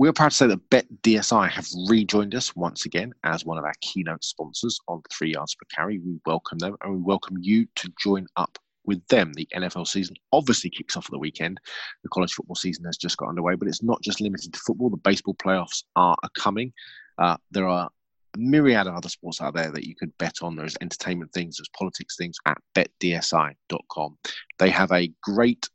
We 0.00 0.08
are 0.08 0.14
proud 0.14 0.30
to 0.30 0.34
say 0.34 0.46
that 0.46 0.70
BetDSI 0.70 1.50
have 1.50 1.66
rejoined 1.86 2.34
us 2.34 2.56
once 2.56 2.86
again 2.86 3.12
as 3.22 3.44
one 3.44 3.58
of 3.58 3.64
our 3.64 3.74
keynote 3.82 4.24
sponsors 4.24 4.80
on 4.88 5.02
Three 5.12 5.34
Yards 5.34 5.54
Per 5.54 5.66
Carry. 5.76 5.98
We 5.98 6.18
welcome 6.24 6.56
them 6.56 6.74
and 6.80 6.94
we 6.94 7.02
welcome 7.02 7.36
you 7.38 7.66
to 7.74 7.92
join 8.02 8.26
up 8.38 8.58
with 8.86 9.06
them. 9.08 9.34
The 9.34 9.46
NFL 9.54 9.86
season 9.86 10.16
obviously 10.32 10.70
kicks 10.70 10.96
off 10.96 11.04
at 11.04 11.10
the 11.10 11.18
weekend. 11.18 11.60
The 12.02 12.08
college 12.08 12.32
football 12.32 12.54
season 12.54 12.86
has 12.86 12.96
just 12.96 13.18
got 13.18 13.28
underway, 13.28 13.56
but 13.56 13.68
it's 13.68 13.82
not 13.82 14.00
just 14.00 14.22
limited 14.22 14.54
to 14.54 14.60
football. 14.60 14.88
The 14.88 14.96
baseball 14.96 15.34
playoffs 15.34 15.82
are, 15.96 16.16
coming. 16.34 16.72
Uh, 17.18 17.36
there 17.50 17.68
are 17.68 17.90
a 18.34 18.38
myriad 18.38 18.86
of 18.86 18.94
other 18.94 19.10
sports 19.10 19.42
out 19.42 19.54
there 19.54 19.70
that 19.70 19.84
you 19.84 19.94
could 19.94 20.16
bet 20.16 20.36
on. 20.40 20.56
There's 20.56 20.78
entertainment 20.80 21.34
things, 21.34 21.58
there's 21.58 21.68
politics 21.76 22.16
things 22.16 22.38
at 22.46 22.56
betdsi.com. 22.74 24.16
They 24.58 24.70
have 24.70 24.92
a 24.92 25.12
great. 25.22 25.68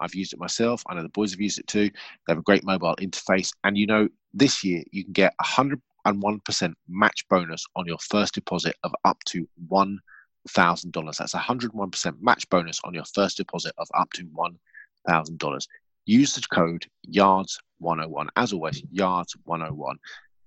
I've 0.00 0.14
used 0.14 0.32
it 0.32 0.38
myself. 0.38 0.82
I 0.86 0.94
know 0.94 1.02
the 1.02 1.08
boys 1.08 1.32
have 1.32 1.40
used 1.40 1.58
it 1.58 1.66
too. 1.66 1.90
They 1.90 2.30
have 2.32 2.38
a 2.38 2.42
great 2.42 2.64
mobile 2.64 2.96
interface. 2.96 3.52
And 3.64 3.76
you 3.76 3.86
know, 3.86 4.08
this 4.34 4.64
year 4.64 4.82
you 4.90 5.04
can 5.04 5.12
get 5.12 5.34
101% 5.42 6.74
match 6.88 7.28
bonus 7.28 7.66
on 7.76 7.86
your 7.86 7.98
first 7.98 8.34
deposit 8.34 8.76
of 8.82 8.94
up 9.04 9.22
to 9.26 9.48
$1,000. 9.68 11.16
That's 11.16 11.34
101% 11.34 12.14
match 12.20 12.48
bonus 12.48 12.80
on 12.84 12.94
your 12.94 13.04
first 13.04 13.36
deposit 13.36 13.74
of 13.78 13.88
up 13.94 14.10
to 14.14 14.24
$1,000. 14.24 15.66
Use 16.06 16.34
the 16.34 16.40
code 16.52 16.86
YARDS101. 17.12 18.28
As 18.36 18.52
always, 18.52 18.82
YARDS101. 18.82 19.94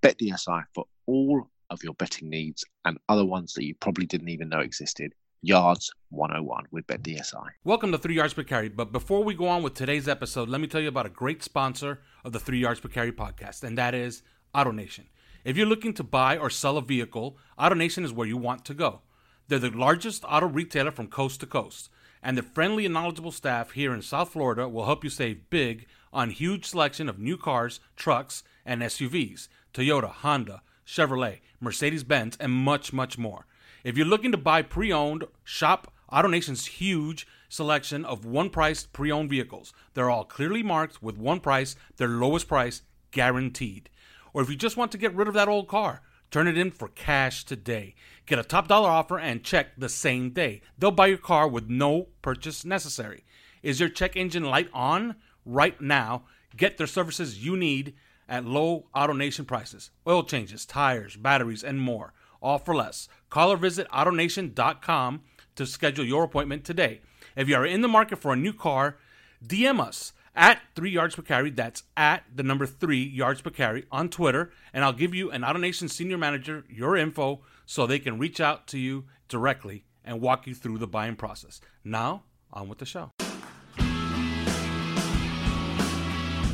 BetDSI 0.01 0.63
for 0.73 0.85
all 1.05 1.47
of 1.69 1.83
your 1.83 1.93
betting 1.93 2.29
needs 2.29 2.65
and 2.85 2.97
other 3.07 3.25
ones 3.25 3.53
that 3.53 3.63
you 3.63 3.73
probably 3.75 4.05
didn't 4.05 4.29
even 4.29 4.49
know 4.49 4.59
existed. 4.59 5.13
Yards 5.45 5.91
101 6.11 6.67
with 6.71 6.87
BetDSI. 6.87 7.49
Welcome 7.65 7.91
to 7.91 7.97
Three 7.97 8.15
Yards 8.15 8.33
Per 8.33 8.43
Carry. 8.43 8.69
But 8.69 8.93
before 8.93 9.25
we 9.25 9.33
go 9.33 9.49
on 9.49 9.61
with 9.61 9.73
today's 9.73 10.07
episode, 10.07 10.47
let 10.47 10.61
me 10.61 10.67
tell 10.67 10.79
you 10.79 10.87
about 10.87 11.05
a 11.05 11.09
great 11.09 11.43
sponsor 11.43 11.99
of 12.23 12.31
the 12.31 12.39
Three 12.39 12.59
Yards 12.59 12.79
Per 12.79 12.87
Carry 12.87 13.11
podcast, 13.11 13.61
and 13.61 13.77
that 13.77 13.93
is 13.93 14.23
AutoNation. 14.55 15.07
If 15.43 15.57
you're 15.57 15.65
looking 15.65 15.93
to 15.95 16.03
buy 16.03 16.37
or 16.37 16.49
sell 16.49 16.77
a 16.77 16.81
vehicle, 16.81 17.37
AutoNation 17.59 18.05
is 18.05 18.13
where 18.13 18.25
you 18.25 18.37
want 18.37 18.63
to 18.63 18.73
go. 18.73 19.01
They're 19.49 19.59
the 19.59 19.69
largest 19.69 20.23
auto 20.23 20.47
retailer 20.47 20.91
from 20.91 21.07
coast 21.07 21.41
to 21.41 21.45
coast, 21.45 21.89
and 22.23 22.37
their 22.37 22.43
friendly 22.45 22.85
and 22.85 22.93
knowledgeable 22.93 23.33
staff 23.33 23.71
here 23.71 23.93
in 23.93 24.01
South 24.01 24.29
Florida 24.29 24.69
will 24.69 24.85
help 24.85 25.03
you 25.03 25.09
save 25.09 25.49
big 25.49 25.87
on 26.13 26.29
huge 26.29 26.63
selection 26.63 27.09
of 27.09 27.19
new 27.19 27.35
cars, 27.35 27.81
trucks, 27.97 28.43
and 28.65 28.81
SUVs. 28.81 29.49
Toyota, 29.73 30.09
Honda, 30.09 30.61
Chevrolet, 30.87 31.41
Mercedes 31.59 32.05
Benz, 32.05 32.37
and 32.39 32.53
much, 32.53 32.93
much 32.93 33.17
more. 33.17 33.45
If 33.83 33.97
you're 33.97 34.07
looking 34.07 34.31
to 34.31 34.37
buy 34.37 34.61
pre 34.61 34.93
owned, 34.93 35.25
shop 35.43 35.91
AutoNation's 36.09 36.67
huge 36.67 37.27
selection 37.49 38.05
of 38.05 38.23
one 38.23 38.49
priced 38.49 38.93
pre 38.93 39.11
owned 39.11 39.29
vehicles. 39.29 39.73
They're 39.93 40.09
all 40.09 40.23
clearly 40.23 40.63
marked 40.63 41.03
with 41.03 41.17
one 41.17 41.41
price, 41.41 41.75
their 41.97 42.07
lowest 42.07 42.47
price 42.47 42.83
guaranteed. 43.11 43.89
Or 44.33 44.41
if 44.41 44.49
you 44.49 44.55
just 44.55 44.77
want 44.77 44.93
to 44.93 44.97
get 44.97 45.13
rid 45.13 45.27
of 45.27 45.33
that 45.33 45.49
old 45.49 45.67
car, 45.67 46.01
turn 46.31 46.47
it 46.47 46.57
in 46.57 46.71
for 46.71 46.87
cash 46.87 47.43
today. 47.43 47.95
Get 48.25 48.39
a 48.39 48.43
top 48.43 48.69
dollar 48.69 48.89
offer 48.89 49.19
and 49.19 49.43
check 49.43 49.75
the 49.77 49.89
same 49.89 50.29
day. 50.29 50.61
They'll 50.77 50.91
buy 50.91 51.07
your 51.07 51.17
car 51.17 51.47
with 51.49 51.69
no 51.69 52.07
purchase 52.21 52.63
necessary. 52.63 53.25
Is 53.61 53.81
your 53.81 53.89
check 53.89 54.15
engine 54.15 54.45
light 54.45 54.69
on? 54.73 55.17
Right 55.45 55.79
now, 55.81 56.23
get 56.55 56.77
their 56.77 56.87
services 56.87 57.45
you 57.45 57.57
need 57.57 57.95
at 58.29 58.45
low 58.45 58.85
AutoNation 58.95 59.45
prices. 59.45 59.91
Oil 60.07 60.23
changes, 60.23 60.65
tires, 60.65 61.17
batteries, 61.17 61.65
and 61.65 61.81
more. 61.81 62.13
All 62.43 62.59
for 62.59 62.75
less. 62.75 63.07
Call 63.29 63.53
or 63.53 63.57
visit 63.57 63.87
AutoNation.com 63.89 65.21
to 65.55 65.65
schedule 65.65 66.05
your 66.05 66.25
appointment 66.25 66.65
today. 66.65 66.99
If 67.35 67.47
you 67.47 67.55
are 67.55 67.65
in 67.65 67.81
the 67.81 67.87
market 67.87 68.19
for 68.19 68.33
a 68.33 68.35
new 68.35 68.53
car, 68.53 68.97
DM 69.43 69.79
us 69.79 70.13
at 70.35 70.59
3 70.75 70.91
yards 70.91 71.15
per 71.15 71.21
carry. 71.21 71.49
That's 71.49 71.83
at 71.95 72.25
the 72.35 72.43
number 72.43 72.65
3 72.65 73.01
yards 73.01 73.41
per 73.41 73.49
carry 73.49 73.85
on 73.91 74.09
Twitter. 74.09 74.51
And 74.73 74.83
I'll 74.83 74.93
give 74.93 75.15
you 75.15 75.31
an 75.31 75.41
AutoNation 75.41 75.89
senior 75.89 76.17
manager 76.17 76.65
your 76.69 76.97
info 76.97 77.41
so 77.65 77.87
they 77.87 77.99
can 77.99 78.19
reach 78.19 78.41
out 78.41 78.67
to 78.67 78.77
you 78.77 79.05
directly 79.29 79.85
and 80.03 80.19
walk 80.19 80.45
you 80.45 80.53
through 80.53 80.79
the 80.79 80.87
buying 80.87 81.15
process. 81.15 81.61
Now, 81.83 82.23
on 82.51 82.67
with 82.67 82.79
the 82.79 82.85
show. 82.85 83.11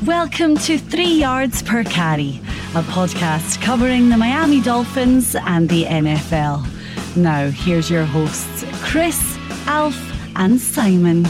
Welcome 0.06 0.56
to 0.58 0.78
Three 0.78 1.12
Yards 1.12 1.62
Per 1.62 1.84
Carry, 1.84 2.40
a 2.76 2.82
podcast 2.82 3.60
covering 3.60 4.10
the 4.10 4.16
Miami 4.16 4.60
Dolphins 4.60 5.34
and 5.34 5.68
the 5.68 5.86
NFL. 5.86 6.64
Now, 7.16 7.50
here's 7.50 7.90
your 7.90 8.04
hosts, 8.04 8.64
Chris, 8.80 9.36
Alf, 9.66 9.96
and 10.36 10.60
Simon. 10.60 11.26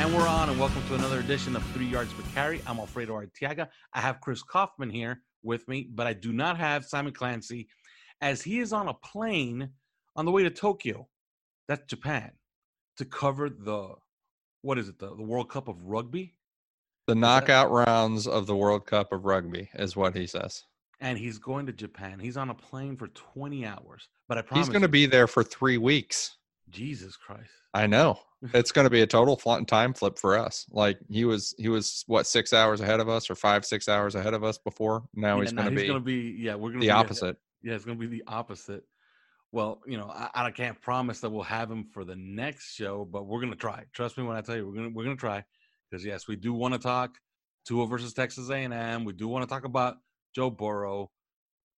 And 0.00 0.12
we're 0.12 0.26
on, 0.26 0.48
and 0.48 0.58
welcome 0.58 0.82
to 0.88 0.96
another 0.96 1.20
edition 1.20 1.54
of 1.54 1.62
Three 1.66 1.86
Yards 1.86 2.12
Per 2.12 2.24
Carry. 2.34 2.60
I'm 2.66 2.80
Alfredo 2.80 3.14
Artiaga. 3.14 3.68
I 3.92 4.00
have 4.00 4.20
Chris 4.20 4.42
Kaufman 4.42 4.90
here 4.90 5.22
with 5.44 5.68
me, 5.68 5.88
but 5.94 6.08
I 6.08 6.12
do 6.12 6.32
not 6.32 6.58
have 6.58 6.84
Simon 6.84 7.12
Clancy, 7.12 7.68
as 8.20 8.42
he 8.42 8.58
is 8.58 8.72
on 8.72 8.88
a 8.88 8.94
plane 8.94 9.70
on 10.16 10.24
the 10.24 10.32
way 10.32 10.42
to 10.42 10.50
Tokyo, 10.50 11.06
that's 11.68 11.86
Japan, 11.86 12.32
to 12.96 13.04
cover 13.04 13.48
the 13.48 13.90
what 14.62 14.76
is 14.76 14.88
it, 14.88 14.98
the, 14.98 15.14
the 15.14 15.22
World 15.22 15.50
Cup 15.50 15.68
of 15.68 15.84
Rugby? 15.84 16.34
The 17.06 17.14
knockout 17.14 17.70
rounds 17.70 18.26
of 18.26 18.46
the 18.46 18.56
World 18.56 18.86
Cup 18.86 19.12
of 19.12 19.24
Rugby 19.24 19.68
is 19.74 19.94
what 19.94 20.16
he 20.16 20.26
says. 20.26 20.64
And 21.00 21.18
he's 21.18 21.38
going 21.38 21.66
to 21.66 21.72
Japan. 21.72 22.18
He's 22.18 22.36
on 22.38 22.48
a 22.48 22.54
plane 22.54 22.96
for 22.96 23.08
20 23.08 23.66
hours. 23.66 24.08
But 24.26 24.38
I 24.38 24.42
promise 24.42 24.66
He's 24.66 24.72
going 24.72 24.82
to 24.82 24.88
be 24.88 25.04
there 25.04 25.26
for 25.26 25.42
three 25.42 25.76
weeks. 25.76 26.36
Jesus 26.70 27.16
Christ. 27.16 27.50
I 27.74 27.86
know. 27.86 28.18
It's 28.52 28.72
going 28.72 28.84
to 28.84 28.90
be 28.90 29.00
a 29.00 29.06
total 29.06 29.36
time 29.36 29.94
flip 29.94 30.18
for 30.18 30.38
us. 30.38 30.66
Like 30.70 30.98
he 31.08 31.24
was, 31.24 31.54
he 31.56 31.70
was 31.70 32.04
what 32.06 32.26
six 32.26 32.52
hours 32.52 32.82
ahead 32.82 33.00
of 33.00 33.08
us, 33.08 33.30
or 33.30 33.34
five, 33.34 33.64
six 33.64 33.88
hours 33.88 34.14
ahead 34.14 34.34
of 34.34 34.44
us 34.44 34.58
before. 34.58 35.02
Now 35.14 35.36
Yeah, 35.36 35.42
he's 35.44 35.52
going 35.54 35.64
to 35.64 35.70
be 35.74 35.86
gonna 35.86 36.00
be 36.00 36.36
yeah, 36.38 36.54
we're 36.54 36.68
gonna 36.68 36.80
the 36.80 36.86
be 36.86 36.90
ahead- 36.90 37.06
opposite. 37.06 37.36
Yeah, 37.62 37.72
it's 37.72 37.86
gonna 37.86 37.98
be 37.98 38.06
the 38.06 38.22
opposite. 38.26 38.84
Well, 39.50 39.80
you 39.86 39.96
know, 39.96 40.10
I, 40.10 40.28
I 40.34 40.50
can't 40.50 40.78
promise 40.82 41.20
that 41.20 41.30
we'll 41.30 41.42
have 41.44 41.70
him 41.70 41.86
for 41.94 42.04
the 42.04 42.16
next 42.16 42.74
show, 42.74 43.08
but 43.10 43.24
we're 43.24 43.40
gonna 43.40 43.56
try. 43.56 43.84
Trust 43.94 44.18
me 44.18 44.24
when 44.24 44.36
I 44.36 44.42
tell 44.42 44.56
you, 44.56 44.66
we're 44.68 44.74
gonna 44.74 44.90
we're 44.90 45.04
gonna 45.04 45.16
try. 45.16 45.42
Because 45.94 46.04
yes, 46.04 46.26
we 46.26 46.34
do 46.34 46.52
want 46.52 46.74
to 46.74 46.80
talk 46.80 47.18
Tua 47.68 47.86
versus 47.86 48.12
Texas 48.12 48.50
A&M. 48.50 49.04
We 49.04 49.12
do 49.12 49.28
want 49.28 49.44
to 49.44 49.48
talk 49.48 49.64
about 49.64 49.98
Joe 50.34 50.50
Burrow. 50.50 51.08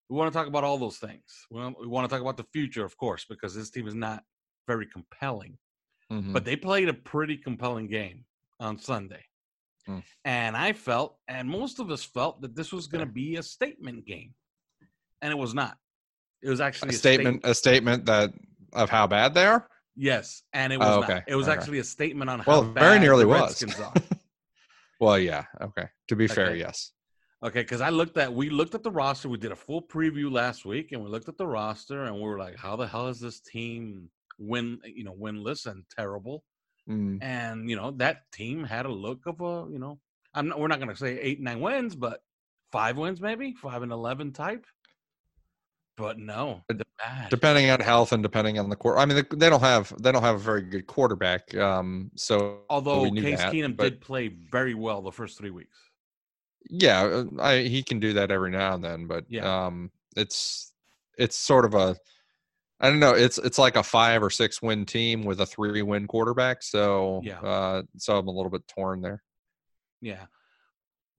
We 0.08 0.16
want 0.16 0.32
to 0.32 0.38
talk 0.38 0.46
about 0.46 0.64
all 0.64 0.78
those 0.78 0.96
things. 0.96 1.20
We 1.50 1.60
want, 1.86 2.08
to 2.08 2.14
talk 2.14 2.22
about 2.22 2.38
the 2.38 2.46
future, 2.50 2.82
of 2.82 2.96
course, 2.96 3.26
because 3.28 3.54
this 3.54 3.68
team 3.68 3.86
is 3.86 3.94
not 3.94 4.22
very 4.66 4.86
compelling. 4.86 5.58
Mhm. 6.10 6.32
But 6.32 6.46
they 6.46 6.56
played 6.56 6.88
a 6.88 6.94
pretty 6.94 7.36
compelling 7.36 7.88
game 7.88 8.24
on 8.58 8.78
Sunday. 8.78 9.22
Mm. 9.86 10.02
And 10.24 10.56
I 10.56 10.72
felt, 10.72 11.18
and 11.28 11.46
most 11.46 11.78
of 11.78 11.90
us 11.90 12.02
felt, 12.02 12.40
that 12.40 12.56
this 12.56 12.72
was 12.72 12.86
going 12.86 13.04
to 13.06 13.12
be 13.12 13.36
a 13.36 13.42
statement 13.42 14.06
game. 14.06 14.32
And 15.20 15.30
it 15.30 15.36
was 15.36 15.52
not. 15.52 15.76
It 16.42 16.48
was 16.48 16.62
actually 16.62 16.90
a 16.90 16.92
statement, 16.94 17.42
state- 17.42 17.50
a 17.50 17.54
statement 17.54 18.06
that 18.06 18.30
of 18.72 18.88
how 18.88 19.06
bad 19.06 19.34
they 19.34 19.44
are. 19.44 19.68
yes, 19.98 20.42
and 20.52 20.72
it 20.72 20.78
was 20.78 20.88
Oh, 20.88 21.00
not. 21.00 21.10
okay. 21.10 21.22
It 21.26 21.34
was 21.34 21.48
Okay. 21.48 21.58
actually 21.58 21.78
a 21.80 21.84
statement 21.84 22.28
on 22.30 22.40
how 22.40 22.52
Well, 22.52 22.64
bad 22.64 22.80
very 22.80 22.98
nearly 23.00 23.24
the 23.24 23.28
was. 23.28 23.40
Redskins 23.62 23.80
are. 23.80 23.92
well, 25.00 25.18
yeah. 25.18 25.44
Okay. 25.60 25.88
To 26.08 26.16
be 26.16 26.26
fair, 26.26 26.54
yes. 26.54 26.92
Okay, 27.42 27.60
because 27.60 27.80
I 27.80 27.90
looked 27.90 28.16
at 28.16 28.32
we 28.32 28.48
looked 28.48 28.74
at 28.74 28.82
the 28.82 28.90
roster. 28.90 29.28
We 29.28 29.38
did 29.38 29.52
a 29.52 29.56
full 29.56 29.82
preview 29.82 30.32
last 30.32 30.64
week, 30.64 30.92
and 30.92 31.02
we 31.02 31.10
looked 31.10 31.28
at 31.28 31.36
the 31.36 31.46
roster, 31.46 32.04
and 32.04 32.16
we 32.16 32.22
were 32.22 32.38
like, 32.38 32.56
"How 32.56 32.76
the 32.76 32.86
hell 32.86 33.08
is 33.08 33.20
this 33.20 33.40
team 33.40 34.08
win? 34.38 34.80
You 34.84 35.04
know, 35.04 35.14
winless 35.14 35.66
and 35.66 35.84
terrible?" 35.94 36.44
Mm. 36.88 37.22
And 37.22 37.68
you 37.68 37.76
know 37.76 37.90
that 37.92 38.22
team 38.32 38.64
had 38.64 38.86
a 38.86 38.92
look 38.92 39.26
of 39.26 39.40
a 39.40 39.70
you 39.70 39.78
know. 39.78 40.00
I'm 40.34 40.48
not, 40.48 40.58
we're 40.58 40.68
not 40.68 40.80
going 40.80 40.90
to 40.90 40.96
say 40.96 41.18
eight 41.20 41.40
nine 41.40 41.60
wins, 41.60 41.94
but 41.94 42.20
five 42.72 42.96
wins 42.96 43.20
maybe 43.20 43.54
five 43.54 43.82
and 43.82 43.92
eleven 43.92 44.32
type. 44.32 44.66
But 45.96 46.18
no, 46.18 46.62
depending 47.30 47.70
on 47.70 47.80
health 47.80 48.12
and 48.12 48.22
depending 48.22 48.58
on 48.58 48.68
the 48.68 48.76
quarter. 48.76 48.98
I 48.98 49.06
mean, 49.06 49.24
they, 49.32 49.48
don't 49.48 49.62
have 49.62 49.94
they 50.02 50.12
don't 50.12 50.22
have 50.22 50.34
a 50.34 50.38
very 50.38 50.60
good 50.62 50.86
quarterback. 50.86 51.54
Um, 51.56 52.10
so 52.16 52.60
Although 52.68 53.10
Case 53.12 53.38
that, 53.38 53.52
Keenum 53.52 53.76
but- 53.76 53.84
did 53.84 54.00
play 54.02 54.28
very 54.28 54.74
well 54.74 55.00
the 55.00 55.10
first 55.12 55.38
three 55.38 55.50
weeks. 55.50 55.78
yeah, 56.68 57.02
uh, 57.02 57.24
I, 57.40 57.58
he 57.60 57.82
can 57.82 57.98
do 57.98 58.12
that 58.14 58.30
every 58.30 58.50
now 58.50 58.74
and 58.74 58.84
then, 58.84 59.06
but 59.06 59.24
Yeah. 59.28 59.66
um, 59.66 59.90
it's 60.16 60.72
it's 61.16 61.36
sort 61.36 61.64
of 61.64 61.74
a 61.74 61.96
I 62.78 62.90
don't 62.90 63.00
know. 63.00 63.14
It's 63.14 63.38
it's 63.38 63.58
like 63.58 63.76
a 63.76 63.82
five 63.82 64.22
or 64.22 64.28
six 64.28 64.60
win 64.60 64.84
team 64.84 65.24
with 65.24 65.40
a 65.40 65.46
three 65.46 65.80
win 65.80 66.06
quarterback. 66.06 66.62
So 66.62 67.22
Yeah. 67.24 67.40
uh, 67.40 67.82
so 67.96 68.18
I'm 68.18 68.28
a 68.28 68.32
little 68.32 68.50
bit 68.50 68.68
torn 68.68 69.00
there. 69.00 69.22
Yeah. 70.02 70.26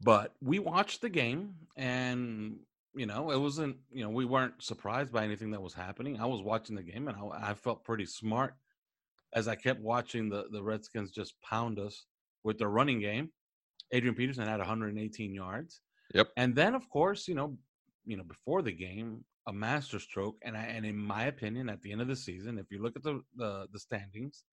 But 0.02 0.34
we 0.40 0.60
watched 0.60 1.02
the 1.02 1.10
game 1.10 1.56
and 1.76 2.60
you 2.98 3.06
know, 3.06 3.32
it 3.32 3.40
wasn't, 3.40 3.78
you 3.92 4.04
know, 4.04 4.10
we 4.10 4.26
weren't 4.26 4.62
surprised 4.62 5.12
by 5.12 5.24
anything 5.24 5.52
that 5.52 5.62
was 5.62 5.74
happening. 5.74 6.20
I 6.20 6.26
was 6.26 6.42
watching 6.42 6.76
the 6.76 6.84
game 6.84 7.08
and 7.08 7.18
I, 7.18 7.52
I 7.52 7.54
felt 7.54 7.84
pretty 7.84 8.06
smart 8.06 8.56
as 9.34 9.48
I 9.48 9.56
kept 9.56 9.82
watching 9.82 10.30
the, 10.30 10.46
the 10.52 10.64
Redskins 10.64 11.12
just 11.12 11.40
pound 11.42 11.80
us 11.80 12.06
with 12.44 12.58
their 12.58 12.70
running 12.70 13.00
game. 13.00 13.30
Adrian 13.92 14.16
Peterson 14.16 14.48
had 14.48 14.60
118 14.60 15.34
yards. 15.34 15.82
Yep. 16.14 16.30
And 16.38 16.56
then 16.56 16.76
of 16.76 16.90
course, 16.90 17.28
you 17.28 17.36
know, 17.36 17.58
you 18.06 18.18
know, 18.18 18.24
before 18.24 18.62
the 18.62 18.72
game, 18.72 19.24
a 19.48 19.54
masterstroke. 19.54 20.36
And 20.44 20.56
I 20.56 20.64
and 20.64 20.86
in 20.86 20.98
my 20.98 21.26
opinion, 21.26 21.70
at 21.70 21.82
the 21.82 21.92
end 21.92 22.02
of 22.02 22.08
the 22.08 22.16
season, 22.16 22.58
if 22.58 22.66
you 22.70 22.82
look 22.82 22.96
at 22.96 23.04
the 23.04 23.22
the, 23.36 23.68
the 23.72 23.80
standings, 23.80 24.44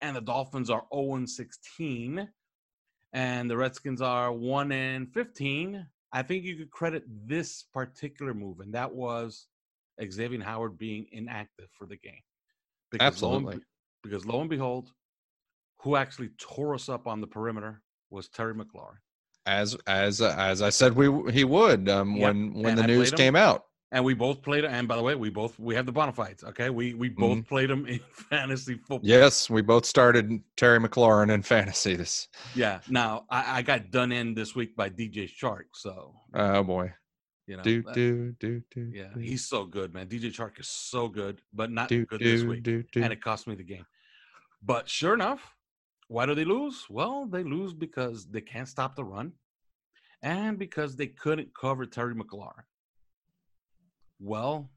and 0.00 0.16
the 0.16 0.20
Dolphins 0.20 0.70
are 0.70 0.84
0 0.94 1.24
16 1.26 2.28
and 3.12 3.50
the 3.50 3.56
Redskins 3.56 4.02
are 4.02 4.32
1 4.32 4.72
and 4.72 5.12
15, 5.12 5.86
I 6.12 6.22
think 6.22 6.44
you 6.44 6.56
could 6.56 6.70
credit 6.70 7.04
this 7.26 7.64
particular 7.74 8.32
move, 8.34 8.60
and 8.60 8.72
that 8.74 8.92
was 8.92 9.46
Xavier 10.10 10.42
Howard 10.42 10.78
being 10.78 11.06
inactive 11.12 11.68
for 11.72 11.86
the 11.86 11.96
game. 11.96 12.22
lo 12.92 12.98
and 12.98 13.02
Absolutely. 13.02 13.56
be- 13.56 13.62
because 14.02 14.24
lo 14.24 14.40
and 14.40 14.50
behold, 14.50 14.92
who 15.82 15.96
actually 15.96 16.30
tore 16.38 16.74
us 16.74 16.88
up 16.88 17.06
on 17.06 17.20
the 17.20 17.26
perimeter 17.26 17.82
was 18.10 18.28
Terry 18.28 18.54
McLaurin. 18.54 18.98
As 19.46 19.76
as 19.86 20.20
as 20.20 20.62
I 20.62 20.70
said, 20.70 20.94
we 20.94 21.32
he 21.32 21.44
would 21.44 21.88
um, 21.88 22.16
Yep, 22.16 22.22
when 22.22 22.54
when 22.54 22.66
and 22.66 22.78
the 22.78 22.82
I 22.84 22.86
news 22.86 23.12
came 23.12 23.36
out. 23.36 23.64
And 23.92 24.04
we 24.04 24.14
both 24.14 24.42
played 24.42 24.64
and 24.64 24.88
by 24.88 24.96
the 24.96 25.02
way, 25.02 25.14
we 25.14 25.30
both 25.30 25.58
we 25.60 25.74
have 25.76 25.86
the 25.86 25.92
bona 25.92 26.12
fides. 26.12 26.42
Okay. 26.42 26.70
We 26.70 26.94
we 26.94 27.08
both 27.08 27.38
Mhm. 27.38 27.46
played 27.48 27.70
him 27.70 27.86
in 27.86 28.00
fantasy 28.12 28.74
football. 28.74 29.00
Yes, 29.02 29.48
we 29.48 29.62
both 29.62 29.86
started 29.86 30.42
Terry 30.56 30.80
McLaurin 30.80 31.32
in 31.32 31.42
fantasy. 31.42 31.94
This 31.94 32.26
Yeah. 32.54 32.80
Now 32.88 33.26
I, 33.30 33.58
I 33.58 33.62
got 33.62 33.90
done 33.92 34.10
in 34.10 34.34
this 34.34 34.54
week 34.56 34.74
by 34.76 34.90
DJ 34.90 35.30
Chark. 35.32 35.66
So 35.74 36.14
oh 36.34 36.62
boy, 36.64 36.92
you 37.46 37.56
know 37.56 37.62
do 37.62 37.82
that- 37.82 37.94
do 37.94 38.32
do 38.40 38.60
do. 38.74 38.90
Yeah, 38.92 39.10
do, 39.14 39.20
he's 39.20 39.46
so 39.48 39.64
good, 39.64 39.94
man. 39.94 40.08
DJ 40.08 40.32
Chark 40.32 40.58
is 40.58 40.68
so 40.68 41.06
good, 41.08 41.40
but 41.52 41.70
not 41.70 41.88
do 41.88 42.04
good 42.06 42.20
this 42.20 42.42
week. 42.42 42.64
do 42.64 42.82
do. 42.90 43.02
And 43.02 43.12
it 43.12 43.22
cost 43.22 43.46
me 43.46 43.54
the 43.54 43.62
game. 43.62 43.86
But 44.62 44.88
sure 44.88 45.14
enough, 45.14 45.54
why 46.08 46.26
do 46.26 46.34
they 46.34 46.44
lose? 46.44 46.86
Well, 46.90 47.26
they 47.26 47.44
lose 47.44 47.72
because 47.72 48.26
they 48.26 48.40
can't 48.40 48.68
stop 48.68 48.96
the 48.96 49.04
run 49.04 49.32
and 50.22 50.58
because 50.58 50.96
they 50.96 51.06
couldn't 51.06 51.54
cover 51.54 51.86
Terry 51.86 52.14
McLaurin. 52.16 52.64
Well, 54.20 54.70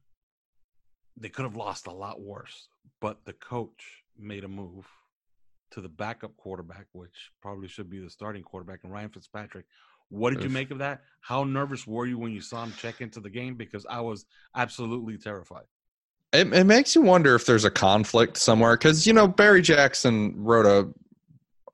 they 1.16 1.28
could 1.28 1.44
have 1.44 1.56
lost 1.56 1.86
a 1.86 1.92
lot 1.92 2.20
worse, 2.20 2.68
but 3.00 3.24
the 3.24 3.32
coach 3.34 4.04
made 4.18 4.44
a 4.44 4.48
move 4.48 4.86
to 5.72 5.80
the 5.80 5.88
backup 5.88 6.36
quarterback, 6.36 6.86
which 6.92 7.30
probably 7.40 7.68
should 7.68 7.88
be 7.88 8.00
the 8.00 8.10
starting 8.10 8.42
quarterback, 8.42 8.80
and 8.82 8.92
Ryan 8.92 9.10
Fitzpatrick. 9.10 9.66
What 10.08 10.34
did 10.34 10.42
you 10.42 10.50
make 10.50 10.72
of 10.72 10.78
that? 10.78 11.02
How 11.20 11.44
nervous 11.44 11.86
were 11.86 12.04
you 12.04 12.18
when 12.18 12.32
you 12.32 12.40
saw 12.40 12.64
him 12.64 12.72
check 12.76 13.00
into 13.00 13.20
the 13.20 13.30
game? 13.30 13.54
Because 13.54 13.86
I 13.88 14.00
was 14.00 14.26
absolutely 14.56 15.16
terrified. 15.16 15.66
It, 16.32 16.52
it 16.52 16.64
makes 16.64 16.96
you 16.96 17.02
wonder 17.02 17.36
if 17.36 17.46
there's 17.46 17.64
a 17.64 17.70
conflict 17.70 18.36
somewhere 18.36 18.76
because 18.76 19.06
you 19.06 19.12
know 19.12 19.28
Barry 19.28 19.62
Jackson 19.62 20.34
wrote 20.36 20.66
a 20.66 20.90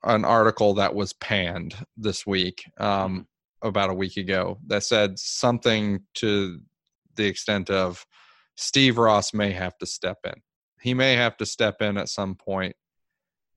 an 0.03 0.23
article 0.23 0.75
that 0.75 0.93
was 0.93 1.13
panned 1.13 1.75
this 1.97 2.25
week 2.25 2.63
um, 2.79 3.27
about 3.61 3.89
a 3.89 3.93
week 3.93 4.17
ago 4.17 4.59
that 4.67 4.83
said 4.83 5.17
something 5.17 5.99
to 6.15 6.59
the 7.17 7.25
extent 7.25 7.69
of 7.69 8.05
Steve 8.55 8.97
Ross 8.97 9.33
may 9.33 9.51
have 9.51 9.77
to 9.79 9.85
step 9.85 10.17
in. 10.25 10.33
He 10.81 10.93
may 10.93 11.15
have 11.15 11.37
to 11.37 11.45
step 11.45 11.81
in 11.81 11.97
at 11.97 12.09
some 12.09 12.35
point 12.35 12.75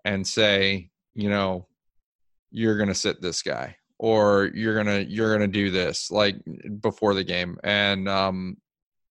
and 0.04 0.26
say, 0.26 0.90
you 1.14 1.30
know, 1.30 1.66
you're 2.50 2.76
going 2.76 2.88
to 2.88 2.94
sit 2.94 3.22
this 3.22 3.42
guy 3.42 3.76
or 3.98 4.50
you're 4.54 4.74
going 4.74 4.86
to 4.86 5.08
you're 5.10 5.36
going 5.36 5.48
to 5.48 5.58
do 5.58 5.70
this 5.70 6.10
like 6.10 6.36
before 6.80 7.14
the 7.14 7.22
game 7.22 7.58
and 7.62 8.08
um 8.08 8.56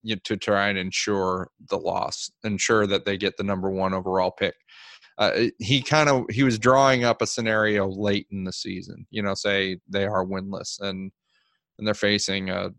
you 0.02 0.16
know, 0.16 0.22
to 0.24 0.38
try 0.38 0.70
and 0.70 0.78
ensure 0.78 1.50
the 1.70 1.78
loss, 1.78 2.32
ensure 2.44 2.88
that 2.88 3.06
they 3.06 3.18
get 3.18 3.38
the 3.38 3.44
number 3.44 3.70
one 3.70 3.94
overall 3.94 4.32
pick. 4.32 4.56
Uh, 5.18 5.48
he 5.60 5.82
kind 5.82 6.08
of 6.10 6.24
he 6.30 6.44
was 6.44 6.58
drawing 6.58 7.04
up 7.04 7.22
a 7.22 7.28
scenario 7.28 7.88
late 7.88 8.26
in 8.32 8.46
the 8.46 8.54
season. 8.54 9.06
You 9.12 9.22
know, 9.22 9.34
say 9.34 9.80
they 9.90 10.06
are 10.06 10.26
winless 10.26 10.80
and 10.80 11.12
and 11.78 11.88
they're 11.88 11.94
facing 11.94 12.50
a 12.50 12.72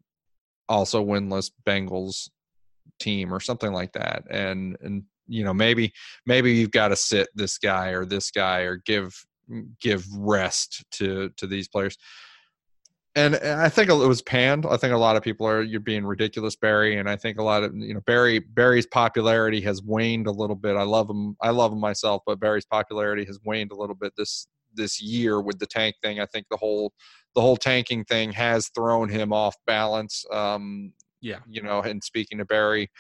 also 0.71 1.05
winless 1.05 1.51
Bengals 1.67 2.31
team 2.99 3.35
or 3.35 3.41
something 3.41 3.73
like 3.73 3.93
that, 3.93 4.25
and 4.31 4.77
and 4.81 5.03
you 5.27 5.45
know 5.45 5.53
maybe 5.53 5.93
maybe 6.25 6.53
you've 6.55 6.71
got 6.71 6.89
to 6.89 6.97
sit 6.97 7.29
this 7.35 7.59
guy 7.59 7.89
or 7.89 8.07
this 8.07 8.31
guy 8.31 8.61
or 8.61 8.77
give 8.77 9.15
give 9.81 10.07
rest 10.17 10.85
to 10.93 11.31
to 11.37 11.47
these 11.47 11.69
players 11.69 11.99
and 13.17 13.37
I 13.37 13.69
think 13.69 13.91
it 13.91 13.95
was 13.95 14.23
panned. 14.23 14.67
I 14.67 14.77
think 14.77 14.93
a 14.93 14.99
lot 14.99 15.17
of 15.17 15.23
people 15.23 15.47
are 15.47 15.63
you're 15.63 15.81
being 15.81 16.07
ridiculous, 16.07 16.55
Barry, 16.55 16.99
and 16.99 17.11
I 17.11 17.17
think 17.17 17.39
a 17.39 17.43
lot 17.43 17.65
of 17.65 17.75
you 17.75 17.95
know 17.95 18.01
Barry 18.07 18.39
Barry's 18.39 18.87
popularity 18.87 19.61
has 19.63 19.83
waned 19.83 20.27
a 20.27 20.33
little 20.33 20.57
bit. 20.57 20.77
I 20.77 20.83
love 20.83 21.11
him, 21.11 21.37
I 21.43 21.51
love 21.51 21.73
him 21.73 21.81
myself, 21.81 22.23
but 22.25 22.39
Barry's 22.39 22.67
popularity 22.67 23.25
has 23.25 23.41
waned 23.45 23.73
a 23.73 23.77
little 23.77 23.97
bit 23.97 24.13
this 24.17 24.47
this 24.75 25.01
year 25.01 25.41
with 25.41 25.59
the 25.59 25.67
tank 25.67 25.97
thing. 26.03 26.21
I 26.21 26.27
think 26.27 26.47
the 26.51 26.57
whole 26.57 26.93
the 27.35 27.41
whole 27.41 27.57
tanking 27.57 28.05
thing 28.05 28.33
has 28.33 28.69
thrown 28.75 29.09
him 29.09 29.33
off 29.33 29.55
balance. 29.67 30.25
Um, 30.33 30.93
Yeah. 31.21 31.41
you 31.47 31.63
know, 31.63 31.81
and 31.81 32.03
speaking 32.03 32.39
to 32.39 32.45
Barry, 32.45 32.91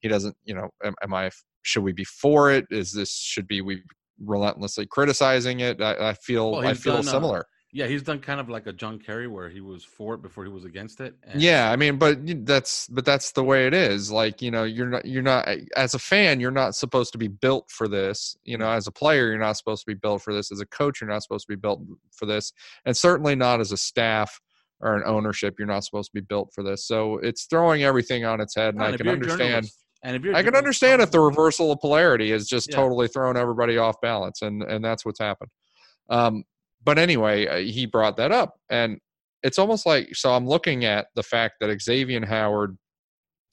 he 0.00 0.08
doesn't. 0.08 0.36
You 0.44 0.54
know, 0.54 0.68
am, 0.82 0.94
am 1.02 1.14
I? 1.14 1.30
Should 1.62 1.82
we 1.82 1.92
be 1.92 2.04
for 2.04 2.50
it? 2.50 2.66
Is 2.70 2.92
this 2.92 3.10
should 3.10 3.46
be 3.46 3.60
we 3.60 3.82
relentlessly 4.22 4.86
criticizing 4.86 5.60
it? 5.60 5.80
I, 5.80 6.10
I 6.10 6.14
feel 6.14 6.52
Well, 6.52 6.66
I 6.66 6.74
feel 6.74 6.94
done, 6.96 7.08
uh, 7.08 7.12
similar. 7.12 7.46
Yeah, 7.76 7.88
he's 7.88 8.04
done 8.04 8.20
kind 8.20 8.38
of 8.38 8.48
like 8.48 8.68
a 8.68 8.72
John 8.72 9.00
Kerry 9.00 9.26
where 9.26 9.48
he 9.48 9.60
was 9.60 9.82
for 9.82 10.14
it 10.14 10.22
before 10.22 10.44
he 10.44 10.48
was 10.50 10.64
against 10.64 11.00
it. 11.00 11.16
and- 11.24 11.42
Yeah, 11.42 11.72
I 11.72 11.74
mean, 11.76 11.98
but 11.98 12.18
that's 12.46 12.86
but 12.86 13.04
that's 13.04 13.32
the 13.32 13.42
way 13.42 13.66
it 13.66 13.74
is. 13.74 14.12
Like 14.12 14.40
you 14.40 14.52
know, 14.52 14.62
you're 14.62 14.86
not 14.86 15.04
you're 15.04 15.22
not 15.24 15.48
as 15.76 15.94
a 15.94 15.98
fan, 15.98 16.38
you're 16.38 16.52
not 16.52 16.76
supposed 16.76 17.10
to 17.12 17.18
be 17.18 17.26
built 17.26 17.68
for 17.72 17.88
this. 17.88 18.36
You 18.44 18.58
know, 18.58 18.70
as 18.70 18.86
a 18.86 18.92
player, 18.92 19.26
you're 19.26 19.38
not 19.38 19.56
supposed 19.56 19.82
to 19.82 19.86
be 19.92 19.98
built 19.98 20.22
for 20.22 20.32
this. 20.32 20.52
As 20.52 20.60
a 20.60 20.66
coach, 20.66 21.00
you're 21.00 21.10
not 21.10 21.24
supposed 21.24 21.46
to 21.48 21.52
be 21.52 21.60
built 21.60 21.80
for 22.12 22.26
this, 22.26 22.52
and 22.84 22.96
certainly 22.96 23.34
not 23.34 23.58
as 23.60 23.72
a 23.72 23.76
staff 23.76 24.40
or 24.80 24.94
an 24.96 25.02
ownership, 25.04 25.56
you're 25.58 25.66
not 25.66 25.82
supposed 25.82 26.10
to 26.12 26.14
be 26.14 26.24
built 26.24 26.52
for 26.54 26.62
this. 26.62 26.86
So 26.86 27.18
it's 27.18 27.46
throwing 27.46 27.82
everything 27.82 28.24
on 28.24 28.40
its 28.40 28.54
head, 28.54 28.74
and 28.74 28.82
Well, 28.82 28.94
I 28.94 28.96
can 28.96 29.08
understand. 29.08 29.66
And 30.04 30.14
if 30.14 30.22
you're, 30.22 30.36
I 30.36 30.44
can 30.44 30.54
understand 30.54 31.02
if 31.02 31.10
the 31.10 31.18
reversal 31.20 31.72
of 31.72 31.80
polarity 31.80 32.30
is 32.30 32.46
just 32.46 32.68
Yeah. 32.70 32.76
totally 32.76 33.08
thrown 33.08 33.36
everybody 33.36 33.78
off 33.78 34.00
balance, 34.00 34.42
and 34.42 34.62
and 34.62 34.84
that's 34.84 35.04
what's 35.04 35.18
happened. 35.18 35.50
Um, 36.08 36.44
but 36.84 36.98
anyway, 36.98 37.46
uh, 37.46 37.56
he 37.56 37.86
brought 37.86 38.16
that 38.18 38.32
up, 38.32 38.58
and 38.70 38.98
it's 39.42 39.58
almost 39.58 39.86
like 39.86 40.14
so. 40.14 40.32
I'm 40.34 40.46
looking 40.46 40.84
at 40.84 41.06
the 41.14 41.22
fact 41.22 41.56
that 41.60 41.80
Xavier 41.82 42.24
Howard, 42.26 42.76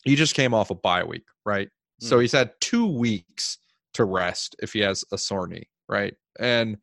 he 0.03 0.15
just 0.15 0.35
came 0.35 0.53
off 0.53 0.69
a 0.69 0.75
bye 0.75 1.03
week, 1.03 1.25
right? 1.45 1.69
So 1.99 2.17
Mm. 2.17 2.21
he's 2.21 2.31
had 2.31 2.51
two 2.61 2.85
weeks 2.87 3.57
to 3.93 4.05
rest 4.05 4.55
if 4.61 4.73
he 4.73 4.79
has 4.79 5.03
a 5.11 5.17
sore 5.17 5.47
knee, 5.47 5.67
right? 5.89 6.15
And 6.39 6.77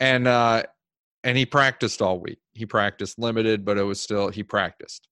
and 0.00 0.26
uh, 0.26 0.64
and 1.24 1.36
he 1.38 1.46
practiced 1.46 2.02
all 2.02 2.18
week. 2.18 2.38
He 2.54 2.66
practiced 2.66 3.18
limited, 3.18 3.64
but 3.64 3.78
it 3.78 3.82
was 3.84 4.00
still 4.00 4.28
he 4.30 4.42
practiced, 4.42 5.08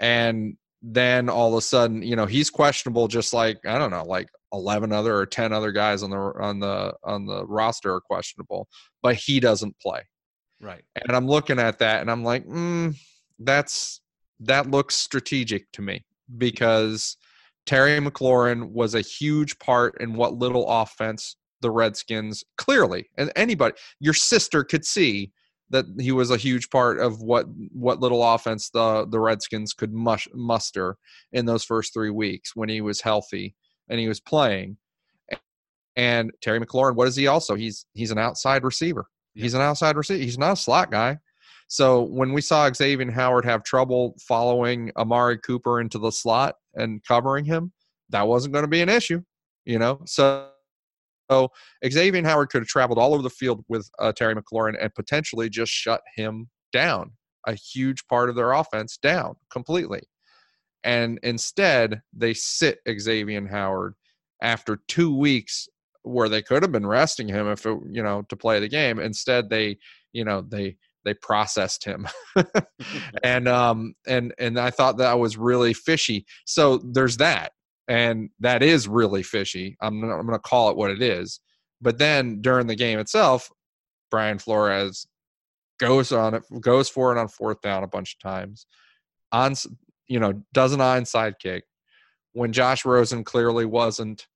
and 0.00 0.56
then 0.80 1.28
all 1.28 1.52
of 1.52 1.58
a 1.58 1.60
sudden, 1.62 2.02
you 2.02 2.16
know, 2.16 2.26
he's 2.26 2.50
questionable, 2.50 3.08
just 3.08 3.32
like 3.32 3.58
I 3.66 3.78
don't 3.78 3.90
know, 3.90 4.04
like 4.04 4.28
eleven 4.52 4.92
other 4.92 5.16
or 5.16 5.26
ten 5.26 5.52
other 5.52 5.72
guys 5.72 6.02
on 6.02 6.10
the 6.10 6.16
on 6.16 6.60
the 6.60 6.94
on 7.04 7.26
the 7.26 7.46
roster 7.46 7.94
are 7.94 8.00
questionable, 8.00 8.68
but 9.02 9.14
he 9.14 9.40
doesn't 9.40 9.78
play. 9.80 10.00
Right. 10.60 10.84
And 11.06 11.16
I'm 11.16 11.26
looking 11.26 11.58
at 11.58 11.78
that, 11.80 12.00
and 12.00 12.10
I'm 12.10 12.22
like, 12.22 12.46
mm, 12.46 12.94
that's 13.38 14.00
that 14.40 14.70
looks 14.70 14.94
strategic 14.94 15.70
to 15.72 15.82
me 15.82 16.04
because 16.38 17.16
Terry 17.66 17.98
McLaurin 18.00 18.70
was 18.70 18.94
a 18.94 19.00
huge 19.00 19.58
part 19.58 20.00
in 20.00 20.14
what 20.14 20.34
little 20.34 20.68
offense 20.68 21.36
the 21.60 21.70
Redskins 21.70 22.44
clearly, 22.58 23.08
and 23.16 23.32
anybody, 23.36 23.74
your 24.00 24.14
sister 24.14 24.64
could 24.64 24.84
see 24.84 25.32
that 25.70 25.86
he 25.98 26.12
was 26.12 26.30
a 26.30 26.36
huge 26.36 26.68
part 26.70 27.00
of 27.00 27.22
what 27.22 27.46
what 27.72 28.00
little 28.00 28.22
offense 28.22 28.70
the 28.70 29.06
the 29.10 29.18
Redskins 29.18 29.72
could 29.72 29.92
mush, 29.92 30.28
muster 30.34 30.96
in 31.32 31.46
those 31.46 31.64
first 31.64 31.94
three 31.94 32.10
weeks 32.10 32.54
when 32.54 32.68
he 32.68 32.80
was 32.80 33.00
healthy 33.00 33.56
and 33.92 34.00
he 34.00 34.08
was 34.08 34.18
playing. 34.18 34.78
And 35.94 36.32
Terry 36.40 36.58
McLaurin, 36.58 36.96
what 36.96 37.06
is 37.06 37.14
he 37.14 37.26
also? 37.26 37.54
He's 37.54 37.84
he's 37.92 38.10
an 38.10 38.18
outside 38.18 38.64
receiver. 38.64 39.06
He's 39.34 39.54
an 39.54 39.60
outside 39.60 39.96
receiver. 39.96 40.22
He's 40.22 40.38
not 40.38 40.54
a 40.54 40.56
slot 40.56 40.90
guy. 40.90 41.18
So 41.68 42.02
when 42.02 42.32
we 42.32 42.40
saw 42.40 42.70
Xavier 42.72 43.10
Howard 43.10 43.44
have 43.44 43.62
trouble 43.62 44.14
following 44.26 44.90
Amari 44.96 45.38
Cooper 45.38 45.80
into 45.80 45.98
the 45.98 46.10
slot 46.10 46.56
and 46.74 47.02
covering 47.04 47.44
him, 47.44 47.72
that 48.08 48.26
wasn't 48.26 48.54
going 48.54 48.64
to 48.64 48.68
be 48.68 48.80
an 48.80 48.88
issue, 48.88 49.22
you 49.64 49.78
know. 49.78 50.00
So, 50.06 50.48
so 51.30 51.48
Xavier 51.86 52.24
Howard 52.24 52.50
could 52.50 52.62
have 52.62 52.68
traveled 52.68 52.98
all 52.98 53.14
over 53.14 53.22
the 53.22 53.30
field 53.30 53.64
with 53.68 53.88
uh, 53.98 54.12
Terry 54.12 54.34
McLaurin 54.34 54.74
and 54.80 54.94
potentially 54.94 55.48
just 55.48 55.72
shut 55.72 56.02
him 56.16 56.48
down, 56.72 57.12
a 57.46 57.54
huge 57.54 58.06
part 58.06 58.28
of 58.28 58.36
their 58.36 58.52
offense 58.52 58.98
down 58.98 59.36
completely. 59.50 60.02
And 60.84 61.18
instead, 61.22 62.02
they 62.12 62.34
sit 62.34 62.78
Xavier 62.88 63.46
Howard 63.46 63.94
after 64.42 64.78
two 64.88 65.16
weeks 65.16 65.68
where 66.02 66.28
they 66.28 66.42
could 66.42 66.62
have 66.62 66.72
been 66.72 66.86
resting 66.86 67.28
him 67.28 67.48
if 67.48 67.64
it, 67.64 67.78
you 67.90 68.02
know 68.02 68.22
to 68.28 68.36
play 68.36 68.60
the 68.60 68.68
game. 68.68 68.98
Instead, 68.98 69.48
they 69.48 69.78
you 70.12 70.24
know 70.24 70.42
they 70.42 70.76
they 71.04 71.14
processed 71.14 71.84
him. 71.84 72.06
And 73.22 73.46
um 73.46 73.94
and 74.06 74.34
and 74.38 74.58
i 74.58 74.70
thought 74.70 74.98
that 74.98 75.18
was 75.18 75.36
really 75.36 75.74
fishy. 75.74 76.26
So 76.44 76.78
there's 76.78 77.16
that. 77.18 77.52
And 77.88 78.30
that 78.40 78.62
is 78.62 78.88
really 78.88 79.22
fishy. 79.22 79.76
I'm 79.80 80.00
gonna, 80.00 80.16
I'm 80.16 80.26
gonna 80.26 80.38
call 80.38 80.70
it 80.70 80.76
what 80.76 80.90
it 80.90 81.02
is. 81.02 81.40
But 81.80 81.98
then 81.98 82.40
during 82.40 82.66
the 82.66 82.74
game 82.74 82.98
itself 82.98 83.48
brian 84.10 84.38
flores 84.38 85.06
goes 85.80 86.12
on 86.12 86.34
it 86.34 86.42
goes 86.60 86.88
for 86.88 87.16
it 87.16 87.20
on 87.20 87.28
fourth 87.28 87.60
down 87.60 87.84
a 87.84 87.88
bunch 87.88 88.16
of 88.16 88.30
times. 88.30 88.66
On 89.30 89.54
you 90.12 90.20
know 90.20 90.42
does 90.52 90.72
an 90.72 90.80
onside 90.80 91.34
kick 91.38 91.64
when 92.32 92.52
josh 92.52 92.84
rosen 92.84 93.24
clearly 93.24 93.64
wasn't 93.64 94.26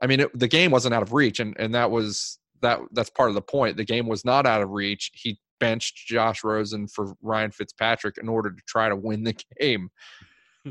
i 0.00 0.06
mean 0.06 0.20
it, 0.20 0.38
the 0.38 0.48
game 0.48 0.70
wasn't 0.70 0.94
out 0.94 1.02
of 1.02 1.12
reach 1.12 1.40
and 1.40 1.54
and 1.58 1.74
that 1.74 1.90
was 1.90 2.38
that 2.62 2.78
that's 2.92 3.10
part 3.10 3.28
of 3.28 3.34
the 3.34 3.42
point 3.42 3.76
the 3.76 3.84
game 3.84 4.06
was 4.06 4.24
not 4.24 4.46
out 4.46 4.62
of 4.62 4.70
reach 4.70 5.10
he 5.14 5.38
benched 5.60 6.06
Josh 6.08 6.42
Rosen 6.42 6.88
for 6.88 7.14
Ryan 7.22 7.52
Fitzpatrick 7.52 8.18
in 8.18 8.28
order 8.28 8.50
to 8.50 8.62
try 8.66 8.88
to 8.88 8.96
win 8.96 9.22
the 9.22 9.36
game. 9.60 9.90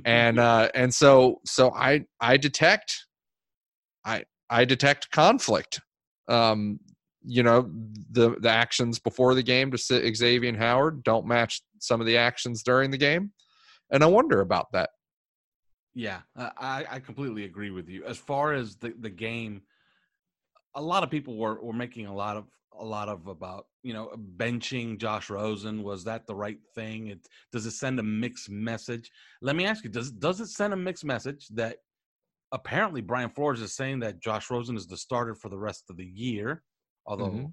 and 0.04 0.40
uh 0.50 0.70
and 0.76 0.94
so 0.94 1.40
so 1.46 1.72
I 1.72 2.06
I 2.20 2.36
detect 2.36 3.06
I 4.04 4.26
I 4.50 4.66
detect 4.66 5.12
conflict. 5.12 5.80
Um 6.28 6.80
you 7.24 7.44
know 7.44 7.70
the 8.12 8.36
the 8.40 8.50
actions 8.50 9.00
before 9.00 9.36
the 9.36 9.44
game 9.44 9.72
to 9.72 9.78
sit 9.78 10.16
Xavier 10.16 10.58
Howard 10.58 11.04
don't 11.04 11.26
match 11.26 11.62
some 11.80 12.02
of 12.02 12.08
the 12.08 12.18
actions 12.18 12.64
during 12.64 12.92
the 12.92 12.98
game, 12.98 13.32
and 13.92 14.04
I 14.04 14.08
wonder 14.08 14.42
about 14.42 14.72
that. 14.74 14.92
Yeah, 15.96 16.20
I 16.36 16.86
I 16.90 17.00
completely 17.00 17.46
agree 17.46 17.72
with 17.72 17.90
you. 17.90 18.06
As 18.06 18.18
far 18.18 18.54
as 18.54 18.76
the 18.76 18.94
the 19.00 19.10
game, 19.10 19.62
a 20.76 20.82
lot 20.82 21.04
of 21.04 21.10
people 21.10 21.36
were 21.36 21.62
were 21.62 21.74
making 21.74 22.06
a 22.06 22.14
lot 22.14 22.38
of 22.38 22.46
a 22.80 22.86
lot 22.86 23.10
of 23.10 23.28
about 23.28 23.66
you 23.84 23.94
know 23.94 24.12
benching 24.38 24.98
Josh 24.98 25.30
Rosen. 25.30 25.84
Was 25.84 26.04
that 26.06 26.28
the 26.28 26.36
right 26.36 26.60
thing? 26.76 27.08
It 27.08 27.28
does 27.52 27.66
it 27.66 27.72
send 27.72 28.00
a 28.00 28.04
mixed 28.04 28.50
message? 28.50 29.12
Let 29.42 29.56
me 29.56 29.66
ask 29.66 29.84
you: 29.84 29.90
Does 29.90 30.12
does 30.12 30.40
it 30.40 30.48
send 30.48 30.74
a 30.74 30.78
mixed 30.78 31.06
message 31.06 31.48
that 31.56 31.78
apparently 32.52 33.02
Brian 33.02 33.30
Flores 33.30 33.62
is 33.62 33.76
saying 33.76 34.00
that 34.00 34.22
Josh 34.22 34.50
Rosen 34.50 34.78
is 34.78 34.88
the 34.88 34.98
starter 34.98 35.36
for 35.36 35.50
the 35.50 35.58
rest 35.58 35.86
of 35.90 35.98
the 35.98 36.06
year? 36.06 36.64
Although 37.08 37.30
mm-hmm. 37.30 37.46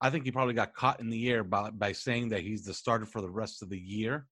I 0.00 0.10
think 0.10 0.24
he 0.24 0.32
probably 0.32 0.54
got 0.54 0.74
caught 0.74 1.00
in 1.00 1.10
the 1.10 1.30
air 1.30 1.44
by 1.44 1.70
by 1.70 1.92
saying 1.92 2.30
that 2.30 2.40
he's 2.40 2.64
the 2.64 2.74
starter 2.74 3.06
for 3.06 3.20
the 3.20 3.30
rest 3.30 3.62
of 3.62 3.68
the 3.68 3.78
year 3.78 4.26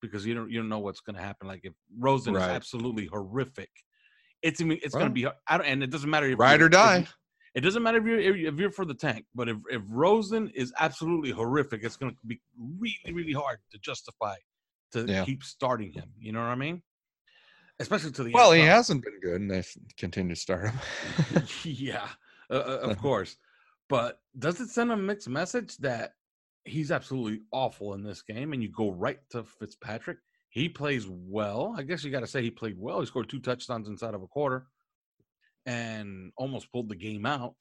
because 0.00 0.26
you 0.26 0.34
don't 0.34 0.50
you 0.50 0.60
don't 0.60 0.68
know 0.68 0.78
what's 0.78 1.00
going 1.00 1.16
to 1.16 1.22
happen. 1.22 1.48
Like 1.48 1.60
if 1.64 1.72
Rosen 1.98 2.34
right. 2.34 2.42
is 2.42 2.48
absolutely 2.48 3.06
horrific, 3.06 3.70
it's 4.42 4.60
it's 4.60 4.94
going 4.94 5.06
to 5.06 5.12
be 5.12 5.26
I 5.26 5.58
don't, 5.58 5.66
and 5.66 5.82
it 5.82 5.90
doesn't 5.90 6.10
matter 6.10 6.26
if 6.26 6.38
ride 6.38 6.62
or 6.62 6.68
die. 6.68 6.98
If, 6.98 7.14
it 7.54 7.62
doesn't 7.62 7.82
matter 7.82 7.98
if 7.98 8.04
you're 8.04 8.20
if 8.20 8.58
you're 8.58 8.70
for 8.70 8.84
the 8.84 8.94
tank, 8.94 9.24
but 9.34 9.48
if 9.48 9.56
if 9.70 9.82
Rosen 9.88 10.50
is 10.54 10.72
absolutely 10.78 11.30
horrific, 11.30 11.82
it's 11.82 11.96
going 11.96 12.12
to 12.12 12.18
be 12.26 12.40
really 12.78 13.12
really 13.12 13.32
hard 13.32 13.58
to 13.72 13.78
justify 13.78 14.36
to 14.92 15.04
yeah. 15.06 15.24
keep 15.24 15.42
starting 15.42 15.92
him. 15.92 16.10
You 16.18 16.32
know 16.32 16.40
what 16.40 16.46
I 16.46 16.54
mean? 16.54 16.82
Especially 17.80 18.10
to 18.12 18.24
the 18.24 18.32
well, 18.32 18.52
he 18.52 18.62
hasn't 18.62 19.04
been 19.04 19.20
good, 19.20 19.40
and 19.40 19.50
they 19.50 19.64
continue 19.96 20.34
to 20.34 20.40
start 20.40 20.70
him. 20.70 21.44
yeah, 21.64 22.08
uh, 22.50 22.54
uh 22.54 22.78
of 22.90 22.98
course. 23.02 23.36
But 23.88 24.18
does 24.38 24.60
it 24.60 24.68
send 24.68 24.92
a 24.92 24.96
mixed 24.96 25.28
message 25.28 25.76
that 25.78 26.12
he's 26.68 26.90
absolutely 26.90 27.40
awful 27.52 27.94
in 27.94 28.02
this 28.02 28.22
game, 28.22 28.52
and 28.52 28.62
you 28.62 28.70
go 28.70 28.90
right 28.90 29.18
to 29.30 29.44
Fitzpatrick? 29.44 30.18
He 30.50 30.68
plays 30.68 31.06
well. 31.08 31.74
I 31.76 31.82
guess 31.82 32.02
you 32.02 32.10
got 32.10 32.20
to 32.20 32.26
say 32.26 32.42
he 32.42 32.50
played 32.50 32.76
well. 32.78 33.00
He 33.00 33.06
scored 33.06 33.28
two 33.28 33.40
touchdowns 33.40 33.88
inside 33.88 34.14
of 34.14 34.22
a 34.22 34.26
quarter 34.26 34.66
and 35.66 36.32
almost 36.36 36.72
pulled 36.72 36.88
the 36.88 36.96
game 36.96 37.26
out. 37.26 37.54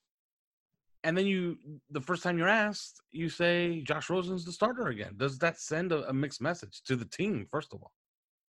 And 1.03 1.17
then 1.17 1.25
you, 1.25 1.57
the 1.91 2.01
first 2.01 2.23
time 2.23 2.37
you're 2.37 2.47
asked, 2.47 3.01
you 3.11 3.29
say 3.29 3.81
Josh 3.81 4.09
Rosen's 4.09 4.45
the 4.45 4.51
starter 4.51 4.87
again. 4.87 5.13
Does 5.17 5.37
that 5.39 5.59
send 5.59 5.91
a, 5.91 6.07
a 6.09 6.13
mixed 6.13 6.41
message 6.41 6.81
to 6.87 6.95
the 6.95 7.05
team? 7.05 7.45
First 7.51 7.73
of 7.73 7.81
all, 7.81 7.91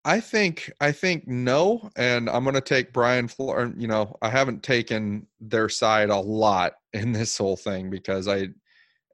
I 0.04 0.20
think 0.20 0.70
I 0.80 0.92
think 0.92 1.26
no, 1.26 1.88
and 1.96 2.28
I'm 2.28 2.44
going 2.44 2.54
to 2.54 2.60
take 2.60 2.92
Brian 2.92 3.26
Flores. 3.26 3.72
You 3.78 3.88
know, 3.88 4.16
I 4.20 4.28
haven't 4.28 4.62
taken 4.62 5.26
their 5.40 5.68
side 5.70 6.10
a 6.10 6.16
lot 6.16 6.74
in 6.92 7.12
this 7.12 7.38
whole 7.38 7.56
thing 7.56 7.88
because 7.88 8.28
I, 8.28 8.48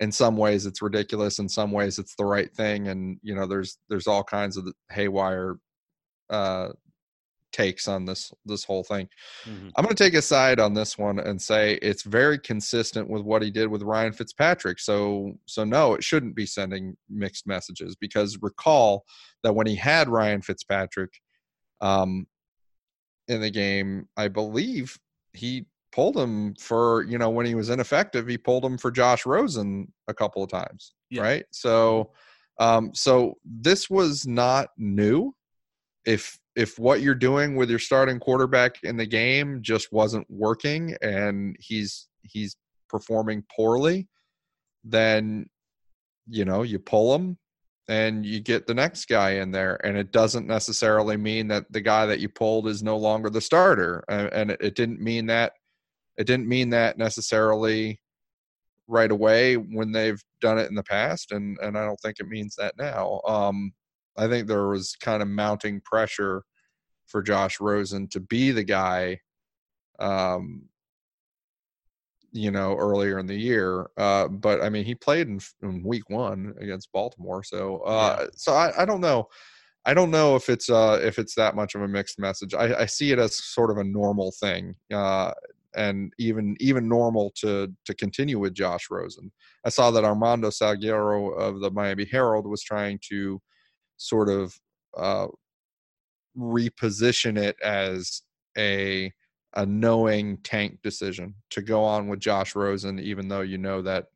in 0.01 0.11
some 0.11 0.37
ways, 0.37 0.67
it's 0.67 0.83
ridiculous. 0.83 1.39
In 1.39 1.49
some 1.49 1.73
ways, 1.73 1.99
it's 1.99 2.15
the 2.17 2.25
right 2.25 2.53
thing, 2.55 2.89
and 2.89 3.19
you 3.23 3.35
know, 3.35 3.47
there's 3.47 3.79
there's 3.89 4.07
all 4.07 4.25
kinds 4.25 4.57
of 4.57 4.67
haywire 4.91 5.57
uh, 6.31 6.71
takes 7.53 7.89
on 7.89 8.05
this 8.07 8.33
this 8.47 8.65
whole 8.65 8.83
thing. 8.83 9.09
Mm-hmm. 9.45 9.69
I'm 9.77 9.85
going 9.85 9.95
to 9.95 10.03
take 10.03 10.15
a 10.15 10.23
side 10.23 10.59
on 10.59 10.73
this 10.73 10.97
one 10.97 11.19
and 11.19 11.41
say 11.41 11.75
it's 11.83 12.03
very 12.03 12.39
consistent 12.39 13.09
with 13.11 13.23
what 13.23 13.43
he 13.43 13.51
did 13.51 13.69
with 13.69 13.83
Ryan 13.83 14.13
Fitzpatrick. 14.13 14.79
So 14.79 15.33
so 15.47 15.65
no, 15.65 15.95
it 15.95 16.05
shouldn't 16.05 16.35
be 16.35 16.47
sending 16.47 16.97
mixed 17.09 17.47
messages 17.47 17.97
because 17.97 18.39
recall 18.41 19.05
that 19.43 19.55
when 19.55 19.67
he 19.67 19.77
had 19.77 20.09
Ryan 20.09 20.43
Fitzpatrick 20.43 21.13
um 21.81 22.27
in 23.29 23.41
the 23.41 23.51
game, 23.51 24.09
I 24.17 24.29
believe 24.29 24.99
he 25.33 25.67
pulled 25.93 26.17
him 26.17 26.55
for, 26.55 27.05
you 27.05 27.19
know, 27.19 27.31
when 27.31 27.47
he 27.47 27.55
was 27.55 27.71
ineffective, 27.71 28.27
he 28.27 28.39
pulled 28.39 28.65
him 28.65 28.79
for 28.79 28.91
Josh 28.91 29.27
Rosen 29.27 29.93
a 30.09 30.15
couple 30.15 30.43
of 30.43 30.51
times, 30.51 30.95
yeah. 31.11 31.23
right? 31.23 31.45
So 31.51 32.13
um 32.59 32.91
so 32.95 33.35
this 33.45 33.89
was 33.89 34.27
not 34.27 34.69
new 34.77 35.35
if 36.05 36.39
if 36.57 36.79
what 36.79 37.01
you're 37.01 37.15
doing 37.15 37.57
with 37.57 37.71
your 37.71 37.79
starting 37.79 38.19
quarterback 38.19 38.83
in 38.83 38.97
the 38.97 39.07
game 39.07 39.63
just 39.63 39.93
wasn't 39.93 40.27
working 40.29 40.97
and 41.03 41.57
he's 41.59 42.09
he's 42.23 42.57
performing 42.89 43.45
poorly, 43.55 44.09
then 44.85 45.47
you 46.29 46.45
know 46.45 46.63
you 46.63 46.79
pull 46.79 47.15
him 47.15 47.39
and 47.89 48.25
you 48.25 48.41
get 48.41 48.67
the 48.67 48.75
next 48.75 49.07
guy 49.07 49.33
in 49.33 49.51
there 49.51 49.85
and 49.85 49.97
it 49.97 50.13
doesn't 50.13 50.47
necessarily 50.47 51.17
mean 51.17 51.49
that 51.49 51.65
the 51.73 51.81
guy 51.81 52.07
that 52.07 52.21
you 52.21 52.29
pulled 52.29 52.69
is 52.69 52.83
no 52.83 52.97
longer 52.97 53.29
the 53.31 53.41
starter 53.41 54.05
and 54.09 54.53
it 54.53 54.77
didn't 54.77 55.01
mean 55.01 55.27
that 55.27 55.53
it 56.21 56.27
didn't 56.27 56.49
mean 56.49 56.71
that 56.71 56.99
necessarily 56.99 58.01
right 58.87 59.11
away 59.11 59.55
when 59.57 59.93
they've 59.93 60.23
done 60.41 60.59
it 60.59 60.69
in 60.69 60.75
the 60.75 60.83
past 60.83 61.33
and 61.33 61.59
and 61.63 61.77
I 61.77 61.85
don't 61.85 62.01
think 62.01 62.17
it 62.21 62.29
means 62.29 62.55
that 62.57 62.75
now 62.79 63.21
um 63.27 63.73
I 64.17 64.29
think 64.29 64.47
there 64.47 64.69
was 64.69 64.97
kind 64.97 65.23
of 65.23 65.29
mounting 65.29 65.81
pressure 65.81 66.43
for 67.07 67.23
Josh 67.23 67.61
Rosen 67.61 68.07
to 68.09 68.21
be 68.21 68.51
the 68.53 68.63
guy, 68.63 69.19
um, 69.99 70.63
you 72.33 72.51
know, 72.51 72.77
earlier 72.77 73.19
in 73.19 73.27
the 73.27 73.37
year. 73.37 73.91
Uh, 73.97 74.29
but 74.29 74.63
I 74.63 74.69
mean, 74.69 74.85
he 74.85 74.95
played 74.95 75.29
in, 75.29 75.41
in 75.63 75.83
week 75.83 76.09
one 76.09 76.55
against 76.61 76.93
Baltimore, 76.93 77.43
so 77.43 77.79
uh, 77.79 78.17
yeah. 78.21 78.27
so 78.35 78.53
I, 78.53 78.83
I 78.83 78.85
don't 78.85 79.01
know. 79.01 79.29
I 79.87 79.95
don't 79.95 80.11
know 80.11 80.37
if 80.37 80.49
it's 80.49 80.71
uh, 80.71 81.01
if 81.03 81.19
it's 81.19 81.35
that 81.35 81.57
much 81.57 81.75
of 81.75 81.83
a 81.83 81.89
mixed 81.89 82.19
message. 82.19 82.55
I, 82.55 82.83
I 82.83 82.87
see 82.87 83.13
it 83.13 83.19
as 83.19 83.43
sort 83.43 83.71
of 83.71 83.79
a 83.79 83.85
normal 83.85 84.33
thing, 84.33 84.75
uh, 84.93 85.33
and 85.77 86.13
even 86.19 86.57
even 86.61 86.89
normal 86.89 87.33
to 87.37 87.69
to 87.85 87.95
continue 87.95 88.39
with 88.39 88.55
Josh 88.55 88.87
Rosen. 88.91 89.31
I 89.65 89.69
saw 89.69 89.91
that 89.91 90.05
Armando 90.05 90.51
Salguero 90.51 91.39
of 91.39 91.61
the 91.61 91.71
Miami 91.71 92.05
Herald 92.05 92.47
was 92.47 92.63
trying 92.63 92.99
to 93.11 93.41
sort 93.97 94.29
of 94.29 94.55
uh, 94.97 95.29
reposition 96.37 97.39
it 97.39 97.57
as 97.63 98.23
a 98.57 99.13
a 99.55 99.67
knowing 99.67 100.39
tank 100.39 100.79
decision 100.83 101.35
to 101.51 101.63
go 101.63 101.83
on 101.83 102.09
with 102.09 102.21
Josh 102.21 102.55
Rosen, 102.55 102.99
even 102.99 103.29
though 103.29 103.41
you 103.41 103.59
know 103.59 103.83
that 103.83 104.07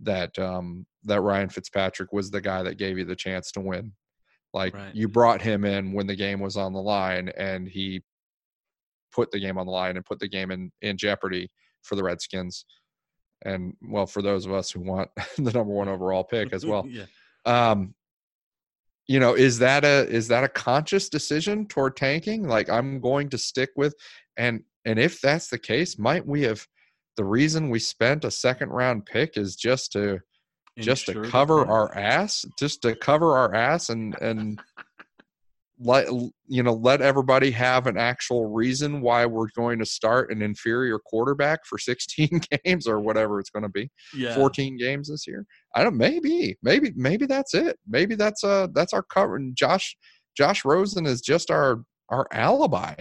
that 0.00 0.38
um, 0.38 0.86
that 1.04 1.20
Ryan 1.20 1.48
Fitzpatrick 1.48 2.12
was 2.12 2.30
the 2.30 2.40
guy 2.40 2.62
that 2.62 2.78
gave 2.78 2.98
you 2.98 3.04
the 3.04 3.16
chance 3.16 3.52
to 3.52 3.60
win. 3.60 3.92
Like 4.52 4.74
right. 4.74 4.94
you 4.94 5.08
brought 5.08 5.42
him 5.42 5.64
in 5.64 5.92
when 5.92 6.06
the 6.06 6.16
game 6.16 6.40
was 6.40 6.56
on 6.56 6.72
the 6.72 6.80
line, 6.80 7.30
and 7.36 7.68
he 7.68 8.02
put 9.14 9.30
the 9.30 9.40
game 9.40 9.58
on 9.58 9.66
the 9.66 9.72
line 9.72 9.96
and 9.96 10.04
put 10.04 10.18
the 10.18 10.28
game 10.28 10.50
in 10.50 10.70
in 10.82 10.96
jeopardy 10.96 11.50
for 11.82 11.96
the 11.96 12.02
Redskins. 12.02 12.64
And 13.44 13.74
well, 13.82 14.06
for 14.06 14.22
those 14.22 14.46
of 14.46 14.52
us 14.52 14.70
who 14.70 14.80
want 14.80 15.10
the 15.36 15.52
number 15.52 15.72
one 15.72 15.88
overall 15.88 16.24
pick 16.24 16.52
as 16.52 16.64
well. 16.64 16.86
yeah. 16.88 17.04
Um, 17.44 17.94
you 19.06 19.20
know 19.20 19.34
is 19.34 19.58
that 19.58 19.84
a 19.84 20.08
is 20.08 20.28
that 20.28 20.44
a 20.44 20.48
conscious 20.48 21.10
decision 21.10 21.66
toward 21.66 21.94
tanking 21.94 22.48
like 22.48 22.70
i'm 22.70 22.98
going 23.00 23.28
to 23.28 23.36
stick 23.36 23.68
with 23.76 23.94
and 24.38 24.62
and 24.86 24.98
if 24.98 25.20
that's 25.20 25.48
the 25.48 25.58
case 25.58 25.98
might 25.98 26.26
we 26.26 26.40
have 26.40 26.66
the 27.18 27.24
reason 27.24 27.68
we 27.68 27.78
spent 27.78 28.24
a 28.24 28.30
second 28.30 28.70
round 28.70 29.04
pick 29.04 29.36
is 29.36 29.56
just 29.56 29.92
to 29.92 30.18
just 30.80 31.06
to 31.06 31.12
Ensure 31.12 31.30
cover 31.30 31.66
our 31.66 31.96
ass, 31.96 32.44
just 32.58 32.82
to 32.82 32.96
cover 32.96 33.36
our 33.36 33.54
ass 33.54 33.90
and 33.90 34.16
and 34.20 34.60
let 35.78 36.06
you 36.46 36.62
know 36.62 36.74
let 36.74 37.00
everybody 37.00 37.50
have 37.50 37.86
an 37.86 37.96
actual 37.96 38.46
reason 38.46 39.00
why 39.00 39.26
we're 39.26 39.48
going 39.56 39.78
to 39.78 39.84
start 39.84 40.30
an 40.30 40.40
inferior 40.40 40.98
quarterback 40.98 41.60
for 41.66 41.78
16 41.78 42.40
games 42.64 42.86
or 42.86 43.00
whatever 43.00 43.40
it's 43.40 43.50
going 43.50 43.64
to 43.64 43.68
be 43.68 43.90
yeah. 44.16 44.34
14 44.34 44.76
games 44.76 45.08
this 45.08 45.26
year 45.26 45.44
i 45.74 45.82
don't 45.82 45.96
maybe 45.96 46.56
maybe 46.62 46.92
maybe 46.94 47.26
that's 47.26 47.54
it 47.54 47.76
maybe 47.88 48.14
that's 48.14 48.44
uh 48.44 48.68
that's 48.72 48.92
our 48.92 49.02
cover 49.02 49.34
and 49.36 49.56
josh 49.56 49.96
josh 50.36 50.64
rosen 50.64 51.06
is 51.06 51.20
just 51.20 51.50
our 51.50 51.82
our 52.08 52.26
alibi 52.32 52.94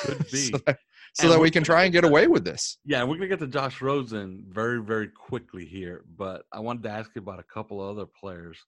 Could 0.00 0.18
be. 0.30 0.36
so 0.36 0.58
that, 0.66 0.78
so 1.14 1.28
that 1.28 1.40
we're 1.40 1.50
can 1.50 1.64
try 1.64 1.84
and 1.84 1.92
get 1.92 2.04
away 2.04 2.26
with 2.26 2.44
this 2.44 2.78
Yeah, 2.84 3.02
we're 3.04 3.16
gonna 3.16 3.28
get 3.28 3.40
to 3.40 3.46
Josh 3.46 3.80
Rosen 3.82 4.44
very, 4.48 4.80
very 4.80 5.08
quickly 5.08 5.64
here, 5.64 6.04
but 6.16 6.44
I 6.52 6.60
wanted 6.60 6.84
to 6.84 6.90
ask 6.90 7.10
you 7.14 7.22
about 7.22 7.40
a 7.40 7.54
couple 7.54 7.82
of 7.82 7.96
other 7.96 8.06
players. 8.06 8.58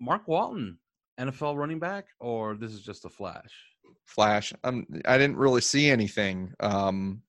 Mark 0.00 0.26
Walton, 0.28 0.78
NFL 1.18 1.56
running 1.56 1.78
back, 1.78 2.06
or 2.20 2.56
this 2.56 2.72
is 2.72 2.82
just 2.82 3.04
a 3.04 3.08
flash? 3.08 3.52
flash. 4.04 4.52
I'm, 4.64 4.86
i 5.04 5.18
didn't 5.18 5.36
really 5.36 5.60
see 5.60 5.88
anything 5.90 6.52
um 6.60 7.22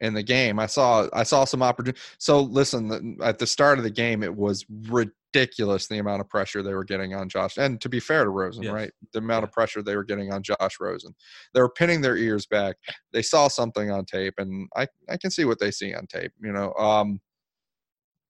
in 0.00 0.14
the 0.14 0.22
game. 0.22 0.58
I 0.58 0.66
saw 0.66 1.08
i 1.12 1.22
saw 1.22 1.44
some 1.44 1.62
opportunity 1.62 2.00
so 2.18 2.40
listen 2.40 3.18
at 3.22 3.38
the 3.38 3.46
start 3.46 3.78
of 3.78 3.84
the 3.84 3.90
game 3.90 4.22
it 4.22 4.34
was 4.34 4.64
ridiculous 4.88 5.86
the 5.86 5.98
amount 5.98 6.20
of 6.20 6.28
pressure 6.28 6.62
they 6.62 6.74
were 6.74 6.84
getting 6.84 7.14
on 7.14 7.28
josh 7.28 7.58
and 7.58 7.80
to 7.80 7.88
be 7.88 8.00
fair 8.00 8.24
to 8.24 8.30
rosen 8.30 8.64
Yes. 8.64 8.72
right? 8.72 8.90
The 9.12 9.20
amount 9.20 9.44
of 9.44 9.52
pressure 9.52 9.82
they 9.82 9.94
were 9.94 10.04
getting 10.04 10.32
on 10.32 10.42
josh 10.42 10.80
rosen. 10.80 11.14
They 11.54 11.60
were 11.60 11.68
pinning 11.70 12.00
their 12.00 12.16
ears 12.16 12.46
back. 12.46 12.76
They 13.12 13.22
saw 13.22 13.46
something 13.48 13.90
on 13.90 14.04
tape 14.04 14.34
and 14.38 14.68
i 14.76 14.86
i 15.08 15.16
can 15.16 15.30
see 15.30 15.44
what 15.44 15.60
they 15.60 15.70
see 15.70 15.94
on 15.94 16.06
tape 16.06 16.32
you 16.42 16.52
know 16.52 16.72
um 16.74 17.20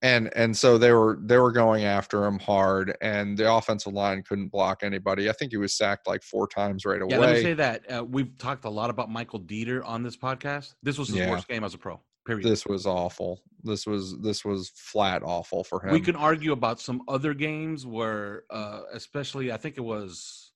and 0.02 0.30
and 0.34 0.56
so 0.56 0.78
they 0.78 0.92
were 0.92 1.18
they 1.22 1.36
were 1.38 1.52
going 1.52 1.84
after 1.84 2.24
him 2.24 2.38
hard 2.38 2.96
and 3.02 3.36
the 3.36 3.52
offensive 3.52 3.92
line 3.92 4.22
couldn't 4.22 4.48
block 4.48 4.82
anybody 4.82 5.28
i 5.28 5.32
think 5.32 5.50
he 5.52 5.58
was 5.58 5.74
sacked 5.76 6.06
like 6.08 6.22
four 6.22 6.46
times 6.48 6.84
right 6.86 7.02
away 7.02 7.10
Yeah, 7.12 7.18
let 7.18 7.34
me 7.36 7.42
say 7.42 7.54
that 7.54 7.90
uh, 7.92 8.04
we've 8.04 8.36
talked 8.38 8.64
a 8.64 8.70
lot 8.70 8.88
about 8.90 9.10
Michael 9.10 9.40
Deiter 9.40 9.84
on 9.84 10.02
this 10.02 10.16
podcast. 10.16 10.74
This 10.82 10.96
was 10.98 11.08
his 11.08 11.18
Yeah. 11.18 11.30
worst 11.30 11.48
game 11.48 11.64
as 11.64 11.74
a 11.74 11.78
pro. 11.78 12.00
Period. 12.26 12.46
this 12.46 12.66
was 12.66 12.86
awful. 12.86 13.40
This 13.64 13.86
was 13.86 14.16
this 14.20 14.44
was 14.44 14.70
flat 14.74 15.22
awful 15.24 15.64
for 15.64 15.80
him. 15.84 15.90
we 15.92 16.00
can 16.00 16.16
argue 16.16 16.52
about 16.52 16.78
some 16.80 17.02
other 17.08 17.32
games 17.34 17.86
where, 17.86 18.42
uh, 18.50 18.82
especially, 18.92 19.50
I 19.50 19.56
think 19.56 19.78
it 19.78 19.80
was, 19.80 20.52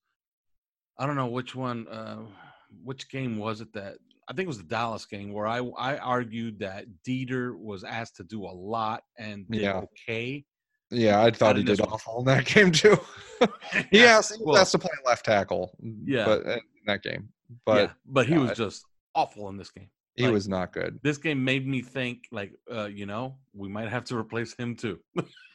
I 0.98 1.06
don't 1.06 1.16
know 1.16 1.26
which 1.26 1.54
one, 1.54 1.88
uh, 1.88 2.20
which 2.82 3.08
game 3.10 3.38
was 3.38 3.60
it 3.62 3.72
that 3.72 3.96
I 4.28 4.32
think 4.32 4.44
it 4.46 4.48
was 4.48 4.58
the 4.58 4.64
Dallas 4.64 5.06
game 5.06 5.32
where 5.32 5.46
I 5.46 5.58
I 5.78 5.96
argued 5.98 6.58
that 6.60 6.86
Deiter 7.06 7.56
was 7.58 7.84
asked 7.84 8.16
to 8.16 8.24
do 8.24 8.44
a 8.44 8.54
lot 8.54 9.02
and 9.18 9.46
did 9.50 9.62
Yeah. 9.62 9.82
okay. 10.08 10.44
yeah, 10.90 11.22
I 11.22 11.30
thought 11.30 11.56
he 11.56 11.62
did 11.64 11.80
awful 11.80 12.20
in 12.20 12.24
that 12.26 12.44
game 12.54 12.72
too. 12.72 12.96
he 13.90 13.98
he 13.98 14.02
Well, 14.40 14.56
has 14.56 14.70
to 14.72 14.78
play 14.78 14.90
left 15.06 15.24
tackle. 15.26 15.76
Yeah. 16.04 16.24
but 16.24 16.42
in 16.46 16.60
that 16.86 17.02
game, 17.02 17.28
but 17.66 17.86
but 17.88 17.94
but 18.06 18.26
he 18.26 18.34
yeah, 18.34 18.40
was 18.40 18.56
just 18.56 18.84
awful 19.14 19.48
in 19.48 19.56
this 19.56 19.70
game. 19.70 19.90
he 20.16 20.24
like- 20.24 20.32
was 20.32 20.48
not 20.48 20.72
good. 20.72 20.98
This 21.02 21.18
game 21.18 21.42
made 21.44 21.66
me 21.66 21.82
think 21.82 22.24
like, 22.32 22.52
uh, 22.72 22.86
you 22.86 23.04
know, 23.06 23.36
we 23.52 23.68
might 23.68 23.88
have 23.88 24.04
to 24.04 24.16
replace 24.16 24.54
him 24.54 24.74
too. 24.76 24.98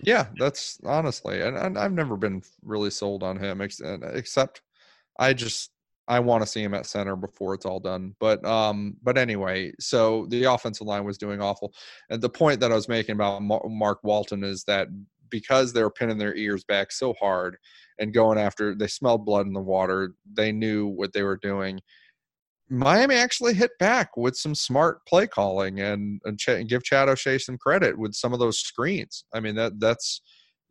Yeah, 0.04 0.28
that's 0.38 0.80
honestly, 0.86 1.42
and, 1.42 1.58
and 1.58 1.78
I've 1.78 1.94
never 1.94 2.16
been 2.18 2.42
really 2.64 2.90
sold 2.92 3.24
on 3.24 3.38
him, 3.38 3.62
ex- 3.62 3.82
except 3.82 4.62
I 5.18 5.34
just 5.34 5.72
I 6.10 6.20
want 6.20 6.42
to 6.42 6.50
see 6.50 6.64
him 6.64 6.74
at 6.74 6.88
center 6.88 7.16
before 7.16 7.54
it's 7.54 7.66
all 7.66 7.80
done. 7.80 8.16
But 8.20 8.44
um, 8.44 8.98
but 9.04 9.18
anyway, 9.18 9.72
so 9.80 10.26
the 10.30 10.46
offensive 10.46 10.88
line 10.88 11.06
was 11.06 11.18
doing 11.18 11.42
awful, 11.42 11.74
and 12.10 12.22
the 12.22 12.30
point 12.30 12.60
that 12.60 12.72
I 12.72 12.76
was 12.76 12.90
making 12.90 13.14
about 13.14 13.42
Mark 13.42 14.00
Walton 14.04 14.44
is 14.44 14.64
that 14.66 14.88
because 15.30 15.72
they 15.72 15.84
were 15.84 15.92
pinning 15.92 16.18
their 16.18 16.36
ears 16.36 16.64
back 16.64 16.92
so 16.92 17.14
hard 17.14 17.58
and 18.00 18.14
going 18.14 18.40
after, 18.40 18.74
they 18.74 18.88
smelled 18.88 19.26
blood 19.26 19.46
in 19.46 19.54
the 19.54 19.62
water. 19.62 20.14
They 20.34 20.52
knew 20.52 20.88
what 20.88 21.14
they 21.14 21.22
were 21.22 21.38
doing. 21.38 21.80
Miami 22.70 23.16
actually 23.16 23.54
hit 23.54 23.72
back 23.80 24.16
with 24.16 24.36
some 24.36 24.54
smart 24.54 25.06
play 25.06 25.28
calling 25.28 25.80
and, 25.80 26.22
and, 26.26 26.40
Ch- 26.40 26.50
and 26.50 26.70
give 26.70 26.84
Chad 26.84 27.10
O'Shea 27.10 27.38
some 27.40 27.58
credit 27.58 27.98
with 27.98 28.14
some 28.14 28.34
of 28.34 28.40
those 28.40 28.60
screens. 28.60 29.24
I 29.34 29.40
mean 29.40 29.56
that 29.56 29.80
that's 29.80 30.22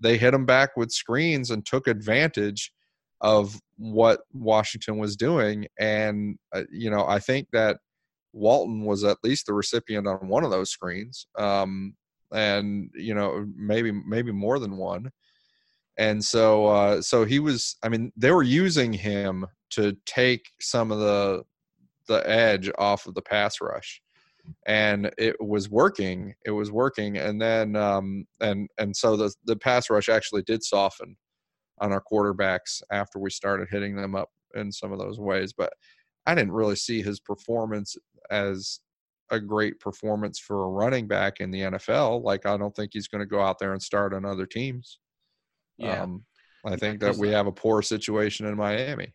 they 0.00 0.16
hit 0.16 0.34
him 0.34 0.46
back 0.46 0.76
with 0.76 0.92
screens 0.92 1.50
and 1.50 1.66
took 1.66 1.88
advantage 1.88 2.72
of 3.20 3.58
what 3.76 4.20
Washington 4.32 4.98
was 4.98 5.16
doing. 5.16 5.66
And 5.78 6.38
uh, 6.54 6.64
you 6.70 6.90
know 6.90 7.06
I 7.06 7.18
think 7.18 7.48
that 7.52 7.78
Walton 8.32 8.84
was 8.84 9.04
at 9.04 9.18
least 9.22 9.46
the 9.46 9.54
recipient 9.54 10.06
on 10.06 10.28
one 10.28 10.44
of 10.44 10.50
those 10.50 10.70
screens, 10.70 11.26
um, 11.38 11.94
and 12.32 12.90
you 12.94 13.14
know 13.14 13.46
maybe 13.56 13.92
maybe 13.92 14.32
more 14.32 14.58
than 14.58 14.76
one. 14.76 15.10
And 15.96 16.24
so 16.24 16.66
uh, 16.66 17.02
so 17.02 17.24
he 17.24 17.38
was. 17.38 17.76
I 17.82 17.88
mean 17.88 18.12
they 18.16 18.30
were 18.30 18.42
using 18.42 18.92
him 18.92 19.46
to 19.70 19.96
take 20.06 20.46
some 20.60 20.92
of 20.92 20.98
the 20.98 21.42
the 22.06 22.28
edge 22.28 22.70
off 22.78 23.06
of 23.06 23.14
the 23.14 23.22
pass 23.22 23.60
rush 23.60 24.00
and 24.66 25.10
it 25.18 25.36
was 25.40 25.68
working 25.68 26.34
it 26.46 26.50
was 26.50 26.72
working 26.72 27.18
and 27.18 27.40
then 27.40 27.76
um 27.76 28.24
and 28.40 28.68
and 28.78 28.96
so 28.96 29.16
the 29.16 29.32
the 29.44 29.56
pass 29.56 29.90
rush 29.90 30.08
actually 30.08 30.42
did 30.42 30.62
soften 30.62 31.16
on 31.80 31.92
our 31.92 32.02
quarterbacks 32.02 32.82
after 32.90 33.18
we 33.18 33.30
started 33.30 33.68
hitting 33.70 33.96
them 33.96 34.14
up 34.14 34.30
in 34.54 34.72
some 34.72 34.92
of 34.92 34.98
those 34.98 35.18
ways 35.20 35.52
but 35.52 35.72
i 36.26 36.34
didn't 36.34 36.52
really 36.52 36.76
see 36.76 37.02
his 37.02 37.20
performance 37.20 37.96
as 38.30 38.80
a 39.30 39.38
great 39.40 39.78
performance 39.78 40.38
for 40.38 40.64
a 40.64 40.68
running 40.70 41.06
back 41.06 41.38
in 41.40 41.50
the 41.50 41.60
NFL 41.60 42.22
like 42.22 42.46
I 42.46 42.56
don't 42.56 42.74
think 42.74 42.92
he's 42.94 43.08
going 43.08 43.20
to 43.20 43.26
go 43.26 43.42
out 43.42 43.58
there 43.58 43.74
and 43.74 43.82
start 43.82 44.14
on 44.14 44.24
other 44.24 44.46
teams 44.46 45.00
Yeah. 45.76 46.02
um, 46.02 46.24
I 46.64 46.76
Yeah, 46.76 46.76
think 46.76 47.00
that 47.00 47.16
'cause, 47.16 47.18
we 47.18 47.30
have 47.30 47.46
a 47.46 47.52
poor 47.52 47.82
situation 47.82 48.46
in 48.46 48.56
Miami 48.56 49.12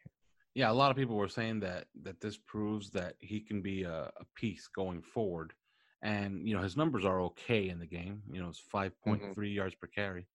Yeah, 0.56 0.72
a 0.72 0.74
lot 0.74 0.92
of 0.92 0.98
people 0.98 1.16
were 1.16 1.28
saying 1.28 1.62
that 1.62 1.88
that 2.04 2.20
this 2.22 2.38
proves 2.38 2.92
that 2.92 3.16
he 3.20 3.42
can 3.42 3.62
be 3.62 3.84
a, 3.84 4.12
a 4.18 4.26
piece 4.36 4.68
going 4.68 5.02
forward, 5.02 5.54
and 6.02 6.48
you 6.48 6.56
know 6.56 6.62
his 6.62 6.78
numbers 6.78 7.06
are 7.06 7.22
okay 7.22 7.70
in 7.70 7.80
the 7.80 7.88
game. 7.88 8.22
You 8.32 8.42
know, 8.42 8.50
it's 8.50 8.60
five 8.60 8.94
Mm-hmm. 9.06 9.34
yards 9.36 9.76
per 9.76 9.88
carry, 9.88 10.28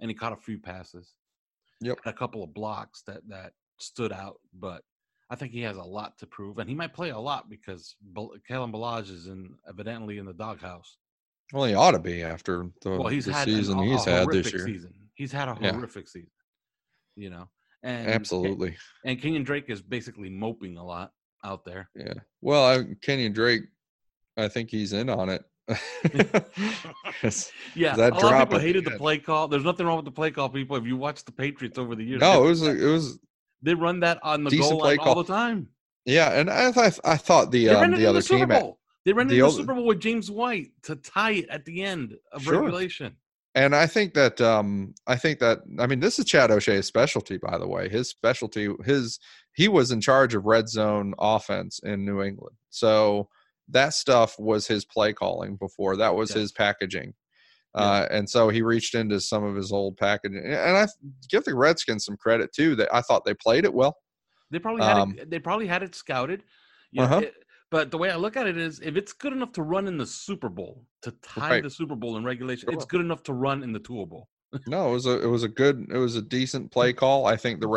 and 0.00 0.10
he 0.10 0.14
caught 0.14 0.32
a 0.34 0.36
few 0.36 0.58
passes. 0.58 1.14
Yep. 1.82 1.98
A 2.06 2.12
couple 2.12 2.42
of 2.42 2.54
blocks 2.54 3.02
that 3.06 3.20
that 3.28 3.52
stood 3.78 4.12
out, 4.12 4.40
but 4.58 4.82
I 5.30 5.34
think 5.36 5.52
he 5.52 5.60
has 5.62 5.76
a 5.76 5.82
lot 5.82 6.18
to 6.18 6.26
prove, 6.26 6.58
and 6.58 6.68
he 6.68 6.74
might 6.74 6.92
play 6.94 7.10
a 7.10 7.18
lot 7.18 7.48
because 7.50 7.96
Bal- 8.02 8.34
Kalen 8.48 8.72
Ballage 8.72 9.10
is 9.10 9.26
in 9.26 9.54
evidently 9.68 10.18
in 10.18 10.26
the 10.26 10.32
doghouse. 10.34 10.96
well 11.52 11.64
he 11.64 11.74
ought 11.74 11.92
to 11.92 11.98
be 11.98 12.22
after 12.22 12.66
the, 12.82 12.90
well, 12.90 13.08
he's 13.08 13.26
the 13.26 13.32
had 13.32 13.48
an- 13.48 13.54
season 13.56 13.78
a, 13.78 13.84
he's 13.84 14.04
had 14.04 14.28
this 14.28 14.52
year 14.52 14.64
Season. 14.66 14.94
He's 15.14 15.32
had 15.32 15.48
a 15.48 15.56
Yeah. 15.60 15.72
horrific 15.72 16.08
season. 16.08 16.30
You 17.16 17.30
know, 17.30 17.48
and 17.82 18.08
absolutely 18.08 18.76
And 19.04 19.20
Kenyon 19.20 19.42
Drake 19.44 19.66
is 19.68 19.82
basically 19.82 20.30
moping 20.30 20.76
a 20.78 20.84
lot 20.84 21.12
out 21.44 21.64
there. 21.64 21.90
Yeah. 21.94 22.14
Well, 22.40 22.64
I, 22.64 22.84
Kenyon 23.02 23.32
Drake, 23.32 23.62
I 24.36 24.48
think 24.48 24.70
he's 24.70 24.92
in 24.94 25.10
on 25.10 25.28
it. 25.28 25.44
Yeah, 27.74 27.96
That 27.96 28.12
a 28.12 28.16
lot 28.16 28.34
of 28.34 28.48
people 28.48 28.58
hated 28.60 28.84
the 28.84 28.92
play 28.92 29.18
call. 29.18 29.48
There's 29.48 29.64
nothing 29.64 29.86
wrong 29.86 29.96
with 29.96 30.04
the 30.04 30.10
play 30.10 30.30
call, 30.30 30.48
people. 30.48 30.76
If 30.76 30.84
you 30.86 30.96
watch 30.96 31.24
the 31.24 31.32
Patriots 31.32 31.78
over 31.78 31.94
the 31.94 32.04
years, 32.04 32.20
no, 32.20 32.44
it 32.44 32.48
was 32.48 32.62
a, 32.62 32.70
it 32.70 32.90
was 32.90 33.18
they 33.62 33.74
run 33.74 34.00
that 34.00 34.18
on 34.22 34.44
the 34.44 34.50
goal 34.56 34.80
play 34.80 34.96
line 34.96 35.06
all 35.06 35.14
the 35.22 35.24
time. 35.24 35.68
yeah, 36.04 36.30
and 36.38 36.50
I 36.50 36.72
thought 36.72 36.98
I 37.04 37.16
thought 37.16 37.50
the 37.50 37.68
um, 37.70 37.90
the 37.92 38.06
other 38.06 38.18
the 38.18 38.22
Super 38.22 38.40
team 38.46 38.50
at, 38.52 38.60
Bowl. 38.60 38.78
They 39.04 39.12
ran 39.12 39.26
it 39.26 39.30
the 39.30 39.38
in 39.40 39.44
the 39.44 39.50
Super 39.50 39.74
Bowl 39.74 39.86
with 39.86 40.00
James 40.00 40.30
White 40.30 40.70
to 40.82 40.96
tie 40.96 41.32
it 41.32 41.48
at 41.48 41.64
the 41.64 41.82
end 41.82 42.16
of 42.32 42.42
Sure. 42.42 42.60
regulation. 42.60 43.16
and 43.54 43.74
I 43.74 43.86
think 43.86 44.14
that 44.14 44.40
um 44.40 44.94
I 45.06 45.16
think 45.16 45.38
that 45.40 45.60
I 45.78 45.86
mean 45.86 46.00
this 46.00 46.18
is 46.18 46.24
Chad 46.24 46.50
O'Shea's 46.50 46.86
specialty 46.86 47.36
by 47.38 47.58
the 47.58 47.68
way. 47.68 47.88
His 47.88 48.08
specialty 48.08 48.68
his 48.84 49.18
he 49.54 49.68
was 49.68 49.90
in 49.90 50.00
charge 50.00 50.34
of 50.34 50.44
red 50.46 50.68
zone 50.68 51.14
offense 51.18 51.78
in 51.80 52.04
New 52.04 52.22
England. 52.22 52.56
So 52.70 53.28
that 53.72 53.94
stuff 53.94 54.38
was 54.38 54.66
his 54.66 54.84
play 54.84 55.12
calling 55.12 55.56
before. 55.56 55.96
That 55.96 56.14
was 56.14 56.30
Yes. 56.30 56.38
his 56.38 56.52
packaging. 56.52 57.12
Yeah. 57.74 57.82
Uh, 57.82 58.08
and 58.10 58.28
so 58.28 58.48
he 58.50 58.62
reached 58.62 58.94
into 58.94 59.18
some 59.20 59.44
of 59.44 59.56
his 59.56 59.72
old 59.72 59.96
packaging, 59.96 60.44
and 60.44 60.76
I 60.76 60.86
give 61.30 61.44
the 61.44 61.54
Redskins 61.54 62.04
some 62.04 62.16
credit 62.16 62.52
too. 62.52 62.76
That 62.76 62.94
I 62.94 63.00
thought 63.00 63.24
they 63.24 63.34
played 63.34 63.64
it 63.64 63.72
well. 63.72 63.96
They 64.50 64.58
probably 64.58 64.84
had 64.84 64.96
Um, 64.98 65.14
it, 65.18 65.30
they 65.30 65.38
probably 65.38 65.66
had 65.66 65.82
it 65.82 65.94
scouted. 65.94 66.44
You 66.90 67.02
Uh-huh. 67.02 67.20
it- 67.20 67.34
but 67.70 67.90
the 67.90 67.96
way 67.96 68.10
I 68.10 68.16
look 68.16 68.36
at 68.36 68.46
it 68.46 68.58
is, 68.58 68.80
if 68.80 68.96
it's 68.96 69.14
good 69.14 69.32
enough 69.32 69.52
to 69.52 69.62
run 69.62 69.86
in 69.88 69.96
the 69.96 70.04
Super 70.04 70.50
Bowl 70.50 70.84
to 71.00 71.10
tie 71.22 71.48
Right. 71.48 71.62
the 71.62 71.70
Super 71.70 71.96
Bowl 71.96 72.18
in 72.18 72.24
regulation, 72.24 72.66
Sure. 72.68 72.74
it's 72.74 72.84
good 72.84 73.00
enough 73.00 73.22
to 73.22 73.32
run 73.32 73.62
in 73.62 73.72
the 73.72 73.80
Tool 73.80 74.04
Bowl. 74.04 74.28
No, 74.66 74.90
it 74.90 74.92
was 74.92 75.06
a 75.06 75.22
it 75.22 75.26
was 75.28 75.42
a 75.44 75.48
good 75.48 75.86
it 75.90 75.96
was 75.96 76.16
a 76.16 76.20
decent 76.20 76.70
play 76.70 76.92
call. 76.92 77.24
I 77.24 77.38
think 77.38 77.60
the 77.62 77.68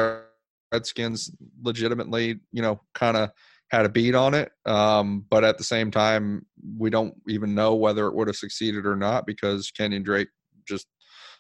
Redskins 0.74 1.32
legitimately, 1.64 2.42
you 2.52 2.62
know, 2.62 2.82
kind 2.94 3.16
of 3.16 3.30
had 3.76 3.86
a 3.86 3.90
beat 3.90 4.16
on 4.16 4.34
it. 4.34 4.52
Um, 4.66 5.26
but 5.30 5.44
at 5.44 5.58
the 5.58 5.64
same 5.64 5.92
time, 5.92 6.46
we 6.78 6.90
don't 6.90 7.14
even 7.28 7.54
know 7.54 7.76
whether 7.76 8.08
it 8.08 8.16
would 8.16 8.28
have 8.28 8.36
succeeded 8.36 8.86
or 8.86 8.96
not 8.96 9.26
because 9.26 9.72
Kenyon 9.72 10.04
Drake 10.04 10.30
just 10.68 10.88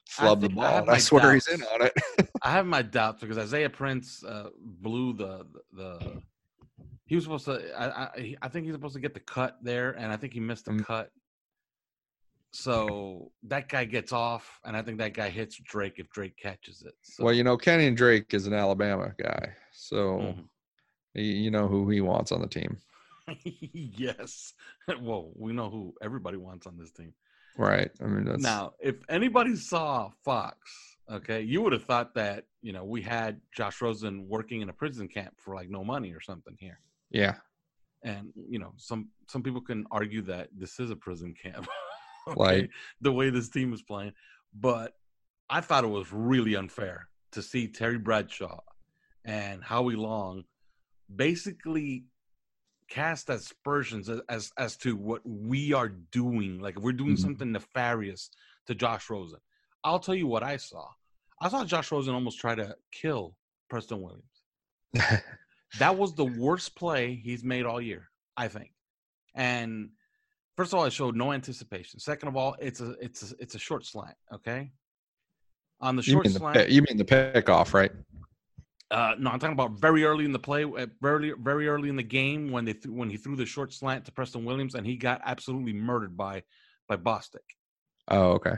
flubbed 0.09 0.41
the 0.41 0.49
think 0.49 0.59
I 0.59 0.69
ball. 0.69 0.77
and 0.79 0.89
I 0.91 0.97
swear 0.97 1.33
he's 1.33 1.47
in 1.47 1.61
on 1.63 1.85
it. 1.85 1.93
I 2.41 2.51
have 2.51 2.65
my 2.65 2.81
doubts 2.81 3.21
because 3.21 3.37
Isaiah 3.37 3.69
Prince 3.69 4.23
uh, 4.23 4.49
blew 4.59 5.13
the 5.13 5.45
the. 5.73 6.21
He 7.07 7.15
was 7.15 7.23
supposed 7.23 7.45
to. 7.45 7.71
I, 7.79 8.03
I 8.03 8.35
I 8.41 8.47
think 8.49 8.65
he's 8.65 8.75
supposed 8.75 8.95
to 8.95 8.99
get 8.99 9.13
the 9.13 9.19
cut 9.19 9.57
there, 9.63 9.91
and 9.91 10.11
I 10.11 10.17
think 10.17 10.33
he 10.33 10.39
missed 10.39 10.65
the 10.65 10.71
Mm. 10.71 10.85
cut. 10.85 11.09
So 12.51 13.31
that 13.43 13.67
guy 13.67 13.83
gets 13.85 14.13
off, 14.13 14.59
and 14.63 14.77
I 14.77 14.81
think 14.81 14.97
that 14.99 15.13
guy 15.13 15.29
hits 15.29 15.57
Drake 15.57 15.95
if 15.97 16.09
Drake 16.09 16.37
catches 16.37 16.83
it. 16.83 16.93
So, 17.01 17.25
Well, 17.25 17.33
you 17.33 17.43
know, 17.43 17.57
Kenyon 17.57 17.95
Drake 17.95 18.33
is 18.33 18.47
an 18.47 18.53
Alabama 18.53 19.13
guy, 19.17 19.53
so 19.73 19.97
Mhm. 20.19 20.49
You 21.15 21.51
know 21.51 21.67
who 21.67 21.89
he 21.89 22.01
wants 22.01 22.31
on 22.31 22.41
the 22.41 22.47
team, 22.47 22.77
yes. 23.43 24.53
well, 25.01 25.31
we 25.35 25.53
know 25.53 25.69
who 25.69 25.93
everybody 26.01 26.37
wants 26.37 26.67
on 26.67 26.77
this 26.77 26.91
team. 26.91 27.13
right? 27.57 27.89
I 28.01 28.05
mean, 28.05 28.25
that's 28.25 28.43
Now, 28.43 28.73
if 28.79 28.95
anybody 29.09 29.55
saw 29.55 30.09
Fox, 30.23 30.57
okay, 31.11 31.41
you 31.41 31.61
would 31.61 31.73
have 31.73 31.85
thought 31.85 32.13
that 32.15 32.45
you 32.61 32.73
know 32.73 32.83
we 32.83 33.01
had 33.01 33.39
Josh 33.55 33.81
Rosen 33.81 34.27
working 34.27 34.61
in 34.61 34.69
a 34.69 34.73
prison 34.73 35.07
camp 35.07 35.33
for 35.37 35.55
like 35.55 35.69
no 35.69 35.83
money 35.83 36.11
or 36.13 36.21
something 36.21 36.55
here. 36.59 36.79
yeah, 37.11 37.35
And 38.03 38.31
you 38.35 38.59
know, 38.59 38.73
some 38.77 39.09
some 39.27 39.41
people 39.43 39.61
can 39.61 39.85
argue 39.91 40.21
that 40.23 40.49
this 40.55 40.79
is 40.79 40.91
a 40.91 40.95
prison 40.95 41.33
camp, 41.41 41.67
okay, 42.27 42.35
Like- 42.61 42.69
the 43.01 43.11
way 43.11 43.29
this 43.29 43.49
team 43.49 43.73
is 43.73 43.81
playing. 43.81 44.13
But 44.53 44.93
I 45.49 45.61
thought 45.61 45.83
it 45.83 45.87
was 45.87 46.11
really 46.13 46.55
unfair 46.55 47.07
to 47.33 47.41
see 47.41 47.67
Terry 47.67 47.97
Bradshaw 47.97 48.61
and 49.25 49.63
Howie 49.63 49.95
Long 49.95 50.43
basically 51.13 52.05
cast 52.89 53.29
aspersions 53.29 54.09
as 54.09 54.21
as, 54.29 54.51
as 54.57 54.77
to 54.77 54.95
what 54.95 55.21
we 55.25 55.73
are 55.73 55.89
doing. 56.11 56.59
Like 56.59 56.77
if 56.77 56.83
we're 56.83 56.91
doing 56.93 57.15
Mhm. 57.15 57.19
something 57.19 57.51
nefarious 57.51 58.29
to 58.67 58.75
Josh 58.75 59.09
Rosen. 59.09 59.39
I'll 59.83 59.99
tell 59.99 60.15
you 60.15 60.27
what 60.27 60.43
I 60.43 60.57
saw. 60.57 60.87
I 61.41 61.49
saw 61.49 61.63
Josh 61.65 61.91
Rosen 61.91 62.13
almost 62.15 62.39
try 62.39 62.55
to 62.55 62.75
kill 62.91 63.35
Preston 63.69 64.01
Williams. 64.01 64.43
That 65.79 65.97
was 65.97 66.15
the 66.15 66.23
worst 66.23 66.73
play 66.77 67.15
he's 67.15 67.43
made 67.43 67.65
all 67.65 67.81
year, 67.81 68.09
I 68.37 68.47
think. 68.47 68.71
And 69.33 69.89
first 70.55 70.71
of 70.71 70.79
all, 70.79 70.85
it 70.85 70.93
showed 70.93 71.17
no 71.17 71.33
anticipation. 71.33 71.99
Second 71.99 72.29
of 72.29 72.37
all, 72.37 72.55
it's 72.61 72.79
a 72.79 72.91
it's 73.01 73.29
a 73.29 73.35
it's 73.39 73.55
a 73.55 73.59
short 73.59 73.85
slant. 73.85 74.15
Okay. 74.33 74.71
On 75.81 75.97
the 75.97 76.01
short 76.01 76.23
the 76.23 76.29
slant, 76.29 76.55
pick, 76.57 76.69
you 76.69 76.81
mean 76.83 76.95
the 76.95 77.03
pick 77.03 77.49
off, 77.49 77.73
right? 77.73 77.91
Uh, 78.91 79.15
no, 79.17 79.31
I'm 79.31 79.39
talking 79.39 79.53
about 79.53 79.79
very 79.79 80.03
early 80.03 80.25
in 80.25 80.31
the 80.31 80.39
play, 80.39 80.63
uh, 80.63 80.87
very 81.01 81.33
very 81.39 81.67
early 81.67 81.89
in 81.89 81.95
the 81.95 82.03
game 82.03 82.51
when 82.51 82.65
they 82.65 82.73
th- 82.73 82.85
when 82.87 83.09
he 83.09 83.17
threw 83.17 83.35
the 83.35 83.45
short 83.45 83.73
slant 83.73 84.05
to 84.05 84.11
Preston 84.11 84.45
Williams 84.45 84.75
and 84.75 84.85
he 84.85 84.95
got 84.95 85.21
absolutely 85.25 85.73
murdered 85.73 86.15
by 86.15 86.43
by 86.87 86.95
Bostic. 86.97 87.39
Oh, 88.07 88.33
okay. 88.33 88.55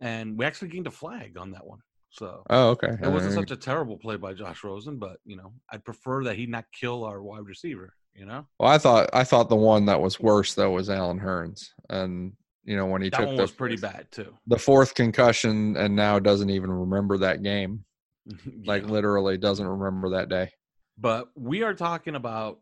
And 0.00 0.38
we 0.38 0.44
actually 0.44 0.68
gained 0.68 0.86
a 0.86 0.92
flag 0.92 1.36
on 1.38 1.52
that 1.52 1.66
one. 1.66 1.80
So 2.10 2.42
Oh, 2.50 2.70
okay. 2.70 2.88
it 3.00 3.08
wasn't 3.08 3.32
Uh, 3.32 3.40
such 3.40 3.50
a 3.50 3.56
terrible 3.56 3.98
play 3.98 4.16
by 4.16 4.32
Josh 4.34 4.64
Rosen, 4.64 4.98
but 4.98 5.18
you 5.24 5.36
know, 5.36 5.52
I'd 5.70 5.84
prefer 5.84 6.24
that 6.24 6.36
he 6.36 6.46
not 6.46 6.64
kill 6.72 7.04
our 7.04 7.22
wide 7.22 7.46
receiver. 7.46 7.94
You 8.14 8.26
know, 8.26 8.46
well, 8.58 8.70
I 8.70 8.78
thought 8.78 9.10
I 9.12 9.22
thought 9.22 9.48
the 9.48 9.54
one 9.54 9.86
that 9.86 10.00
was 10.00 10.18
worse 10.18 10.54
though 10.54 10.72
was 10.72 10.90
Allen 10.90 11.20
Hurns, 11.20 11.68
and 11.88 12.32
you 12.64 12.76
know 12.76 12.86
when 12.86 13.00
he 13.02 13.10
that 13.10 13.18
took 13.18 13.26
one 13.28 13.36
the 13.36 13.42
was 13.42 13.52
pretty 13.52 13.76
bad 13.76 14.10
too. 14.10 14.34
the 14.48 14.58
fourth 14.58 14.94
concussion 14.94 15.76
and 15.76 15.94
now 15.94 16.18
doesn't 16.18 16.50
even 16.50 16.70
remember 16.70 17.18
that 17.18 17.42
game. 17.44 17.84
Like 18.66 18.84
literally 18.84 19.38
doesn't 19.38 19.66
remember 19.66 20.10
that 20.10 20.28
day. 20.28 20.50
but 20.96 21.30
we 21.36 21.62
are 21.62 21.74
talking 21.74 22.14
about 22.14 22.60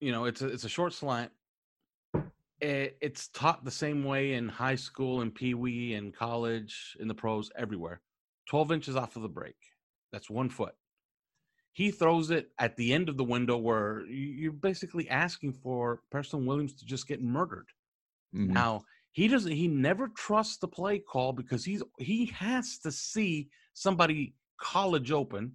you 0.00 0.12
know 0.12 0.24
it's 0.26 0.42
a, 0.42 0.48
it's 0.48 0.64
a 0.64 0.68
short 0.68 0.92
slant 0.92 1.32
it, 2.60 2.96
it's 3.00 3.28
taught 3.28 3.64
the 3.64 3.70
same 3.70 4.04
way 4.04 4.32
in 4.34 4.48
high 4.48 4.74
school 4.76 5.20
and 5.20 5.34
pee 5.34 5.54
wee 5.54 5.94
and 5.94 6.14
college 6.14 6.96
in 7.00 7.08
the 7.08 7.14
pros 7.14 7.50
everywhere 7.56 8.00
12 8.48 8.72
inches 8.72 8.96
off 8.96 9.16
of 9.16 9.22
the 9.22 9.28
break 9.28 9.56
that's 10.12 10.30
one 10.30 10.48
foot 10.48 10.74
he 11.72 11.90
throws 11.90 12.30
it 12.30 12.50
at 12.58 12.76
the 12.76 12.94
end 12.94 13.08
of 13.10 13.18
the 13.18 13.24
window 13.24 13.58
where 13.58 14.06
you- 14.06 14.32
you're 14.40 14.52
basically 14.52 15.10
asking 15.10 15.52
for 15.52 16.00
Preston 16.10 16.46
Williams 16.46 16.72
to 16.76 16.86
just 16.86 17.06
get 17.06 17.20
murdered. 17.22 17.66
Mhm. 18.34 18.48
Now 18.48 18.84
he 19.12 19.28
doesn't. 19.28 19.52
He 19.52 19.68
never 19.68 20.08
trusts 20.08 20.56
the 20.56 20.68
play 20.68 20.98
call 21.00 21.34
because 21.34 21.66
he's 21.66 21.82
he 21.98 22.26
has 22.26 22.78
to 22.78 22.90
see 22.90 23.50
somebody 23.74 24.34
college 24.58 25.12
open 25.12 25.52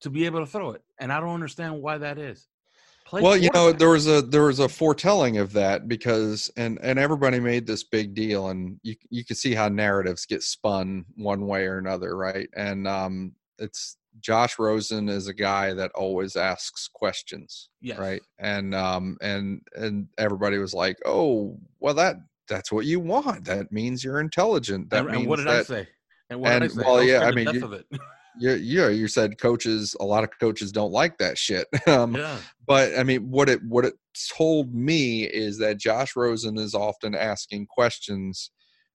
to 0.00 0.10
be 0.10 0.26
able 0.26 0.40
to 0.40 0.46
throw 0.46 0.70
it, 0.70 0.82
and 1.00 1.12
I 1.12 1.20
don't 1.20 1.34
understand 1.34 1.80
why 1.80 1.98
that 1.98 2.18
is. 2.18 2.48
Play 3.04 3.22
well, 3.22 3.36
you 3.36 3.50
know, 3.54 3.70
there 3.70 3.90
was 3.90 4.08
a 4.08 4.20
there 4.20 4.42
was 4.44 4.58
a 4.58 4.68
foretelling 4.68 5.38
of 5.38 5.52
that 5.52 5.86
because 5.86 6.50
and 6.56 6.78
and 6.82 6.98
everybody 6.98 7.38
made 7.38 7.66
this 7.66 7.84
big 7.84 8.14
deal, 8.14 8.48
and 8.48 8.80
you 8.82 8.96
you 9.10 9.24
can 9.24 9.36
see 9.36 9.54
how 9.54 9.68
narratives 9.68 10.26
get 10.26 10.42
spun 10.42 11.04
one 11.14 11.46
way 11.46 11.66
or 11.66 11.78
another, 11.78 12.16
right? 12.16 12.48
And 12.56 12.88
um, 12.88 13.32
it's 13.58 13.96
Josh 14.20 14.58
Rosen 14.58 15.08
is 15.08 15.28
a 15.28 15.34
guy 15.34 15.72
that 15.74 15.92
always 15.94 16.36
asks 16.36 16.88
questions, 16.88 17.68
Yes. 17.80 17.98
right? 17.98 18.22
And 18.38 18.74
um 18.74 19.16
and 19.20 19.60
and 19.74 20.08
everybody 20.18 20.58
was 20.58 20.74
like, 20.74 20.96
oh, 21.06 21.58
well 21.80 21.94
that 21.94 22.16
that's 22.48 22.72
what 22.72 22.86
you 22.86 23.00
want. 23.00 23.44
That 23.44 23.72
means 23.72 24.04
you're 24.04 24.20
intelligent. 24.20 24.90
That 24.90 25.00
and, 25.00 25.06
means 25.08 25.20
and 25.20 25.28
what 25.28 25.36
did 25.36 25.46
that 25.46 25.60
I 25.60 25.62
say? 25.62 25.88
And 26.30 26.40
what 26.40 26.50
did 26.50 26.62
I 26.62 26.68
say? 26.68 26.82
well, 26.84 27.02
yeah, 27.02 27.20
I 27.20 27.32
mean, 27.32 27.46
you- 28.38 28.50
you 28.52 28.82
yeah 28.82 28.88
you 28.88 29.08
said 29.08 29.38
coaches 29.38 29.94
a 30.00 30.04
lot 30.04 30.24
of 30.24 30.30
coaches 30.40 30.72
don't 30.72 30.92
like 30.92 31.18
that 31.18 31.38
shit. 31.38 31.66
um, 31.86 32.14
yeah, 32.14 32.38
but 32.66 32.96
I 32.98 33.02
mean, 33.02 33.30
what 33.30 33.48
it 33.48 33.60
what 33.64 33.84
it 33.84 33.94
told 34.36 34.74
me 34.74 35.24
is 35.24 35.58
that 35.58 35.78
Josh 35.78 36.16
Rosen 36.16 36.58
is 36.58 36.74
often 36.74 37.14
asking 37.14 37.66
questions 37.66 38.50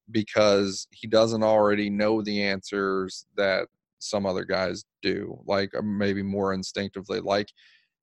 because 0.10 0.88
he 0.92 1.08
doesn't 1.08 1.44
already 1.44 1.90
know 1.90 2.22
the 2.22 2.44
answers 2.44 3.26
that 3.38 3.68
some 4.00 4.26
other 4.26 4.44
guys 4.46 4.84
do, 5.02 5.40
like 5.46 5.72
uh, 5.78 5.82
maybe 5.82 6.24
more 6.24 6.54
instinctively. 6.54 7.20
Like 7.20 7.50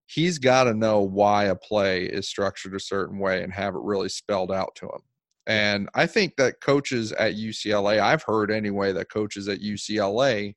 he's 0.06 0.38
got 0.38 0.64
to 0.64 0.74
know 0.74 1.00
why 1.02 1.44
a 1.44 1.54
play 1.56 2.04
is 2.04 2.28
structured 2.28 2.74
a 2.74 2.80
certain 2.80 3.18
way 3.18 3.42
and 3.42 3.52
have 3.52 3.74
it 3.74 3.80
really 3.82 4.08
spelled 4.08 4.50
out 4.52 4.74
to 4.76 4.86
him. 4.86 5.02
And 5.46 5.88
I 5.94 6.06
think 6.06 6.36
that 6.36 6.60
coaches 6.60 7.12
at 7.12 7.34
UCLA, 7.34 8.00
I've 8.00 8.22
heard 8.22 8.50
anyway 8.50 8.92
that 8.92 9.10
coaches 9.10 9.48
at 9.48 9.60
UCLA 9.60 10.54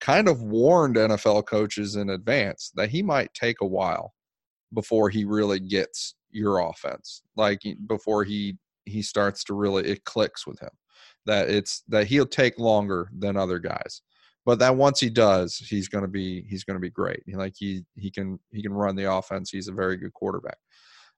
kind 0.00 0.28
of 0.28 0.42
warned 0.42 0.96
NFL 0.96 1.46
coaches 1.46 1.96
in 1.96 2.10
advance 2.10 2.70
that 2.74 2.90
he 2.90 3.02
might 3.02 3.32
take 3.34 3.60
a 3.60 3.66
while 3.66 4.14
before 4.74 5.08
he 5.08 5.24
really 5.24 5.60
gets 5.60 6.14
your 6.30 6.58
offense. 6.58 7.22
Like 7.36 7.60
before 7.86 8.24
he 8.24 8.56
he 8.84 9.02
starts 9.02 9.42
to 9.44 9.54
really 9.54 9.84
it 9.84 10.04
clicks 10.04 10.46
with 10.46 10.60
him. 10.60 10.70
That 11.24 11.48
it's 11.48 11.82
that 11.88 12.06
he'll 12.06 12.26
take 12.26 12.58
longer 12.58 13.10
than 13.16 13.36
other 13.36 13.58
guys. 13.58 14.02
But 14.44 14.60
that 14.60 14.76
once 14.76 15.00
he 15.00 15.10
does, 15.10 15.56
he's 15.56 15.88
going 15.88 16.02
to 16.02 16.08
be 16.08 16.44
he's 16.48 16.62
going 16.62 16.76
to 16.76 16.80
be 16.80 16.90
great. 16.90 17.22
Like 17.26 17.54
he 17.56 17.84
he 17.96 18.10
can 18.10 18.38
he 18.52 18.62
can 18.62 18.72
run 18.72 18.94
the 18.94 19.12
offense. 19.12 19.50
He's 19.50 19.68
a 19.68 19.72
very 19.72 19.96
good 19.96 20.12
quarterback. 20.12 20.58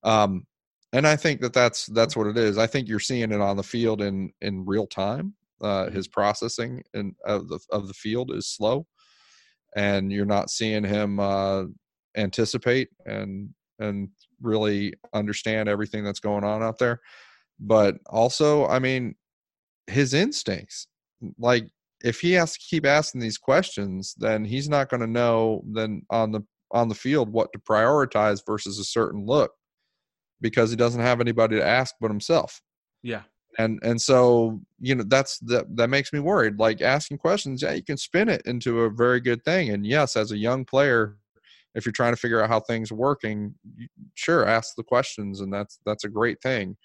Um 0.03 0.47
and 0.93 1.07
I 1.07 1.17
think 1.17 1.43
that 1.43 1.53
that's 1.53 1.87
that's 1.87 2.17
what 2.17 2.27
it 2.27 2.39
is. 2.39 2.57
I 2.57 2.67
think 2.67 2.89
you're 2.89 3.01
seeing 3.01 3.33
it 3.33 3.41
on 3.41 3.57
the 3.57 3.63
field 3.63 4.01
in 4.01 4.33
in 4.41 4.65
real 4.65 4.87
time. 4.87 5.35
Uh, 5.61 5.91
his 5.91 6.07
processing 6.09 6.83
and 6.95 7.15
of 7.25 7.49
the 7.49 7.59
of 7.71 7.89
the 7.89 7.95
field 7.95 8.33
is 8.33 8.49
slow, 8.49 8.87
and 9.77 10.13
you're 10.13 10.25
not 10.25 10.51
seeing 10.51 10.85
him 10.85 11.19
uh, 11.19 11.65
anticipate 12.17 12.89
and 13.07 13.51
and 13.81 14.09
really 14.41 14.93
understand 15.13 15.69
everything 15.69 16.05
that's 16.05 16.21
going 16.21 16.45
on 16.45 16.63
out 16.63 16.79
there. 16.79 17.01
But 17.61 17.97
also, 18.07 18.67
I 18.67 18.79
mean, 18.79 19.15
his 19.87 20.15
instincts. 20.15 20.87
Like 21.39 21.65
if 22.05 22.21
he 22.21 22.33
has 22.33 22.53
to 22.53 22.61
keep 22.61 22.87
asking 22.87 23.21
these 23.21 23.39
questions, 23.39 24.15
then 24.19 24.45
he's 24.45 24.69
not 24.69 24.89
going 24.89 25.01
to 25.01 25.07
know 25.07 25.63
then 25.67 26.03
on 26.11 26.31
the 26.33 26.43
on 26.71 26.89
the 26.89 26.95
field 26.95 27.33
what 27.33 27.53
to 27.53 27.59
prioritize 27.59 28.43
versus 28.47 28.79
a 28.79 28.85
certain 28.85 29.25
look 29.25 29.53
because 30.41 30.71
he 30.71 30.77
doesn't 30.77 31.01
have 31.01 31.21
anybody 31.21 31.57
to 31.57 31.67
ask 31.67 31.95
but 31.99 32.11
himself 32.11 32.61
yeah, 33.03 33.23
and 33.59 33.79
and 33.83 34.01
so 34.01 34.61
you 34.81 34.95
know 34.95 35.05
that's 35.07 35.39
that 35.41 35.65
that 35.77 35.89
makes 35.89 36.13
me 36.13 36.21
worried 36.21 36.59
like 36.59 36.81
asking 36.81 37.19
questions 37.19 37.63
yeah 37.63 37.73
you 37.73 37.83
can 37.83 37.97
spin 37.97 38.29
it 38.29 38.43
into 38.47 38.83
a 38.83 38.91
very 38.91 39.21
good 39.21 39.45
thing 39.45 39.71
and 39.71 39.87
yes 39.87 40.17
as 40.17 40.33
a 40.33 40.39
young 40.39 40.65
player 40.65 41.17
if 41.75 41.85
you're 41.85 41.93
trying 41.93 42.13
to 42.13 42.21
figure 42.21 42.43
out 42.43 42.49
how 42.49 42.61
things 42.61 42.91
are 42.91 42.97
working 42.97 43.55
sure 44.15 44.47
ask 44.47 44.75
the 44.77 44.83
questions 44.83 45.41
and 45.41 45.53
that's 45.53 45.79
that's 45.85 46.05
a 46.05 46.09
great 46.09 46.41
thing 46.41 46.77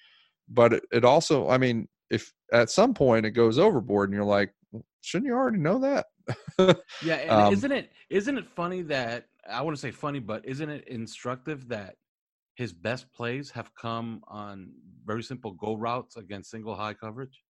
but 0.49 0.73
it, 0.73 0.83
it 0.91 1.05
also 1.05 1.47
i 1.49 1.57
mean 1.57 1.87
if 2.09 2.33
at 2.51 2.69
some 2.69 2.93
point 2.93 3.25
it 3.25 3.31
goes 3.31 3.57
overboard 3.57 4.09
and 4.09 4.15
you're 4.15 4.25
like 4.25 4.51
shouldn't 5.01 5.27
you 5.27 5.33
already 5.33 5.57
know 5.57 5.79
that 5.79 6.05
yeah. 7.03 7.15
And 7.15 7.31
Um, 7.31 7.53
isn't 7.53 7.71
it 7.71 7.91
isn't 8.09 8.37
it 8.37 8.47
funny 8.47 8.81
that 8.83 9.25
I 9.49 9.61
wouldn't 9.61 9.79
say 9.79 9.91
funny, 9.91 10.19
but 10.19 10.45
isn't 10.45 10.69
it 10.69 10.87
instructive 10.87 11.67
that 11.69 11.95
his 12.55 12.71
best 12.73 13.11
plays 13.13 13.49
have 13.51 13.73
come 13.75 14.21
on 14.27 14.71
very 15.05 15.23
simple 15.23 15.51
go 15.51 15.75
routes 15.75 16.17
against 16.17 16.51
single 16.51 16.75
high 16.75 16.93
coverage? 16.93 17.41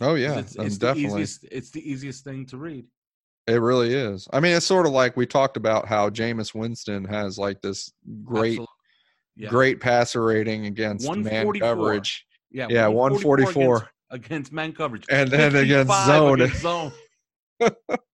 Oh 0.00 0.14
yeah 0.14 0.38
it's, 0.38 0.58
um, 0.58 0.66
it's 0.66 0.78
the 0.78 0.86
definitely 0.86 1.22
easiest. 1.22 1.44
It's 1.50 1.70
the 1.70 1.90
easiest 1.90 2.24
thing 2.24 2.46
to 2.46 2.56
read. 2.56 2.86
it 3.48 3.60
really 3.60 3.94
is 3.94 4.28
i 4.32 4.40
mean 4.40 4.54
it's 4.54 4.66
sort 4.66 4.86
of 4.86 4.92
like 4.92 5.16
we 5.16 5.26
talked 5.26 5.56
about 5.56 5.86
how 5.88 6.10
Jameis 6.10 6.54
winston 6.54 7.04
has 7.04 7.38
like 7.38 7.60
this 7.62 7.90
great 8.24 8.60
Yeah. 9.36 9.48
great 9.50 9.80
passer 9.80 10.22
rating 10.24 10.66
against 10.66 11.08
man 11.16 11.52
coverage 11.60 12.26
Yeah, 12.50 12.68
Yeah, 12.68 12.88
144. 12.88 13.76
against, 13.76 13.84
against 14.10 14.52
man 14.52 14.72
coverage, 14.72 15.04
And 15.10 15.30
then 15.30 15.54
against 15.56 15.92
zone. 16.06 16.40
against 16.40 16.62
zone. 16.62 16.92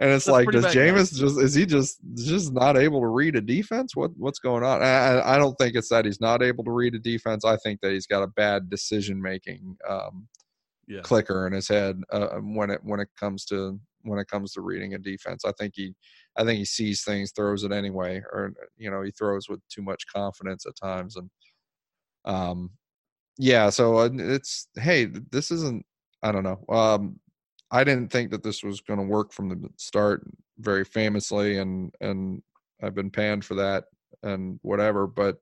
and 0.00 0.10
it's 0.10 0.26
That's 0.26 0.32
like 0.32 0.50
does. 0.50 0.64
Jameis 0.66 1.14
just 1.14 1.40
is 1.40 1.54
he 1.54 1.66
just 1.66 1.98
just 2.14 2.52
not 2.52 2.76
able 2.76 3.00
to 3.00 3.06
read 3.08 3.36
a 3.36 3.40
defense 3.40 3.94
what 3.96 4.10
what's 4.16 4.38
going 4.38 4.64
on 4.64 4.82
I, 4.82 4.86
I- 4.86 5.34
I 5.34 5.38
don't 5.38 5.54
think 5.58 5.74
it's 5.74 5.88
that 5.88 6.04
he's 6.04 6.20
not 6.20 6.42
able 6.42 6.64
to 6.64 6.70
read 6.70 6.94
a 6.94 6.98
defense 6.98 7.44
i 7.44 7.56
think 7.58 7.80
that 7.80 7.92
he's 7.92 8.06
got 8.06 8.22
a 8.22 8.28
bad 8.28 8.68
decision 8.70 9.20
making 9.20 9.76
um 9.88 10.28
Yeah. 10.88 11.00
clicker 11.02 11.46
in 11.46 11.52
his 11.52 11.68
head 11.68 12.02
uh, 12.10 12.38
when 12.40 12.70
it 12.70 12.80
when 12.82 13.00
it 13.00 13.08
comes 13.18 13.44
to 13.46 13.78
when 14.04 14.18
it 14.18 14.26
comes 14.26 14.52
to 14.52 14.60
reading 14.62 14.94
a 14.94 14.98
defense. 14.98 15.44
I 15.44 15.52
think 15.52 15.74
he 15.76 15.94
I 16.36 16.44
think 16.44 16.58
he 16.58 16.64
sees 16.64 17.04
things, 17.04 17.30
throws 17.30 17.62
it 17.62 17.70
anyway, 17.72 18.20
or 18.32 18.52
you 18.76 18.90
know 18.90 19.02
he 19.02 19.12
throws 19.12 19.48
with 19.48 19.60
too 19.68 19.82
much 19.82 20.02
confidence 20.12 20.66
at 20.66 20.74
times, 20.74 21.14
and 21.16 21.30
um, 22.24 22.70
yeah. 23.38 23.70
So 23.70 23.98
uh, 23.98 24.08
it's 24.12 24.66
hey, 24.74 25.06
this 25.06 25.50
isn't 25.52 25.84
I 26.22 26.32
don't 26.32 26.42
know. 26.42 26.64
Um, 26.68 27.20
I 27.72 27.84
didn't 27.84 28.10
think 28.12 28.30
that 28.30 28.42
this 28.42 28.62
was 28.62 28.80
going 28.82 29.00
to 29.00 29.06
work 29.06 29.32
from 29.32 29.48
the 29.48 29.68
start, 29.78 30.22
very 30.58 30.84
famously, 30.84 31.56
and 31.58 31.92
and 32.00 32.42
I've 32.82 32.94
been 32.94 33.10
panned 33.10 33.44
for 33.44 33.54
that 33.54 33.84
and 34.22 34.58
whatever, 34.62 35.06
but 35.06 35.38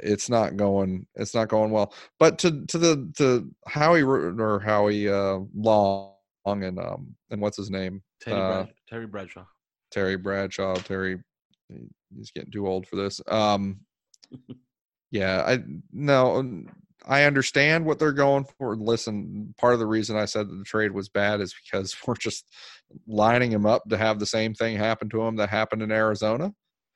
it's 0.00 0.28
not 0.30 0.56
going 0.56 1.06
it's 1.14 1.34
not 1.34 1.48
going 1.48 1.70
well. 1.70 1.92
But 2.18 2.38
to 2.40 2.64
to 2.66 2.78
the 2.78 3.12
to 3.18 3.50
howie 3.66 4.02
or 4.02 4.60
howie 4.60 5.08
uh 5.08 5.40
long 5.54 6.14
and 6.46 6.78
um 6.78 7.14
and 7.30 7.40
what's 7.40 7.56
his 7.56 7.70
name? 7.70 8.02
Terry, 8.20 8.40
uh, 8.40 8.48
Brad- 8.48 8.74
Terry 8.88 9.06
Bradshaw. 9.06 9.44
terry 9.90 10.16
bradshaw 10.16 10.74
terry 10.74 11.18
he's 12.16 12.30
getting 12.30 12.50
too 12.50 12.66
old 12.66 12.86
for 12.86 12.96
this. 12.96 13.20
Um 13.28 13.80
yeah 15.10 15.42
i 15.46 15.62
no 15.92 16.64
i 17.06 17.24
understand 17.24 17.84
what 17.84 17.98
they're 17.98 18.12
going 18.12 18.44
for 18.58 18.76
listen 18.76 19.54
part 19.58 19.74
of 19.74 19.78
the 19.80 19.86
reason 19.86 20.16
i 20.16 20.24
said 20.24 20.48
that 20.48 20.56
the 20.56 20.64
trade 20.64 20.90
was 20.92 21.08
bad 21.08 21.40
is 21.40 21.54
because 21.64 21.96
we're 22.06 22.14
just 22.14 22.44
lining 23.06 23.50
him 23.50 23.66
up 23.66 23.82
to 23.88 23.96
have 23.96 24.18
the 24.18 24.26
same 24.26 24.54
thing 24.54 24.76
happen 24.76 25.08
to 25.08 25.20
him 25.22 25.36
that 25.36 25.48
happened 25.50 25.82
in 25.82 25.90
arizona 25.92 26.52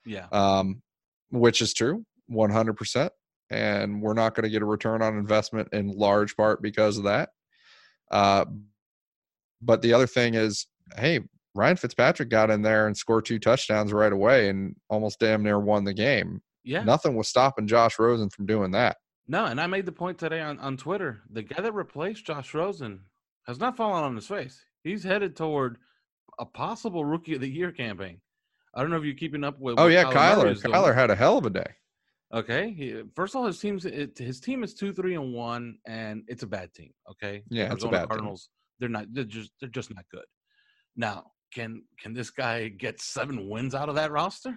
Yeah. 0.06 0.26
um, 0.32 0.82
which 1.30 1.60
is 1.60 1.74
true, 1.74 2.04
100%. 2.30 3.10
And 3.50 4.00
we're 4.02 4.14
not 4.14 4.34
going 4.34 4.44
to 4.44 4.50
get 4.50 4.62
a 4.62 4.66
return 4.66 5.02
on 5.02 5.18
investment 5.18 5.68
in 5.72 5.88
large 5.88 6.34
part 6.36 6.62
because 6.62 6.96
of 6.96 7.04
that. 7.04 7.28
Uh, 8.10 8.44
but 9.60 9.82
the 9.82 9.92
other 9.92 10.06
thing 10.06 10.34
is, 10.34 10.66
hey, 10.96 11.20
Ryan 11.54 11.76
Fitzpatrick 11.76 12.28
got 12.30 12.50
in 12.50 12.62
there 12.62 12.86
and 12.86 12.96
scored 12.96 13.24
two 13.26 13.38
touchdowns 13.38 13.92
right 13.92 14.12
away 14.12 14.48
and 14.48 14.74
almost 14.88 15.18
damn 15.20 15.42
near 15.42 15.58
won 15.60 15.84
the 15.84 15.92
game. 15.94 16.40
yeah. 16.64 16.82
Nothing 16.84 17.14
was 17.16 17.28
stopping 17.28 17.66
Josh 17.66 17.98
Rosen 17.98 18.30
from 18.30 18.46
doing 18.46 18.70
that. 18.72 18.96
No, 19.28 19.44
and 19.44 19.60
I 19.60 19.66
made 19.66 19.84
the 19.86 19.92
point 19.92 20.18
today 20.18 20.40
on, 20.40 20.58
on 20.58 20.76
Twitter. 20.76 21.20
The 21.30 21.42
guy 21.42 21.60
that 21.60 21.72
replaced 21.72 22.24
Josh 22.24 22.54
Rosen 22.54 23.00
has 23.46 23.60
not 23.60 23.76
fallen 23.76 24.02
on 24.04 24.16
his 24.16 24.26
face. 24.26 24.64
He's 24.82 25.04
headed 25.04 25.36
toward 25.36 25.76
a 26.38 26.46
possible 26.46 27.04
rookie 27.04 27.34
of 27.34 27.40
the 27.42 27.48
year 27.48 27.70
campaign. 27.70 28.20
I 28.74 28.80
don't 28.80 28.90
know 28.90 28.96
if 28.96 29.04
you're 29.04 29.14
keeping 29.14 29.44
up 29.44 29.58
with. 29.60 29.78
Oh 29.78 29.88
yeah, 29.88 30.04
Kyler. 30.04 30.60
doing. 30.60 30.74
Kyler 30.74 30.94
had 30.94 31.10
a 31.10 31.14
hell 31.14 31.38
of 31.38 31.46
a 31.46 31.50
day. 31.50 31.66
Okay. 32.32 32.72
He, 32.72 33.02
first 33.14 33.34
of 33.34 33.40
all, 33.40 33.46
his 33.46 33.58
team's 33.58 33.84
it, 33.84 34.16
his 34.16 34.40
team 34.40 34.62
is 34.62 34.74
two, 34.74 34.92
three, 34.92 35.14
and 35.14 35.34
one, 35.34 35.78
and 35.86 36.22
it's 36.28 36.42
a 36.42 36.46
bad 36.46 36.72
team. 36.74 36.92
Okay. 37.10 37.42
Yeah, 37.50 37.64
it's 37.64 37.70
a 37.70 37.72
Arizona 37.72 37.92
bad 37.92 38.00
team. 38.00 38.08
Cardinals. 38.08 38.48
They're 38.78 38.88
not. 38.88 39.06
They're 39.12 39.24
just. 39.24 39.50
They're 39.60 39.68
just 39.70 39.92
not 39.94 40.04
good. 40.10 40.24
Now, 40.96 41.32
can 41.52 41.82
can 42.00 42.14
this 42.14 42.30
guy 42.30 42.68
get 42.68 43.00
seven 43.00 43.48
wins 43.48 43.74
out 43.74 43.88
of 43.88 43.94
that 43.96 44.10
roster? 44.10 44.56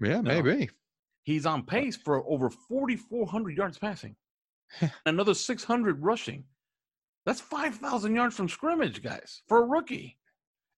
Yeah, 0.00 0.20
No. 0.20 0.22
maybe. 0.22 0.70
He's 1.24 1.46
on 1.46 1.64
pace 1.64 1.96
for 1.96 2.24
over 2.28 2.50
4,400 2.50 3.56
yards 3.56 3.78
passing, 3.78 4.16
another 5.06 5.34
600 5.34 6.02
rushing. 6.02 6.44
That's 7.26 7.40
5,000 7.40 8.14
yards 8.14 8.36
from 8.36 8.48
scrimmage, 8.48 9.02
guys, 9.02 9.42
for 9.48 9.58
a 9.58 9.66
rookie. 9.66 10.18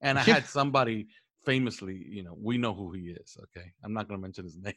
And 0.01 0.19
I 0.19 0.23
Yeah. 0.23 0.35
had 0.35 0.47
somebody 0.47 1.09
famously, 1.45 1.97
you 2.09 2.23
know, 2.23 2.37
we 2.41 2.59
know 2.59 2.75
who 2.75 2.93
he 2.93 3.11
is. 3.11 3.37
Okay, 3.45 3.73
I'm 3.85 3.93
not 3.93 4.09
going 4.09 4.19
to 4.21 4.23
mention 4.23 4.45
his 4.45 4.57
name, 4.63 4.75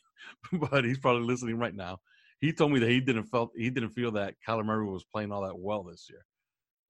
but 0.71 0.83
he's 0.83 0.97
probably 0.97 1.23
listening 1.23 1.57
right 1.57 1.75
now. 1.75 1.99
He 2.41 2.53
told 2.53 2.71
me 2.71 2.79
that 2.79 2.89
he 2.89 2.99
didn't 3.01 3.25
felt 3.25 3.51
he 3.55 3.69
didn't 3.69 3.89
feel 3.91 4.11
that 4.13 4.35
Kyler 4.47 4.65
Murray 4.65 4.87
was 4.87 5.03
playing 5.03 5.31
all 5.31 5.41
that 5.43 5.57
well 5.59 5.83
this 5.83 6.07
year. 6.09 6.25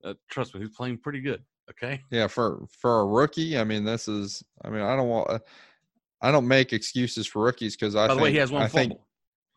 Uh, 0.02 0.14
trust 0.30 0.54
me, 0.54 0.60
he's 0.60 0.74
playing 0.74 0.98
pretty 0.98 1.20
good. 1.20 1.42
Okay, 1.68 2.00
Yeah, 2.10 2.26
for 2.26 2.66
for 2.80 3.00
a 3.00 3.06
rookie, 3.06 3.58
I 3.58 3.64
mean, 3.64 3.84
this 3.84 4.08
is. 4.08 4.42
I 4.64 4.70
mean, 4.70 4.80
I 4.82 4.96
don't 4.96 5.08
want. 5.08 5.42
I 6.22 6.30
don't 6.30 6.46
make 6.48 6.72
excuses 6.72 7.26
for 7.26 7.42
rookies 7.42 7.76
because 7.76 7.96
I. 7.96 8.08
by 8.08 8.14
the 8.14 8.14
think, 8.14 8.22
way, 8.24 8.32
he 8.32 8.38
has 8.38 8.50
one 8.52 8.62
I 8.62 8.68
fumble. 8.68 8.96
think 8.96 9.00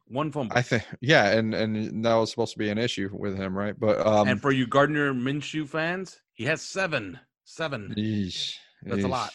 one 0.08 0.32
fumble. 0.32 0.58
I 0.58 0.62
think 0.62 0.84
yeah, 1.02 1.32
and 1.32 1.54
and 1.54 2.04
that 2.06 2.14
was 2.16 2.30
supposed 2.30 2.54
to 2.54 2.60
be 2.60 2.70
an 2.70 2.78
issue 2.78 3.10
with 3.14 3.38
him, 3.38 3.58
right? 3.58 3.78
But 3.78 4.06
um, 4.06 4.28
and 4.28 4.42
for 4.42 4.52
you 4.52 4.68
Gardner 4.68 5.14
Minshew 5.14 5.68
fans, 5.68 6.20
he 6.34 6.46
has 6.46 6.62
seven. 6.62 7.20
Seven. 7.46 7.94
That's 8.84 9.04
a 9.04 9.08
lot. 9.08 9.32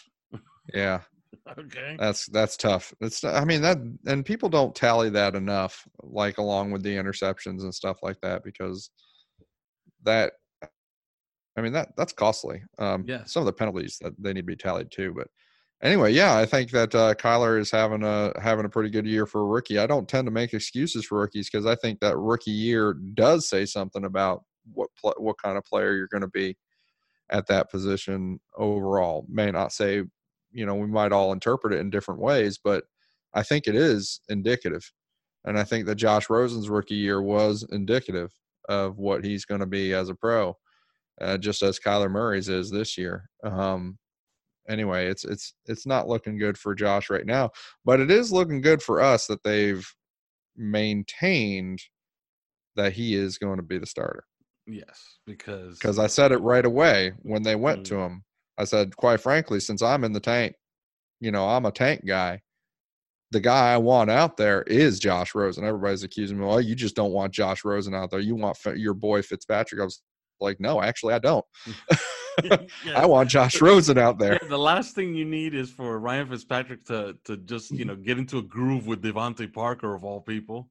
Yeah, 0.73 1.01
Okay. 1.59 1.95
that's 1.99 2.25
that's 2.27 2.57
tough. 2.57 2.93
It's 3.01 3.23
I 3.23 3.45
mean 3.45 3.61
that 3.61 3.77
and 4.07 4.25
people 4.25 4.49
don't 4.49 4.73
tally 4.75 5.09
that 5.11 5.35
enough, 5.35 5.87
like 6.01 6.37
along 6.39 6.71
with 6.71 6.81
the 6.83 6.95
interceptions 6.95 7.61
and 7.61 7.73
stuff 7.73 7.99
like 8.01 8.19
that, 8.21 8.43
because 8.43 8.89
that. 10.03 10.33
I 11.57 11.61
mean 11.61 11.73
that 11.73 11.89
that's 11.97 12.13
costly. 12.13 12.63
Um, 12.77 13.03
Yes. 13.07 13.33
some 13.33 13.41
of 13.41 13.45
the 13.45 13.53
penalties 13.53 13.97
that 14.01 14.13
they 14.17 14.33
need 14.33 14.41
to 14.41 14.45
be 14.45 14.55
tallied 14.55 14.91
too, 14.91 15.13
but 15.15 15.27
anyway, 15.81 16.13
yeah, 16.13 16.37
I 16.37 16.45
think 16.45 16.71
that 16.71 16.93
uh, 16.93 17.13
Kyler 17.15 17.59
is 17.59 17.71
having 17.71 18.03
a 18.03 18.33
having 18.39 18.65
a 18.65 18.69
pretty 18.69 18.89
good 18.89 19.05
year 19.05 19.25
for 19.25 19.41
a 19.41 19.45
rookie. 19.45 19.79
I 19.79 19.87
don't 19.87 20.07
tend 20.07 20.25
to 20.27 20.31
make 20.31 20.53
excuses 20.53 21.05
for 21.05 21.19
rookies 21.19 21.49
because 21.49 21.65
I 21.65 21.75
think 21.75 21.99
that 21.99 22.17
rookie 22.17 22.51
year 22.51 22.93
does 22.93 23.47
say 23.47 23.65
something 23.65 24.05
about 24.05 24.43
what 24.73 24.89
pl- 24.99 25.15
what 25.17 25.41
kind 25.41 25.57
of 25.57 25.65
player 25.65 25.95
you're 25.95 26.07
going 26.07 26.21
to 26.21 26.27
be 26.27 26.57
at 27.29 27.47
that 27.47 27.69
position 27.69 28.39
overall. 28.57 29.25
May 29.29 29.51
not 29.51 29.71
say, 29.71 30.03
you 30.51 30.65
know, 30.65 30.75
we 30.75 30.87
might 30.87 31.11
all 31.11 31.31
interpret 31.31 31.73
it 31.73 31.79
in 31.79 31.89
different 31.89 32.21
ways, 32.21 32.59
but 32.61 32.85
I 33.33 33.43
think 33.43 33.67
it 33.67 33.75
is 33.75 34.21
indicative, 34.29 34.91
and 35.45 35.57
I 35.59 35.63
think 35.63 35.85
that 35.85 35.95
Josh 35.95 36.29
Rosen's 36.29 36.69
rookie 36.69 36.95
year 36.95 37.21
was 37.21 37.65
indicative 37.71 38.31
of 38.67 38.97
what 38.97 39.23
he's 39.23 39.45
going 39.45 39.61
to 39.61 39.67
be 39.67 39.93
as 39.93 40.09
a 40.09 40.15
pro, 40.15 40.55
uh, 41.21 41.37
just 41.37 41.61
as 41.61 41.79
Kyler 41.79 42.09
Murray's 42.09 42.49
is 42.49 42.71
this 42.71 42.97
year. 42.97 43.29
Um, 43.43 43.98
anyway, 44.69 45.07
it's 45.07 45.25
it's 45.25 45.53
it's 45.65 45.85
not 45.85 46.07
looking 46.07 46.37
good 46.37 46.57
for 46.57 46.75
Josh 46.75 47.09
right 47.09 47.25
now, 47.25 47.49
but 47.83 47.99
it 47.99 48.11
is 48.11 48.31
looking 48.31 48.61
good 48.61 48.81
for 48.81 49.01
us 49.01 49.27
that 49.27 49.43
they've 49.43 49.85
maintained 50.55 51.79
that 52.75 52.93
he 52.93 53.15
is 53.15 53.37
going 53.37 53.57
to 53.57 53.63
be 53.63 53.77
the 53.77 53.85
starter. 53.85 54.23
Yes, 54.67 55.17
because 55.25 55.79
Because 55.79 55.99
I 55.99 56.07
said 56.07 56.31
it 56.31 56.37
right 56.37 56.65
away 56.65 57.13
when 57.23 57.43
they 57.43 57.55
went 57.55 57.85
to 57.87 57.95
mm. 57.95 58.05
him. 58.05 58.23
I 58.57 58.65
said, 58.65 58.95
quite 58.95 59.21
frankly, 59.21 59.59
since 59.59 59.81
I'm 59.81 60.03
in 60.03 60.13
the 60.13 60.19
tank, 60.19 60.53
you 61.19 61.31
know, 61.31 61.47
I'm 61.47 61.65
a 61.65 61.71
tank 61.71 62.05
guy. 62.05 62.41
The 63.31 63.39
guy 63.39 63.73
I 63.73 63.77
want 63.77 64.09
out 64.09 64.37
there 64.37 64.63
is 64.63 64.99
Josh 64.99 65.33
Rosen. 65.33 65.63
Everybody's 65.63 66.03
accusing 66.03 66.39
me, 66.39 66.45
well, 66.45 66.59
you 66.59 66.75
just 66.75 66.95
don't 66.95 67.11
want 67.11 67.33
Josh 67.33 67.63
Rosen 67.63 67.93
out 67.93 68.11
there. 68.11 68.19
You 68.19 68.35
want 68.35 68.57
your 68.75 68.93
boy 68.93 69.21
Fitzpatrick. 69.21 69.81
I 69.81 69.85
was 69.85 70.01
like, 70.39 70.59
no, 70.59 70.81
actually, 70.81 71.13
I 71.13 71.19
don't. 71.19 71.45
Mm. 71.67 71.99
I 72.95 73.05
want 73.05 73.29
Josh 73.29 73.61
Rosen 73.61 73.97
out 73.97 74.17
there. 74.19 74.33
Yeah, 74.41 74.47
the 74.49 74.57
last 74.57 74.95
thing 74.95 75.13
you 75.13 75.25
need 75.25 75.53
is 75.53 75.69
for 75.71 75.99
Ryan 75.99 76.27
Fitzpatrick 76.27 76.85
to 76.85 77.15
to 77.25 77.37
just 77.37 77.71
you 77.71 77.85
know 77.85 77.95
get 77.95 78.17
into 78.17 78.37
a 78.37 78.41
groove 78.41 78.87
with 78.87 79.01
DeVante 79.01 79.51
Parker 79.53 79.93
of 79.95 80.03
all 80.03 80.21
people. 80.21 80.69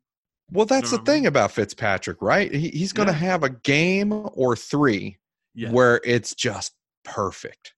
Well, 0.50 0.64
that's 0.66 0.92
know 0.92 0.98
the 0.98 1.10
I 1.10 1.14
mean? 1.14 1.22
thing 1.22 1.26
about 1.26 1.52
Fitzpatrick, 1.52 2.22
right? 2.22 2.52
He, 2.52 2.70
he's 2.70 2.92
going 2.94 3.08
to 3.08 3.12
Yeah. 3.12 3.18
have 3.18 3.42
a 3.42 3.50
game 3.50 4.12
or 4.32 4.56
three 4.56 5.18
Yeah, 5.54 5.70
where 5.70 6.00
it's 6.04 6.34
just 6.34 6.72
perfect. 7.04 7.74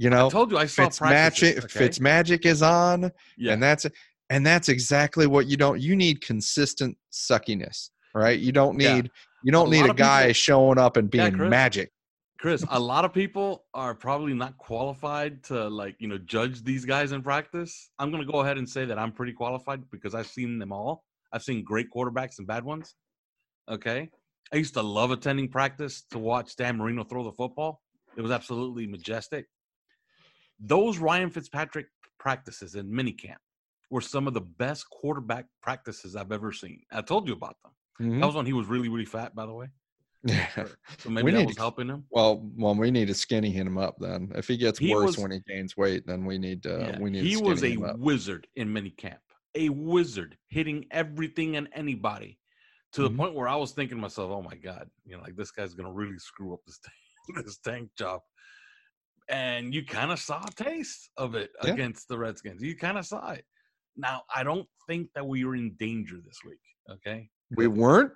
You 0.00 0.10
know, 0.10 0.26
I 0.26 0.30
told 0.30 0.50
you 0.50 0.58
I 0.58 0.66
saw 0.66 0.84
Fitz 0.84 1.00
magic. 1.00 1.58
Okay? 1.58 1.66
Fitz 1.68 2.00
magic 2.00 2.46
is 2.46 2.62
on, 2.62 3.10
yeah, 3.36 3.52
and 3.52 3.62
that's 3.62 3.86
and 4.30 4.44
that's 4.46 4.68
exactly 4.68 5.26
what 5.26 5.46
you 5.46 5.56
don't. 5.56 5.80
You 5.80 5.96
need 5.96 6.20
consistent 6.20 6.96
suckiness, 7.12 7.90
right? 8.14 8.38
You 8.38 8.52
don't 8.52 8.78
Yeah. 8.80 8.96
need 8.96 9.10
you 9.44 9.52
don't 9.52 9.68
A 9.68 9.70
need 9.70 9.88
a 9.90 9.94
guy 9.94 10.22
people- 10.22 10.34
showing 10.34 10.78
up 10.78 10.96
and 10.96 11.08
being 11.10 11.36
magic. 11.48 11.92
Chris. 12.38 12.64
A 12.70 12.78
lot 12.78 13.04
of 13.04 13.12
people 13.12 13.64
are 13.74 13.94
probably 13.94 14.32
not 14.32 14.56
qualified 14.58 15.42
to 15.44 15.68
like 15.68 15.96
you 15.98 16.06
know 16.06 16.18
judge 16.18 16.62
these 16.62 16.84
guys 16.84 17.12
in 17.12 17.22
practice. 17.22 17.90
I'm 17.98 18.10
gonna 18.10 18.24
go 18.24 18.40
ahead 18.40 18.58
and 18.58 18.68
say 18.68 18.84
that 18.84 18.98
I'm 18.98 19.12
pretty 19.12 19.32
qualified 19.32 19.90
because 19.90 20.14
I've 20.14 20.28
seen 20.28 20.58
them 20.58 20.72
all. 20.72 21.04
I've 21.32 21.42
seen 21.42 21.64
great 21.64 21.88
quarterbacks 21.94 22.38
and 22.38 22.46
bad 22.46 22.64
ones. 22.64 22.94
Okay, 23.68 24.10
I 24.52 24.56
used 24.56 24.74
to 24.74 24.82
love 24.82 25.10
attending 25.10 25.48
practice 25.48 26.02
to 26.10 26.18
watch 26.18 26.54
Dan 26.56 26.78
Marino 26.78 27.02
throw 27.04 27.24
the 27.24 27.32
football. 27.32 27.82
It 28.16 28.22
was 28.22 28.30
absolutely 28.30 28.86
majestic. 28.86 29.46
Those 30.60 30.98
Ryan 30.98 31.30
Fitzpatrick 31.30 31.86
practices 32.18 32.74
in 32.76 32.88
minicamp 32.88 33.36
were 33.90 34.00
some 34.00 34.26
of 34.26 34.34
the 34.34 34.40
best 34.40 34.88
quarterback 34.90 35.46
practices 35.62 36.14
I've 36.14 36.32
ever 36.32 36.52
seen. 36.52 36.82
I 36.92 37.02
told 37.02 37.26
you 37.26 37.34
about 37.34 37.56
them. 37.62 37.72
Mhm. 38.00 38.20
That 38.20 38.26
was 38.26 38.34
when 38.34 38.46
he 38.46 38.52
was 38.52 38.66
really, 38.66 38.88
really 38.88 39.04
fat, 39.04 39.34
by 39.34 39.46
the 39.46 39.54
way. 39.54 39.68
So 40.26 41.10
maybe 41.10 41.26
We 41.26 41.30
that 41.32 41.38
need 41.38 41.46
was 41.46 41.56
to- 41.56 41.62
helping 41.62 41.88
him. 41.88 42.04
well, 42.10 42.50
well, 42.56 42.74
we 42.74 42.90
need 42.90 43.06
to 43.08 43.14
skinny 43.14 43.50
him 43.50 43.78
up 43.78 43.96
then. 44.00 44.32
If 44.34 44.48
he 44.48 44.56
gets 44.56 44.78
He 44.78 44.92
worse 44.92 45.06
was- 45.16 45.18
when 45.18 45.30
he 45.30 45.40
gains 45.46 45.76
weight, 45.76 46.06
then 46.06 46.24
we 46.24 46.38
need 46.38 46.62
to 46.64 46.70
Yeah, 46.70 46.98
we 46.98 47.10
need 47.10 47.24
he 47.24 47.36
was 47.36 47.62
a 47.62 47.76
wizard 47.96 48.46
in 48.56 48.68
minicamp, 48.68 49.20
a 49.54 49.68
wizard 49.68 50.36
hitting 50.48 50.86
everything 50.90 51.56
and 51.56 51.68
anybody 51.72 52.38
to 52.92 53.02
the 53.02 53.10
Mhm. 53.10 53.16
point 53.16 53.34
where 53.34 53.48
I 53.48 53.56
was 53.56 53.72
thinking 53.72 53.96
to 53.98 54.00
myself, 54.02 54.30
"Oh 54.32 54.42
my 54.42 54.56
god, 54.56 54.90
you 55.04 55.16
know, 55.16 55.22
like 55.22 55.36
this 55.36 55.50
guy's 55.52 55.74
gonna 55.74 55.92
really 55.92 56.18
screw 56.18 56.52
up 56.54 56.60
this 56.66 56.78
tank, 57.36 57.44
this 57.46 57.58
tank 57.58 57.90
job." 57.96 58.22
And 59.28 59.74
you 59.74 59.84
kind 59.84 60.10
of 60.10 60.18
saw 60.18 60.42
a 60.46 60.50
taste 60.50 61.10
of 61.16 61.34
it 61.34 61.50
Yeah. 61.62 61.72
against 61.74 62.08
the 62.08 62.18
Redskins. 62.18 62.62
You 62.62 62.74
kind 62.76 62.96
of 62.98 63.04
saw 63.06 63.32
it. 63.32 63.44
Now, 63.94 64.22
I 64.34 64.42
don't 64.42 64.68
think 64.86 65.12
that 65.14 65.26
we 65.26 65.44
were 65.44 65.54
in 65.54 65.74
danger 65.76 66.20
this 66.24 66.38
week. 66.44 66.60
Okay, 66.90 67.28
We 67.50 67.66
weren't. 67.66 68.12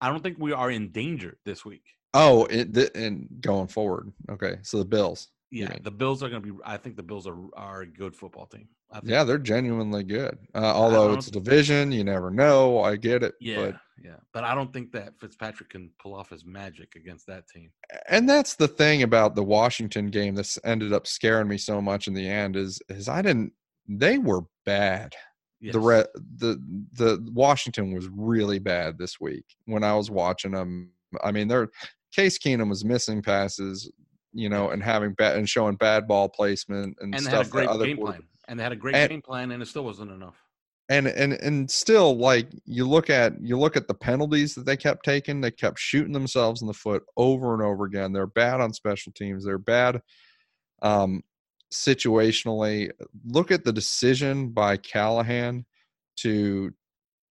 I 0.00 0.10
don't 0.10 0.22
think 0.22 0.36
we 0.38 0.52
are 0.52 0.70
in 0.70 0.90
danger 0.90 1.38
this 1.44 1.64
week. 1.64 1.84
Oh, 2.12 2.44
it, 2.46 2.94
and 2.94 3.28
going 3.40 3.68
forward. 3.68 4.12
Okay, 4.30 4.56
so 4.62 4.78
the 4.78 4.84
Bills. 4.84 5.28
Yeah, 5.50 5.76
the 5.82 5.90
Bills 5.90 6.22
are 6.22 6.28
going 6.28 6.42
to 6.42 6.52
be. 6.52 6.58
I 6.64 6.76
think 6.76 6.96
the 6.96 7.02
Bills 7.02 7.26
are 7.26 7.36
are 7.54 7.82
a 7.82 7.86
good 7.86 8.16
football 8.16 8.46
team. 8.46 8.68
I 8.90 9.00
think, 9.00 9.10
Yeah, 9.10 9.24
they're 9.24 9.38
genuinely 9.38 10.04
good. 10.04 10.38
Uh, 10.54 10.58
although 10.58 11.12
it's 11.12 11.28
a 11.28 11.32
division, 11.32 11.90
you 11.92 12.04
never 12.04 12.30
know. 12.30 12.80
I 12.80 12.96
get 12.96 13.22
it. 13.22 13.34
yeah, 13.40 13.56
But 13.56 13.76
yeah. 14.02 14.16
But 14.32 14.44
I 14.44 14.54
don't 14.54 14.72
think 14.72 14.92
that 14.92 15.18
Fitzpatrick 15.20 15.70
can 15.70 15.90
pull 16.00 16.14
off 16.14 16.30
his 16.30 16.44
magic 16.44 16.94
against 16.96 17.26
that 17.26 17.48
team. 17.48 17.70
and 18.08 18.28
that's 18.28 18.54
the 18.54 18.68
thing 18.68 19.02
about 19.02 19.34
the 19.34 19.44
Washington 19.44 20.06
game 20.06 20.34
that's 20.34 20.58
ended 20.64 20.92
up 20.92 21.06
scaring 21.06 21.48
me 21.48 21.58
so 21.58 21.80
much 21.80 22.06
in 22.06 22.14
the 22.14 22.28
end 22.28 22.56
is 22.56 22.80
is 22.88 23.08
I 23.08 23.22
didn't 23.22 23.52
they 23.88 24.18
were 24.18 24.42
bad. 24.64 25.14
Yes. 25.60 25.72
The 25.72 25.80
re, 25.80 26.04
the 26.36 26.60
the 26.92 27.30
Washington 27.32 27.94
was 27.94 28.08
really 28.08 28.58
bad 28.58 28.98
this 28.98 29.18
week 29.20 29.44
when 29.66 29.82
I 29.84 29.94
was 29.94 30.10
watching 30.10 30.52
them. 30.52 30.90
I 31.22 31.32
mean, 31.32 31.48
their 31.48 31.68
Case 32.14 32.38
Keenum 32.38 32.68
was 32.68 32.84
missing 32.84 33.22
passes, 33.22 33.90
you 34.32 34.48
know, 34.48 34.70
and 34.70 34.82
having 34.82 35.12
bad 35.14 35.36
and 35.36 35.48
showing 35.48 35.76
bad 35.76 36.06
ball 36.06 36.28
placement 36.28 36.96
and, 37.00 37.14
and 37.14 37.14
they 37.14 37.18
stuff. 37.30 37.32
had 37.32 37.46
a 37.46 37.50
great 37.50 37.68
other 37.68 37.86
game 37.86 37.96
plan. 37.98 38.22
And 38.48 38.58
they 38.58 38.62
had 38.62 38.72
a 38.72 38.76
great 38.76 38.94
And- 38.94 39.08
game 39.10 39.22
plan, 39.22 39.50
and 39.52 39.62
it 39.62 39.66
still 39.66 39.84
wasn't 39.84 40.10
enough. 40.10 40.36
and 40.90 41.06
and 41.06 41.32
and 41.32 41.70
still 41.70 42.14
like 42.18 42.48
you 42.66 42.86
look 42.86 43.08
at 43.08 43.32
you 43.40 43.58
look 43.58 43.74
at 43.74 43.88
the 43.88 43.94
penalties 43.94 44.54
that 44.54 44.66
they 44.66 44.76
kept 44.76 45.02
taking 45.02 45.40
they 45.40 45.50
kept 45.50 45.78
shooting 45.78 46.12
themselves 46.12 46.60
in 46.60 46.66
the 46.66 46.74
foot 46.74 47.02
over 47.16 47.54
and 47.54 47.62
over 47.62 47.86
again 47.86 48.12
they're 48.12 48.26
bad 48.26 48.60
on 48.60 48.70
special 48.74 49.10
teams 49.12 49.46
they're 49.46 49.56
bad 49.56 50.02
um 50.82 51.22
situationally 51.74 52.90
look 53.26 53.50
at 53.50 53.64
the 53.64 53.72
decision 53.72 54.48
by 54.50 54.76
callahan 54.76 55.64
to 56.16 56.72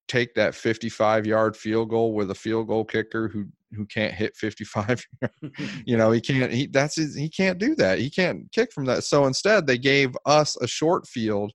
take 0.08 0.36
that 0.36 0.53
55 0.53 1.25
yard 1.25 1.56
field 1.56 1.89
goal 1.89 2.13
with 2.13 2.29
a 2.29 2.36
field 2.36 2.67
goal 2.67 2.84
kicker 2.84 3.29
who 3.29 3.45
who 3.73 3.86
can't 3.86 4.13
hit 4.13 4.36
55 4.36 5.03
you 5.86 5.97
know 5.97 6.12
he 6.12 6.21
can't 6.21 6.51
he 6.51 6.67
that's 6.67 6.97
his, 6.97 7.15
he 7.15 7.29
can't 7.29 7.58
do 7.58 7.73
that. 7.75 7.99
He 7.99 8.10
can't 8.10 8.51
kick 8.51 8.71
from 8.71 8.86
that. 8.86 9.03
So 9.03 9.25
instead 9.25 9.65
they 9.65 9.77
gave 9.77 10.15
us 10.25 10.56
a 10.62 10.67
short 10.67 11.08
field 11.08 11.53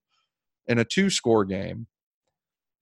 in 0.66 0.79
a 0.79 0.85
two 0.85 1.11
score 1.11 1.44
game 1.44 1.87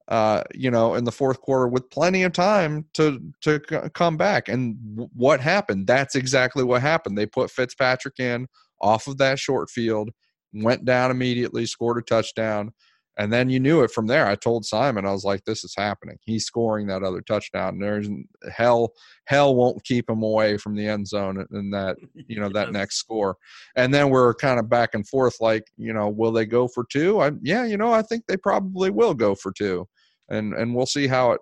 uh 0.09 0.45
you 0.55 0.71
know 0.71 0.95
in 0.95 1.03
the 1.03 1.11
fourth 1.11 1.41
quarter 1.41 1.67
with 1.67 1.91
plenty 1.91 2.23
of 2.23 2.33
time 2.33 2.87
to 2.95 3.21
to 3.43 3.59
come 3.93 4.17
back. 4.17 4.49
And 4.49 4.77
what 5.15 5.41
happened? 5.41 5.89
That's 5.89 6.15
exactly 6.15 6.63
what 6.63 6.81
happened. 6.81 7.19
They 7.19 7.27
put 7.27 7.51
Fitzpatrick 7.51 8.21
in 8.21 8.47
off 8.81 9.07
of 9.07 9.19
that 9.19 9.39
short 9.39 9.71
field 9.71 10.11
went 10.53 10.85
down 10.85 11.11
immediately 11.11 11.67
scored 11.67 11.99
a 11.99 12.03
touchdown 12.03 12.73
and 13.19 13.33
then 13.33 13.49
you 13.49 13.59
knew 13.59 13.83
it 13.83 13.91
from 13.91 14.07
there. 14.07 14.27
I 14.27 14.35
told 14.35 14.67
Simon, 14.67 15.07
I 15.07 15.13
was 15.13 15.25
like, 15.25 15.45
"This 15.45 15.65
is 15.65 15.75
happening. 15.77 16.19
He's 16.27 16.45
scoring 16.45 16.87
that 16.89 17.03
other 17.03 17.23
touchdown. 17.23 17.75
And 17.75 17.83
there's 17.83 18.09
hell, 18.55 18.93
hell 19.25 19.55
won't 19.55 19.83
keep 19.85 20.11
him 20.11 20.23
away 20.23 20.59
from 20.59 20.75
the 20.77 20.87
end 20.87 21.09
zone 21.09 21.45
and 21.51 21.73
that 21.73 21.97
you 22.29 22.39
know 22.39 22.51
that 22.51 22.69
Yes. 22.69 22.73
next 22.75 22.97
score." 22.97 23.37
And 23.75 23.93
then 23.93 24.11
we're 24.11 24.35
kind 24.35 24.59
of 24.61 24.69
back 24.69 24.91
and 24.95 25.09
forth, 25.09 25.37
like, 25.41 25.65
you 25.79 25.93
know, 25.95 26.09
will 26.11 26.33
they 26.33 26.45
go 26.47 26.69
for 26.69 26.85
two? 26.85 27.21
I, 27.21 27.33
yeah, 27.43 27.65
you 27.65 27.79
know, 27.79 27.93
I 27.93 28.03
think 28.03 28.25
they 28.29 28.37
probably 28.37 28.91
will 28.91 29.15
go 29.15 29.35
for 29.35 29.51
two, 29.53 29.89
and 30.29 30.53
and 30.55 30.75
we'll 30.75 30.87
see 30.87 31.07
how 31.07 31.33
it 31.33 31.41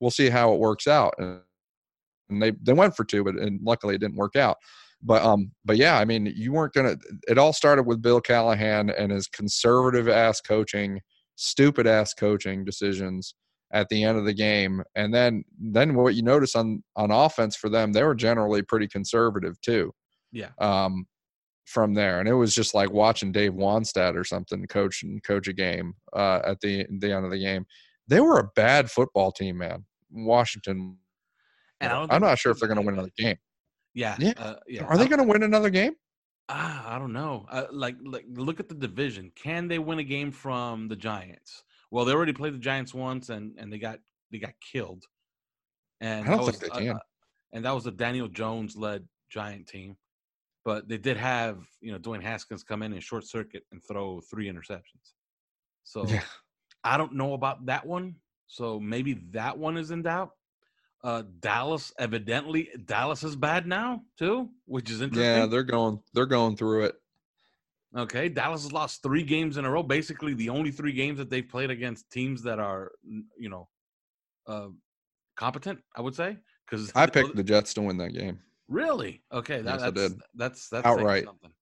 we'll 0.00 0.10
see 0.10 0.28
how 0.28 0.52
it 0.52 0.60
works 0.60 0.86
out. 0.86 1.14
And, 1.18 1.40
and 2.28 2.42
they 2.42 2.52
they 2.62 2.72
went 2.74 2.94
for 2.96 3.04
two, 3.04 3.24
but 3.24 3.36
and 3.36 3.60
luckily 3.62 3.94
it 3.94 4.00
didn't 4.00 4.16
work 4.16 4.36
out. 4.36 4.56
But 5.02 5.22
um, 5.22 5.52
but 5.64 5.76
yeah, 5.76 5.98
I 5.98 6.04
mean, 6.04 6.32
you 6.34 6.52
weren't 6.52 6.72
gonna. 6.72 6.96
It 7.28 7.38
all 7.38 7.52
started 7.52 7.84
with 7.84 8.02
Bill 8.02 8.20
Callahan 8.20 8.90
and 8.90 9.12
his 9.12 9.28
conservative 9.28 10.08
ass 10.08 10.40
coaching, 10.40 11.00
stupid 11.36 11.86
ass 11.86 12.14
coaching 12.14 12.64
decisions 12.64 13.34
at 13.72 13.88
the 13.88 14.04
end 14.04 14.16
of 14.16 14.24
the 14.24 14.32
game, 14.32 14.82
and 14.94 15.12
then 15.12 15.44
then 15.58 15.94
what 15.94 16.14
you 16.14 16.22
notice 16.22 16.54
on 16.54 16.82
on 16.96 17.10
offense 17.10 17.56
for 17.56 17.68
them, 17.68 17.92
they 17.92 18.02
were 18.02 18.14
generally 18.14 18.62
pretty 18.62 18.88
conservative 18.88 19.60
too. 19.60 19.92
Yeah. 20.32 20.50
Um, 20.58 21.06
from 21.66 21.94
there, 21.94 22.20
and 22.20 22.28
it 22.28 22.34
was 22.34 22.54
just 22.54 22.74
like 22.74 22.92
watching 22.92 23.32
Dave 23.32 23.52
Wannstedt 23.52 24.16
or 24.16 24.22
something 24.24 24.64
coach 24.66 25.02
and 25.02 25.22
coach 25.24 25.48
a 25.48 25.52
game 25.52 25.94
uh, 26.14 26.40
at 26.44 26.60
the 26.60 26.86
the 27.00 27.12
end 27.12 27.24
of 27.24 27.30
the 27.30 27.40
game. 27.40 27.66
They 28.08 28.20
were 28.20 28.38
a 28.38 28.50
bad 28.54 28.90
football 28.90 29.32
team, 29.32 29.58
man. 29.58 29.84
Washington. 30.10 30.98
And 31.80 31.92
I'm 32.10 32.22
not 32.22 32.38
sure 32.38 32.52
if 32.52 32.58
they're 32.58 32.68
going 32.68 32.80
to 32.80 32.86
win 32.86 32.94
another 32.94 33.10
game. 33.18 33.36
Yeah, 33.96 34.14
Yeah. 34.20 34.34
uh, 34.36 34.54
yeah. 34.68 34.84
Are 34.84 34.98
they 34.98 35.08
going 35.08 35.20
to 35.20 35.24
win 35.24 35.42
another 35.42 35.70
game? 35.70 35.94
Ah, 36.50 36.94
I 36.94 36.98
don't 36.98 37.14
know. 37.14 37.46
Uh, 37.50 37.64
like, 37.72 37.96
like, 38.04 38.26
look 38.28 38.60
at 38.60 38.68
the 38.68 38.74
division. 38.74 39.32
Can 39.34 39.66
they 39.68 39.78
win 39.78 39.98
a 39.98 40.04
game 40.04 40.30
from 40.30 40.86
the 40.86 40.94
Giants? 40.94 41.64
Well, 41.90 42.04
they 42.04 42.12
already 42.12 42.34
played 42.34 42.54
the 42.54 42.58
Giants 42.58 42.92
once, 42.94 43.30
and 43.30 43.54
and 43.58 43.72
they 43.72 43.78
got 43.78 43.98
they 44.30 44.38
got 44.38 44.52
killed. 44.60 45.04
And 46.00 46.28
I 46.28 46.36
don't 46.36 46.44
that 46.44 46.52
think 46.52 46.74
was, 46.74 46.78
they 46.78 46.84
can. 46.86 46.96
uh, 46.96 46.98
and 47.54 47.64
that 47.64 47.74
was 47.74 47.86
a 47.86 47.90
Daniel 47.90 48.28
Jones 48.28 48.76
led 48.76 49.08
Giant 49.30 49.66
team, 49.66 49.96
but 50.64 50.86
they 50.88 50.98
did 50.98 51.16
have 51.16 51.66
you 51.80 51.90
know 51.90 51.98
Dwayne 51.98 52.22
Haskins 52.22 52.62
come 52.62 52.82
in 52.82 52.92
and 52.92 53.02
short 53.02 53.26
circuit 53.26 53.64
and 53.72 53.82
throw 53.82 54.20
three 54.20 54.46
interceptions. 54.48 54.82
So 55.84 56.04
Yeah. 56.06 56.22
I 56.84 56.96
don't 56.98 57.14
know 57.14 57.32
about 57.34 57.64
that 57.66 57.86
one. 57.86 58.16
So 58.48 58.78
maybe 58.78 59.14
that 59.30 59.56
one 59.56 59.76
is 59.76 59.90
in 59.92 60.02
doubt. 60.02 60.32
Uh, 61.04 61.22
Dallas, 61.40 61.92
evidently, 61.98 62.68
Dallas 62.84 63.22
is 63.22 63.36
bad 63.36 63.66
now 63.66 64.02
too, 64.18 64.48
which 64.64 64.90
is 64.90 65.00
interesting. 65.00 65.24
Yeah, 65.24 65.46
they're 65.46 65.62
going. 65.62 66.00
They're 66.14 66.26
going 66.26 66.56
through 66.56 66.86
it. 66.86 66.96
Okay, 67.96 68.28
Dallas 68.28 68.62
has 68.64 68.72
lost 68.72 69.02
three 69.02 69.22
games 69.22 69.56
in 69.56 69.64
a 69.64 69.70
row. 69.70 69.82
Basically, 69.82 70.34
the 70.34 70.48
only 70.48 70.70
three 70.70 70.92
games 70.92 71.18
that 71.18 71.30
they've 71.30 71.48
played 71.48 71.70
against 71.70 72.10
teams 72.10 72.42
that 72.42 72.58
are, 72.58 72.92
you 73.38 73.48
know, 73.48 73.68
uh, 74.46 74.68
competent. 75.36 75.78
I 75.96 76.00
would 76.00 76.14
say 76.14 76.36
because 76.68 76.90
I 76.94 77.06
picked 77.06 77.36
the 77.36 77.44
Jets 77.44 77.72
to 77.74 77.82
win 77.82 77.96
that 77.98 78.10
game. 78.12 78.40
really 78.68 79.22
okay. 79.32 79.62
That, 79.62 79.74
Yes, 79.74 79.82
I 79.82 79.90
that's 79.90 80.12
did. 80.12 80.20
that's 80.34 80.68
that's 80.68 80.86
Outright. 80.86 81.24
something. 81.24 81.52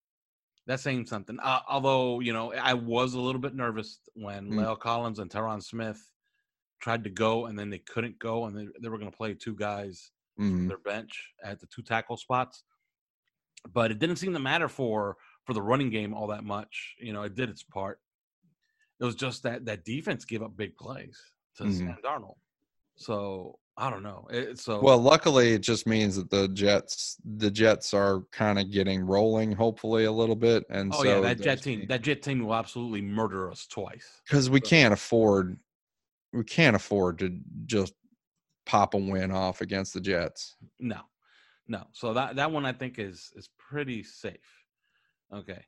That's 0.66 0.82
saying 0.82 1.06
something. 1.06 1.38
Uh, 1.40 1.60
although 1.68 2.20
you 2.20 2.32
know, 2.32 2.52
I 2.54 2.72
was 2.72 3.12
a 3.14 3.20
little 3.20 3.40
bit 3.40 3.54
nervous 3.54 3.98
when 4.14 4.48
Mm. 4.50 4.54
La'el 4.64 4.78
Collins 4.78 5.18
and 5.18 5.30
Tyron 5.30 5.62
Smith 5.62 6.00
tried 6.80 7.04
to 7.04 7.10
go, 7.10 7.46
and 7.46 7.58
then 7.58 7.70
they 7.70 7.78
couldn't 7.78 8.18
go, 8.18 8.44
and 8.46 8.56
they, 8.56 8.66
they 8.80 8.88
were 8.88 8.98
going 8.98 9.10
to 9.10 9.16
play 9.16 9.34
two 9.34 9.54
guys 9.54 10.10
from 10.36 10.64
Mhm. 10.64 10.68
their 10.68 10.78
bench 10.78 11.32
at 11.42 11.60
the 11.60 11.66
two 11.66 11.82
tackle 11.82 12.16
spots. 12.16 12.64
But 13.72 13.90
it 13.90 13.98
didn't 13.98 14.16
seem 14.16 14.32
to 14.34 14.38
matter 14.40 14.68
for 14.68 15.16
for 15.46 15.52
the 15.54 15.62
running 15.62 15.90
game 15.90 16.14
all 16.14 16.26
that 16.28 16.42
much. 16.44 16.94
You 16.98 17.12
know, 17.12 17.22
it 17.22 17.34
did 17.34 17.48
its 17.50 17.62
part. 17.62 18.00
It 19.00 19.04
was 19.04 19.14
just 19.14 19.42
that 19.42 19.64
that 19.66 19.84
defense 19.84 20.24
gave 20.24 20.42
up 20.42 20.56
big 20.56 20.76
plays 20.76 21.18
to 21.56 21.64
Mhm. 21.64 21.76
Sam 21.78 21.98
Darnold. 22.02 22.36
So 22.96 23.58
I 23.76 23.90
don't 23.90 24.02
know. 24.04 24.26
It, 24.30 24.58
so 24.60 24.80
Well, 24.80 24.98
luckily, 24.98 25.52
it 25.54 25.58
just 25.62 25.84
means 25.86 26.14
that 26.16 26.30
the 26.30 26.46
Jets, 26.48 27.16
the 27.24 27.50
Jets 27.50 27.92
are 27.92 28.20
kind 28.30 28.58
of 28.60 28.70
getting 28.70 29.00
rolling, 29.02 29.50
hopefully 29.52 30.04
a 30.04 30.12
little 30.12 30.36
bit. 30.36 30.64
And 30.70 30.94
oh 30.94 31.02
so 31.02 31.08
yeah, 31.08 31.20
that 31.20 31.40
Jet 31.40 31.60
team, 31.62 31.86
that 31.88 32.02
Jet 32.02 32.22
team 32.22 32.44
will 32.44 32.54
absolutely 32.54 33.02
murder 33.02 33.50
us 33.50 33.66
twice. 33.66 34.20
because 34.24 34.48
we 34.48 34.60
So- 34.60 34.68
can't 34.70 34.94
afford 34.94 35.58
we 36.34 36.44
can't 36.44 36.76
afford 36.76 37.18
to 37.20 37.38
just 37.66 37.94
pop 38.66 38.94
a 38.94 38.98
win 38.98 39.30
off 39.30 39.60
against 39.60 39.94
the 39.94 40.00
Jets. 40.00 40.56
No, 40.80 41.00
no. 41.68 41.84
So 41.92 42.12
that 42.14 42.36
that 42.36 42.50
one 42.50 42.66
I 42.66 42.72
think 42.72 42.98
is 42.98 43.30
is 43.36 43.48
pretty 43.58 44.02
safe. 44.02 44.64
Okay, 45.32 45.64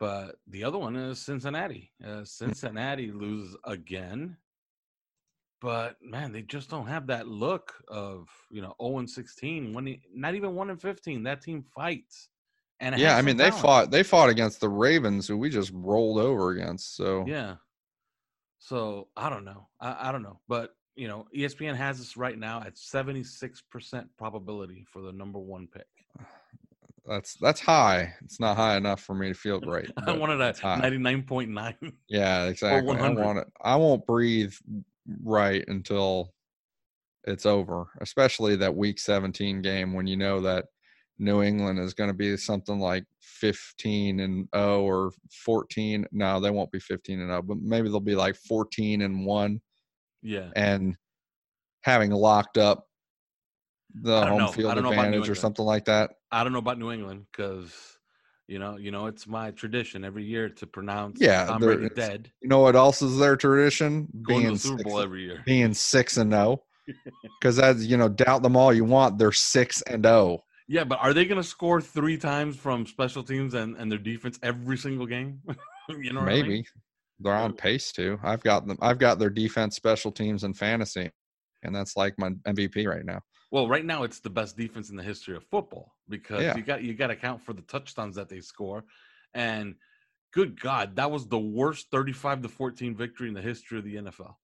but 0.00 0.36
the 0.48 0.64
other 0.64 0.78
one 0.78 0.96
is 0.96 1.18
Cincinnati. 1.20 1.92
Uh, 2.04 2.24
Cincinnati 2.24 3.10
loses 3.12 3.56
again, 3.64 4.36
but 5.60 5.96
man, 6.02 6.32
they 6.32 6.42
just 6.42 6.68
don't 6.70 6.86
have 6.86 7.06
that 7.08 7.28
look 7.28 7.74
of 7.88 8.28
you 8.50 8.62
know 8.62 8.74
zero 8.82 8.98
and 8.98 9.10
sixteen. 9.10 9.72
When 9.74 9.96
not 10.14 10.34
even 10.34 10.54
one 10.54 10.70
and 10.70 10.80
fifteen, 10.80 11.22
that 11.24 11.42
team 11.42 11.64
fights. 11.74 12.28
And 12.80 12.98
Yeah, 12.98 13.16
I 13.16 13.22
mean 13.22 13.36
they 13.38 13.44
talent. 13.44 13.62
fought 13.62 13.90
they 13.90 14.02
fought 14.02 14.28
against 14.28 14.60
the 14.60 14.68
Ravens, 14.68 15.26
who 15.26 15.38
we 15.38 15.48
just 15.48 15.70
rolled 15.74 16.18
over 16.18 16.50
against. 16.50 16.94
So 16.96 17.24
Yeah. 17.26 17.56
So 18.66 19.06
I 19.16 19.30
don't 19.30 19.44
know. 19.44 19.68
I, 19.80 20.08
I 20.08 20.12
don't 20.12 20.24
know. 20.24 20.40
But 20.48 20.74
you 20.96 21.06
know, 21.06 21.28
ESPN 21.34 21.76
has 21.76 22.00
us 22.00 22.16
right 22.16 22.36
now 22.36 22.62
at 22.66 22.76
seventy 22.76 23.22
six 23.22 23.62
percent 23.62 24.08
probability 24.18 24.84
for 24.92 25.02
the 25.02 25.12
number 25.12 25.38
one 25.38 25.68
pick. 25.72 25.86
that's 27.06 27.34
that's 27.34 27.60
high. 27.60 28.12
It's 28.24 28.40
not 28.40 28.56
high 28.56 28.76
enough 28.76 29.00
for 29.00 29.14
me 29.14 29.28
to 29.28 29.34
feel 29.34 29.60
great. 29.70 29.92
I 30.04 30.10
wanted 30.12 30.40
a 30.40 30.52
ninety 30.78 30.98
nine 30.98 31.22
point 31.22 31.50
nine. 31.50 31.76
Yeah, 32.08 32.44
exactly. 32.46 32.96
I 32.96 33.08
want 33.10 33.38
it. 33.38 33.46
I 33.62 33.76
won't 33.76 34.04
breathe 34.04 34.54
right 35.22 35.64
until 35.68 36.34
it's 37.22 37.46
over, 37.46 37.86
especially 38.00 38.56
that 38.56 38.74
week 38.74 38.98
17 38.98 39.62
game 39.62 39.92
when 39.92 40.08
you 40.08 40.16
know 40.16 40.40
that 40.40 40.66
New 41.18 41.42
England 41.42 41.78
is 41.78 41.94
going 41.94 42.10
to 42.10 42.14
be 42.14 42.36
something 42.36 42.78
like 42.78 43.04
15 43.20 44.20
and 44.20 44.48
0 44.54 44.82
or 44.82 45.12
14. 45.44 46.06
No, 46.12 46.40
they 46.40 46.50
won't 46.50 46.72
be 46.72 46.80
15 46.80 47.20
and 47.20 47.30
0, 47.30 47.42
but 47.42 47.58
maybe 47.60 47.88
they'll 47.88 48.00
be 48.00 48.16
like 48.16 48.36
14 48.36 49.02
and 49.02 49.24
1 49.24 49.60
Yeah. 50.22 50.50
and 50.56 50.96
having 51.82 52.10
locked 52.10 52.58
up 52.58 52.86
the 54.02 54.26
home 54.26 54.38
know. 54.38 54.48
Field 54.48 54.74
don't 54.74 54.84
know 54.84 54.92
about 54.92 55.02
New 55.02 55.06
advantage 55.06 55.28
or 55.30 55.34
something 55.34 55.64
like 55.64 55.86
that. 55.86 56.10
I 56.30 56.44
don't 56.44 56.52
know 56.52 56.58
about 56.58 56.78
New 56.78 56.92
England 56.92 57.26
because 57.32 57.72
you 58.48 58.60
know, 58.60 58.76
you 58.76 58.92
know, 58.92 59.06
it's 59.06 59.26
my 59.26 59.50
tradition 59.50 60.04
every 60.04 60.24
year 60.24 60.48
to 60.48 60.66
pronounce 60.66 61.20
Yeah, 61.20 61.46
Tom 61.46 61.60
Brady 61.60 61.88
dead. 61.96 62.30
You 62.40 62.48
know 62.48 62.60
what 62.60 62.76
else 62.76 63.02
is 63.02 63.18
their 63.18 63.36
tradition? 63.36 64.06
Going 64.22 64.42
to 64.42 64.44
Being 64.44 64.52
the 64.52 64.58
Super 64.58 64.84
Bowl 64.84 65.00
every 65.00 65.22
year. 65.24 65.42
being 65.44 65.74
six 65.74 66.16
and 66.16 66.32
oh. 66.32 66.62
zero, 66.86 66.96
because 67.40 67.56
that's 67.56 67.84
you 67.84 67.96
know 67.96 68.08
doubt 68.08 68.42
them 68.42 68.56
all 68.56 68.72
you 68.72 68.84
want. 68.84 69.18
They're 69.18 69.32
six 69.32 69.82
and 69.82 70.04
zero. 70.04 70.44
Yeah, 70.68 70.84
but 70.84 70.98
are 71.00 71.14
they 71.14 71.24
going 71.24 71.40
to 71.40 71.46
score 71.46 71.80
three 71.80 72.18
times 72.18 72.56
from 72.56 72.86
special 72.86 73.22
teams 73.22 73.54
and, 73.54 73.76
and 73.76 73.90
their 73.90 73.98
defense 73.98 74.38
every 74.42 74.76
single 74.76 75.06
game? 75.06 75.40
you 75.88 76.12
know, 76.12 76.22
maybe 76.22 76.40
I 76.40 76.48
mean? 76.48 76.64
they're 77.20 77.34
on 77.34 77.52
pace 77.52 77.92
to. 77.92 78.18
I've 78.22 78.42
got 78.42 78.66
them. 78.66 78.76
I've 78.80 78.98
got 78.98 79.18
their 79.18 79.30
defense, 79.30 79.76
special 79.76 80.10
teams, 80.10 80.42
and 80.44 80.56
fantasy, 80.56 81.10
and 81.62 81.74
that's 81.74 81.96
like 81.96 82.14
my 82.18 82.30
MVP 82.46 82.86
right 82.86 83.04
now. 83.04 83.20
Well, 83.52 83.68
right 83.68 83.84
now 83.84 84.02
it's 84.02 84.18
the 84.18 84.30
best 84.30 84.56
defense 84.56 84.90
in 84.90 84.96
the 84.96 85.04
history 85.04 85.36
of 85.36 85.44
football 85.44 85.94
because 86.08 86.42
Yeah. 86.42 86.56
you 86.56 86.62
got 86.62 86.82
you 86.82 86.94
got 86.94 87.08
to 87.08 87.16
count 87.16 87.42
for 87.42 87.52
the 87.52 87.62
touchdowns 87.62 88.16
that 88.16 88.28
they 88.28 88.40
score, 88.40 88.84
and 89.34 89.76
good 90.32 90.60
God, 90.60 90.96
that 90.96 91.10
was 91.10 91.28
the 91.28 91.38
worst 91.38 91.86
thirty-five 91.92 92.42
to 92.42 92.48
fourteen 92.48 92.96
victory 92.96 93.28
in 93.28 93.34
the 93.34 93.40
history 93.42 93.78
of 93.78 93.84
the 93.84 93.94
NFL 93.96 94.34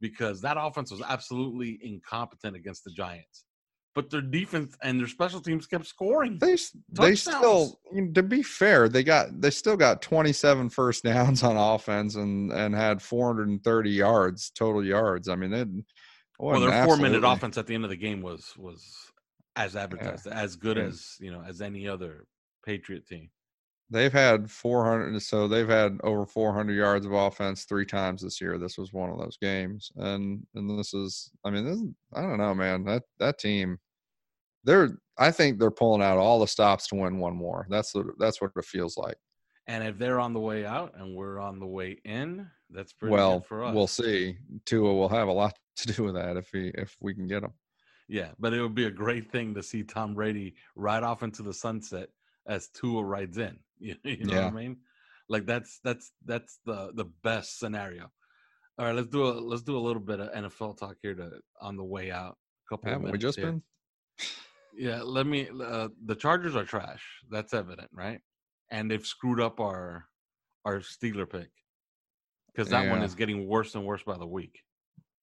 because 0.00 0.42
that 0.42 0.56
offense 0.60 0.90
was 0.90 1.02
absolutely 1.02 1.78
incompetent 1.82 2.54
against 2.56 2.84
the 2.84 2.90
Giants, 2.90 3.44
but 4.00 4.10
their 4.10 4.20
defense 4.20 4.76
and 4.82 4.98
their 4.98 5.06
special 5.08 5.40
teams 5.40 5.66
kept 5.66 5.86
scoring. 5.86 6.38
They 6.40 6.54
s- 6.54 6.76
they 6.90 7.14
still 7.14 7.78
you 7.92 8.02
know, 8.02 8.12
to 8.12 8.22
be 8.22 8.42
fair, 8.42 8.88
they 8.88 9.02
got 9.02 9.40
they 9.40 9.50
still 9.50 9.76
got 9.76 10.02
27 10.02 10.70
first 10.70 11.04
downs 11.04 11.42
on 11.42 11.56
offense 11.74 12.14
and 12.16 12.50
and 12.52 12.74
had 12.74 13.02
430 13.02 13.90
yards 13.90 14.50
total 14.50 14.84
yards. 14.84 15.28
I 15.28 15.36
mean, 15.36 15.52
it 15.52 15.68
well, 16.38 16.60
their 16.60 16.84
four-minute 16.86 17.22
offense 17.24 17.58
at 17.58 17.66
the 17.66 17.74
end 17.74 17.84
of 17.84 17.90
the 17.90 17.96
game 17.96 18.22
was 18.22 18.52
was 18.56 18.94
as 19.56 19.76
advertised, 19.76 20.26
as 20.26 20.56
good 20.56 20.76
Yeah. 20.78 20.84
as 20.84 21.16
you 21.20 21.30
know 21.30 21.42
as 21.46 21.60
any 21.60 21.86
other 21.86 22.24
Patriot 22.64 23.06
team. 23.06 23.28
They've 23.92 24.12
had 24.12 24.48
400, 24.48 25.20
so 25.20 25.48
they've 25.48 25.68
had 25.68 25.98
over 26.04 26.24
400 26.24 26.72
yards 26.74 27.04
of 27.04 27.12
offense 27.12 27.64
three 27.64 27.84
times 27.84 28.22
this 28.22 28.40
year. 28.40 28.56
This 28.56 28.78
was 28.78 28.92
one 28.92 29.10
of 29.10 29.18
those 29.18 29.36
games, 29.42 29.90
and 29.96 30.46
and 30.54 30.78
this 30.78 30.94
is, 30.94 31.32
I 31.44 31.50
mean, 31.50 31.64
this 31.66 31.74
is, 31.76 31.88
I 32.14 32.22
don't 32.22 32.38
know, 32.38 32.54
man. 32.54 32.84
That 32.84 33.02
that 33.18 33.40
team, 33.40 33.78
they're, 34.64 34.98
I 35.18 35.30
think 35.30 35.58
they're 35.58 35.70
pulling 35.70 36.02
out 36.02 36.18
all 36.18 36.40
the 36.40 36.46
stops 36.46 36.88
to 36.88 36.94
win 36.96 37.18
one 37.18 37.34
more. 37.36 37.66
That's 37.70 37.92
the, 37.92 38.12
that's 38.18 38.40
what 38.40 38.52
it 38.56 38.64
feels 38.64 38.96
like. 38.96 39.16
And 39.66 39.86
if 39.86 39.98
they're 39.98 40.18
on 40.20 40.32
the 40.32 40.40
way 40.40 40.64
out 40.66 40.94
and 40.96 41.14
we're 41.14 41.38
on 41.38 41.60
the 41.60 41.66
way 41.66 41.98
in, 42.04 42.48
that's 42.70 42.92
pretty 42.92 43.12
well, 43.12 43.38
good 43.40 43.46
for 43.46 43.64
us. 43.64 43.74
we'll 43.74 43.86
see. 43.86 44.36
Tua 44.66 44.92
will 44.94 45.08
have 45.08 45.28
a 45.28 45.32
lot 45.32 45.56
to 45.76 45.92
do 45.92 46.04
with 46.04 46.14
that 46.14 46.36
if 46.36 46.48
he 46.52 46.68
if 46.74 46.96
we 47.00 47.14
can 47.14 47.26
get 47.26 47.42
him. 47.44 47.52
Yeah, 48.08 48.30
but 48.40 48.52
it 48.52 48.60
would 48.60 48.74
be 48.74 48.86
a 48.86 48.90
great 48.90 49.30
thing 49.30 49.54
to 49.54 49.62
see 49.62 49.84
Tom 49.84 50.14
Brady 50.14 50.56
ride 50.74 51.04
off 51.04 51.22
into 51.22 51.42
the 51.44 51.54
sunset 51.54 52.08
as 52.46 52.68
Tua 52.68 53.04
rides 53.04 53.38
in. 53.38 53.58
You, 53.82 53.94
you 54.04 54.24
know 54.26 54.34
Yeah. 54.34 54.44
what 54.44 54.52
I 54.52 54.56
mean? 54.56 54.76
Like 55.30 55.46
that's 55.46 55.78
that's 55.82 56.12
that's 56.26 56.58
the 56.66 56.90
the 56.94 57.06
best 57.22 57.58
scenario. 57.58 58.10
All 58.78 58.84
right, 58.86 58.94
let's 58.94 59.08
do 59.08 59.24
a 59.26 59.30
let's 59.40 59.62
do 59.62 59.76
a 59.76 59.80
little 59.80 60.02
bit 60.02 60.20
of 60.20 60.30
NFL 60.32 60.76
talk 60.76 60.96
here 61.02 61.14
to 61.14 61.40
on 61.62 61.76
the 61.78 61.84
way 61.84 62.10
out. 62.10 62.36
A 62.66 62.68
couple 62.68 62.90
Haven't 62.90 63.10
we 63.10 63.16
just 63.18 63.38
here. 63.38 63.52
been? 63.52 63.62
Yeah, 64.76 65.02
let 65.02 65.26
me. 65.26 65.48
Uh, 65.48 65.88
the 66.04 66.14
Chargers 66.14 66.56
are 66.56 66.64
trash. 66.64 67.02
That's 67.30 67.54
evident, 67.54 67.88
right? 67.92 68.20
And 68.70 68.90
they've 68.90 69.04
screwed 69.04 69.40
up 69.40 69.60
our 69.60 70.06
our 70.64 70.80
Steeler 70.80 71.28
pick 71.28 71.50
because 72.52 72.68
that 72.70 72.90
one 72.90 73.02
is 73.02 73.14
getting 73.14 73.46
worse 73.46 73.74
and 73.74 73.84
worse 73.84 74.02
by 74.02 74.18
the 74.18 74.26
week. 74.26 74.60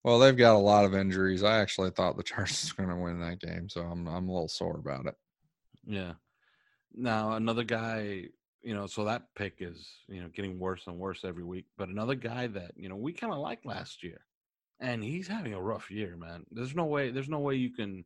Well, 0.04 0.20
they've 0.20 0.38
got 0.38 0.56
a 0.56 0.58
lot 0.58 0.86
of 0.86 0.95
injuries. 0.95 1.43
I 1.43 1.60
actually 1.60 1.91
thought 1.91 2.18
the 2.18 2.24
Chargers 2.32 2.74
were 2.78 2.86
going 2.86 2.98
to 2.98 3.04
win 3.04 3.20
that 3.20 3.39
game, 3.39 3.70
so 3.70 3.82
I'm 3.82 4.08
I'm 4.08 4.30
a 4.30 4.32
little 4.32 4.48
sore 4.48 4.78
about 4.78 5.06
it. 5.06 5.16
Yeah. 5.86 6.14
Now 6.93 7.34
another 7.34 7.64
guy, 7.64 8.26
you 8.62 8.74
know, 8.74 8.88
so 8.88 9.06
that 9.06 9.24
pick 9.36 9.58
is 9.60 9.88
you 10.08 10.22
know 10.22 10.30
getting 10.30 10.60
worse 10.60 10.84
and 10.88 10.98
worse 10.98 11.24
every 11.24 11.43
week. 11.43 11.66
But 11.78 11.89
another 11.89 12.16
guy 12.16 12.48
that 12.48 12.72
you 12.76 12.89
know 12.89 12.95
we 12.95 13.14
kind 13.14 13.34
of 13.34 13.39
liked 13.39 13.66
last 13.66 14.04
year, 14.04 14.22
and 14.80 15.04
he's 15.04 15.28
having 15.28 15.54
a 15.54 15.62
rough 15.62 15.91
year, 15.91 16.16
man. 16.18 16.45
There's 16.52 16.76
no 16.76 16.86
way. 16.86 17.12
There's 17.12 17.30
no 17.30 17.39
way 17.39 17.56
you 17.56 17.72
can. 17.72 18.06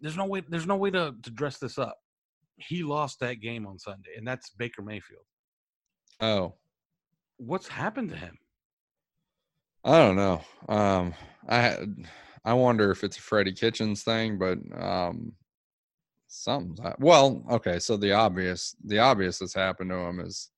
There's 0.00 0.16
no 0.16 0.26
way. 0.26 0.42
There's 0.48 0.66
no 0.66 0.76
way 0.76 0.90
to 0.90 1.14
to 1.22 1.30
dress 1.30 1.58
this 1.58 1.78
up. 1.78 1.96
He 2.56 2.82
lost 2.82 3.20
that 3.20 3.40
game 3.40 3.66
on 3.66 3.78
Sunday, 3.78 4.10
and 4.16 4.26
that's 4.26 4.50
Baker 4.50 4.82
Mayfield. 4.82 5.24
Oh, 6.20 6.54
What's 7.38 7.68
happened 7.68 8.10
to 8.10 8.16
him? 8.16 8.36
I 9.84 9.98
don't 9.98 10.16
know. 10.16 10.42
Um, 10.68 11.14
I 11.48 11.78
I 12.44 12.52
wonder 12.54 12.90
if 12.90 13.02
it's 13.02 13.16
a 13.18 13.22
Freddie 13.22 13.52
Kitchens 13.52 14.02
thing, 14.02 14.38
but 14.38 14.58
um, 14.78 15.32
something's 16.28 16.80
well. 16.98 17.42
Okay, 17.50 17.78
so 17.78 17.96
the 17.96 18.12
obvious 18.12 18.74
the 18.84 18.98
obvious 18.98 19.38
that's 19.38 19.54
happened 19.54 19.90
to 19.90 19.96
him 19.96 20.20
is 20.20 20.50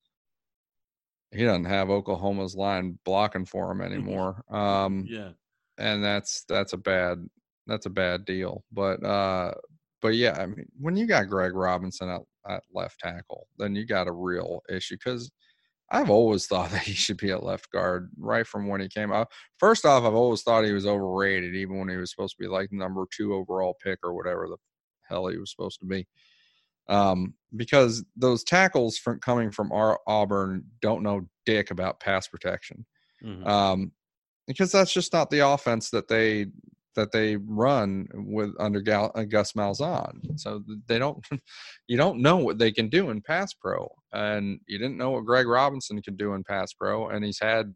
he 1.31 1.45
doesn't 1.45 1.65
have 1.65 1.89
Oklahoma's 1.89 2.57
line 2.57 2.99
blocking 3.05 3.47
for 3.47 3.71
him 3.71 3.81
anymore. 3.81 4.45
Um, 4.51 5.07
Yeah. 5.09 5.31
and 5.79 6.03
that's 6.05 6.45
that's 6.49 6.73
a 6.73 6.79
bad 6.79 7.19
that's 7.67 7.87
a 7.87 7.91
bad 7.91 8.25
deal. 8.25 8.65
But 8.73 9.03
uh, 9.05 9.55
but 10.01 10.15
yeah, 10.15 10.41
I 10.41 10.47
mean, 10.47 10.67
when 10.79 10.97
you 10.97 11.07
got 11.07 11.29
Greg 11.29 11.55
Robinson 11.55 12.09
at, 12.09 12.23
at 12.49 12.65
left 12.73 13.01
tackle, 13.01 13.49
then 13.59 13.75
you 13.75 13.87
got 13.87 14.09
a 14.09 14.13
real 14.13 14.63
issue 14.69 14.97
because 14.97 15.31
I've 15.91 16.11
always 16.11 16.47
thought 16.49 16.71
that 16.71 16.83
he 16.83 16.95
should 16.95 17.19
be 17.19 17.31
at 17.31 17.43
left 17.45 17.71
guard 17.73 18.11
right 18.19 18.47
from 18.47 18.69
when 18.69 18.81
he 18.81 18.89
came 18.89 19.13
out. 19.13 19.29
First 19.59 19.85
off, 19.87 20.05
I've 20.05 20.15
always 20.15 20.43
thought 20.43 20.65
he 20.65 20.73
was 20.73 20.87
overrated, 20.87 21.55
even 21.55 21.79
when 21.79 21.89
he 21.89 21.97
was 21.97 22.11
supposed 22.11 22.37
to 22.37 22.43
be 22.43 22.49
like 22.49 22.73
number 22.73 23.05
two 23.17 23.35
overall 23.35 23.77
pick 23.83 24.01
or 24.05 24.15
whatever 24.15 24.49
the 24.49 24.59
hell 25.09 25.29
he 25.29 25.39
was 25.39 25.51
supposed 25.51 25.81
to 25.81 25.87
be. 25.87 26.07
Um, 26.89 27.35
because 27.55 28.05
those 28.17 28.43
tackles 28.43 28.99
from 28.99 29.21
coming 29.21 29.51
from 29.53 29.71
our 29.73 30.01
Auburn 30.07 30.65
don't 30.81 31.03
know 31.03 31.29
dick 31.47 31.71
about 31.71 32.01
pass 32.01 32.27
protection 32.27 32.85
Mhm. 33.23 33.47
um, 33.47 33.93
because 34.47 34.73
that's 34.73 34.93
just 34.93 35.13
not 35.13 35.31
the 35.31 35.41
offense 35.47 35.91
that 35.91 36.09
they 36.09 36.47
that 36.95 37.13
they 37.13 37.37
run 37.37 38.07
with 38.13 38.55
under 38.59 38.81
Gal, 38.81 39.11
uh, 39.15 39.25
Gus 39.25 39.53
Malzahn. 39.53 40.39
So 40.39 40.63
they 40.87 40.99
don't, 40.99 41.25
you 41.89 41.97
don't 41.97 42.21
know 42.21 42.37
what 42.37 42.59
they 42.59 42.73
can 42.73 42.89
do 42.89 43.11
in 43.11 43.21
pass 43.23 43.53
pro, 43.55 43.89
and 44.13 44.61
you 44.67 44.79
didn't 44.79 44.99
know 44.99 45.11
what 45.11 45.25
Greg 45.25 45.47
Robinson 45.47 46.01
could 46.03 46.17
do 46.17 46.35
in 46.35 46.45
pass 46.45 46.73
pro, 46.73 47.09
and 47.09 47.25
he's 47.25 47.41
had 47.41 47.75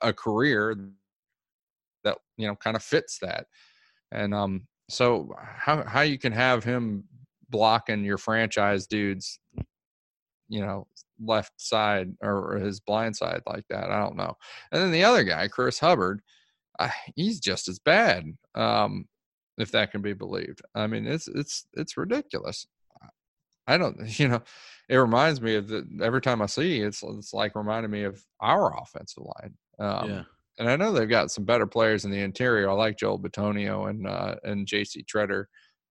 a 0.00 0.12
career 0.12 0.76
that 2.04 2.18
you 2.36 2.46
know 2.46 2.56
kind 2.56 2.76
of 2.76 2.82
fits 2.82 3.18
that. 3.20 3.46
And 4.12 4.34
um, 4.34 4.66
so 4.88 5.34
how 5.38 5.84
how 5.84 6.02
you 6.02 6.18
can 6.18 6.32
have 6.32 6.64
him 6.64 7.04
blocking 7.50 8.04
your 8.04 8.18
franchise 8.18 8.86
dudes, 8.86 9.38
you 10.48 10.60
know, 10.60 10.86
left 11.20 11.52
side 11.56 12.12
or 12.22 12.56
his 12.56 12.80
blind 12.80 13.16
side 13.16 13.42
like 13.46 13.64
that, 13.70 13.90
I 13.90 14.00
don't 14.00 14.16
know. 14.16 14.36
And 14.72 14.82
then 14.82 14.90
the 14.92 15.04
other 15.04 15.24
guy, 15.24 15.48
Chris 15.48 15.78
Hubbard, 15.78 16.20
I, 16.78 16.90
he's 17.14 17.40
just 17.40 17.68
as 17.68 17.78
bad, 17.78 18.24
um, 18.54 19.06
if 19.58 19.70
that 19.72 19.90
can 19.90 20.02
be 20.02 20.12
believed. 20.12 20.62
I 20.74 20.86
mean, 20.86 21.06
it's 21.06 21.28
it's 21.28 21.66
it's 21.74 21.96
ridiculous. 21.96 22.66
I 23.66 23.78
don't, 23.78 23.96
you 24.18 24.28
know, 24.28 24.42
it 24.88 24.96
reminds 24.96 25.40
me 25.40 25.56
of 25.56 25.68
the 25.68 25.86
every 26.02 26.20
time 26.20 26.42
I 26.42 26.46
see 26.46 26.80
it's 26.80 27.02
it's 27.02 27.32
like 27.32 27.54
reminding 27.54 27.90
me 27.90 28.04
of 28.04 28.22
our 28.40 28.76
offensive 28.78 29.24
line. 29.24 29.54
Um, 29.78 30.10
yeah. 30.10 30.22
and 30.58 30.68
I 30.68 30.76
know 30.76 30.92
they've 30.92 31.08
got 31.08 31.30
some 31.30 31.44
better 31.44 31.66
players 31.66 32.04
in 32.04 32.10
the 32.10 32.20
interior. 32.20 32.70
I 32.70 32.74
like 32.74 32.98
Joel 32.98 33.18
Bitonio 33.18 33.88
and 33.88 34.06
uh, 34.06 34.36
and 34.44 34.66
J.C. 34.66 35.04
Tretter 35.04 35.44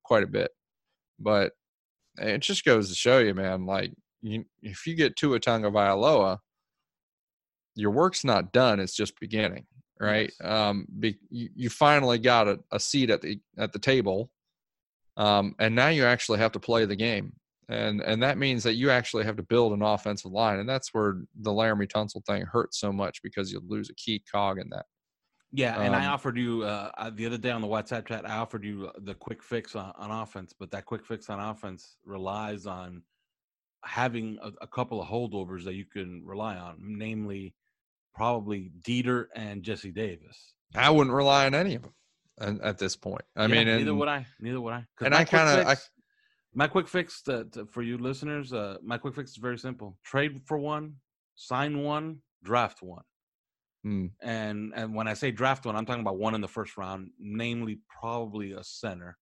quite 0.04 0.24
a 0.24 0.28
bit, 0.28 0.52
but 1.20 1.54
it 2.18 2.40
just 2.40 2.66
goes 2.66 2.90
to 2.90 2.96
show 2.96 3.20
you, 3.20 3.34
man. 3.34 3.66
Like, 3.66 3.92
you, 4.22 4.46
if 4.62 4.86
you 4.86 4.96
get 4.96 5.16
Tua 5.16 5.40
Tagovailoa, 5.40 6.38
your 7.76 7.92
work's 7.92 8.24
not 8.24 8.54
done; 8.54 8.80
it's 8.80 8.96
just 8.96 9.20
beginning, 9.20 9.66
right? 10.04 10.32
Yes. 10.40 10.50
Um, 10.50 10.88
be, 11.00 11.18
you, 11.30 11.50
you 11.56 11.70
finally 11.70 12.20
got 12.20 12.48
a, 12.48 12.60
a 12.72 12.80
seat 12.80 13.10
at 13.10 13.22
the 13.22 13.40
at 13.58 13.72
the 13.74 13.80
table, 13.80 14.32
um, 15.18 15.56
and 15.60 15.74
now 15.76 15.88
you 15.88 16.06
actually 16.06 16.40
have 16.40 16.52
to 16.54 16.60
play 16.60 16.86
the 16.86 16.96
game. 16.96 17.34
And 17.70 18.02
and 18.02 18.22
that 18.22 18.38
means 18.38 18.64
that 18.64 18.76
you 18.76 18.90
actually 18.90 19.24
have 19.24 19.38
to 19.38 19.44
build 19.44 19.74
an 19.74 19.82
offensive 19.82 20.32
line, 20.32 20.60
and 20.60 20.68
that's 20.68 20.94
where 20.94 21.22
the 21.42 21.52
Laremy 21.52 21.88
Tunsil 21.88 22.26
thing 22.26 22.44
hurts 22.44 22.80
so 22.80 22.92
much 22.92 23.22
because 23.24 23.52
you 23.52 23.62
lose 23.66 23.90
a 23.90 23.96
key 23.96 24.22
cog 24.32 24.60
in 24.60 24.70
that. 24.72 24.86
Yeah, 25.56 25.80
and 25.82 25.96
I 25.96 26.06
Um, 26.06 26.14
offered 26.14 26.38
you 26.38 26.64
uh, 26.64 26.92
uh, 26.98 27.12
the 27.14 27.26
other 27.28 27.38
day 27.38 27.52
on 27.52 27.62
the 27.62 27.68
WhatsApp 27.68 28.08
chat. 28.08 28.28
I 28.28 28.38
offered 28.38 28.66
you 28.66 28.92
the 28.98 29.14
quick 29.14 29.44
fix 29.44 29.76
on, 29.76 29.94
on 29.96 30.10
offense, 30.10 30.52
but 30.60 30.72
that 30.72 30.86
quick 30.86 31.06
fix 31.06 31.30
on 31.30 31.40
offense 31.40 31.96
relies 32.04 32.66
on 32.66 33.04
having 33.86 34.40
a, 34.42 34.52
a 34.62 34.68
couple 34.68 35.00
of 35.00 35.08
holdovers 35.08 35.64
that 35.66 35.76
you 35.76 35.86
can 35.86 36.24
rely 36.26 36.56
on, 36.58 36.78
namely 36.80 37.54
probably 38.14 38.72
Deiter 38.82 39.26
and 39.36 39.64
Jesse 39.64 39.92
Davis. 39.92 40.54
I 40.76 40.90
wouldn't 40.90 41.16
rely 41.16 41.46
on 41.46 41.54
any 41.56 41.76
of 41.76 41.84
them 41.84 42.60
at, 42.64 42.78
this 42.78 42.96
point. 42.96 43.22
I 43.36 43.44
Yeah, 43.44 43.48
mean, 43.48 43.68
neither 43.68 43.90
and- 43.92 44.00
would 44.00 44.08
I. 44.08 44.26
Neither 44.40 44.62
would 44.62 44.74
I. 44.74 44.86
and 45.02 45.14
I 45.14 45.24
kinda- 45.26 45.78
my 46.56 46.68
quick 46.68 46.88
fix 46.88 47.22
to, 47.24 47.46
to- 47.46 47.66
for 47.66 47.82
you 47.82 47.98
listeners. 47.98 48.54
Uh, 48.54 48.78
my 48.84 48.98
quick 48.98 49.16
fix 49.16 49.32
is 49.32 49.38
very 49.38 49.58
simple: 49.58 49.98
trade 50.04 50.42
for 50.46 50.58
one, 50.58 50.96
sign 51.36 51.80
one, 51.80 52.20
draft 52.44 52.82
one. 52.82 53.04
Hmm. 53.84 54.08
And 54.22 54.72
and 54.76 54.94
when 54.96 55.08
I 55.08 55.14
say 55.14 55.32
draft 55.32 55.66
one, 55.66 55.76
I'm 55.76 55.86
talking 55.86 56.02
about 56.02 56.18
one 56.18 56.36
in 56.36 56.42
the 56.42 56.48
first 56.48 56.78
round, 56.78 57.10
namely 57.20 57.80
probably 58.00 58.52
a 58.54 58.64
center. 58.64 59.18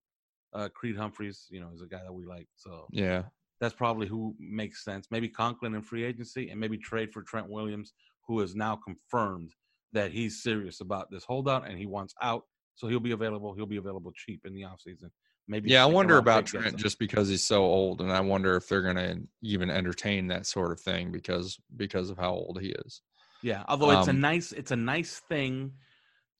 Uh, 0.54 0.68
Creed 0.68 0.96
Humphreys, 0.96 1.46
you 1.50 1.60
know, 1.60 1.70
is 1.74 1.80
a 1.80 1.86
guy 1.86 2.02
that 2.02 2.12
we 2.12 2.26
like, 2.26 2.46
so 2.56 2.86
yeah, 2.92 3.22
that's 3.58 3.74
probably 3.74 4.06
who 4.06 4.36
makes 4.38 4.84
sense. 4.84 5.08
Maybe 5.10 5.26
Conklin 5.28 5.74
in 5.74 5.80
free 5.80 6.04
agency, 6.04 6.50
and 6.50 6.60
maybe 6.60 6.76
trade 6.76 7.10
for 7.10 7.22
Trent 7.22 7.48
Williams, 7.48 7.94
who 8.26 8.40
is 8.40 8.54
now 8.54 8.76
confirmed 8.76 9.52
that 9.92 10.12
he's 10.12 10.42
serious 10.42 10.80
about 10.80 11.10
this 11.10 11.24
holdout 11.24 11.68
and 11.68 11.78
he 11.78 11.86
wants 11.86 12.14
out, 12.22 12.44
so 12.74 12.88
he'll 12.88 13.00
be 13.00 13.12
available. 13.12 13.54
He'll 13.54 13.66
be 13.66 13.76
available 13.76 14.12
cheap 14.14 14.46
in 14.46 14.54
the 14.54 14.62
offseason. 14.62 15.10
Maybe 15.48 15.70
Yeah, 15.70 15.82
I 15.82 15.86
wonder 15.86 16.18
about 16.18 16.46
Trent 16.46 16.76
just 16.76 16.98
because 16.98 17.28
he's 17.28 17.44
so 17.44 17.62
old, 17.64 18.00
and 18.00 18.12
I 18.12 18.20
wonder 18.20 18.56
if 18.56 18.68
they're 18.68 18.82
going 18.82 18.96
to 18.96 19.20
even 19.42 19.70
entertain 19.70 20.28
that 20.28 20.46
sort 20.46 20.70
of 20.70 20.80
thing 20.80 21.10
because 21.10 21.60
because 21.76 22.10
of 22.10 22.16
how 22.16 22.32
old 22.32 22.60
he 22.60 22.68
is. 22.68 23.02
Yeah, 23.42 23.64
although 23.66 23.90
it's 23.90 24.06
a 24.06 24.10
Um, 24.10 24.20
nice 24.20 24.52
it's 24.52 24.70
a 24.70 24.76
nice 24.76 25.18
thing 25.28 25.72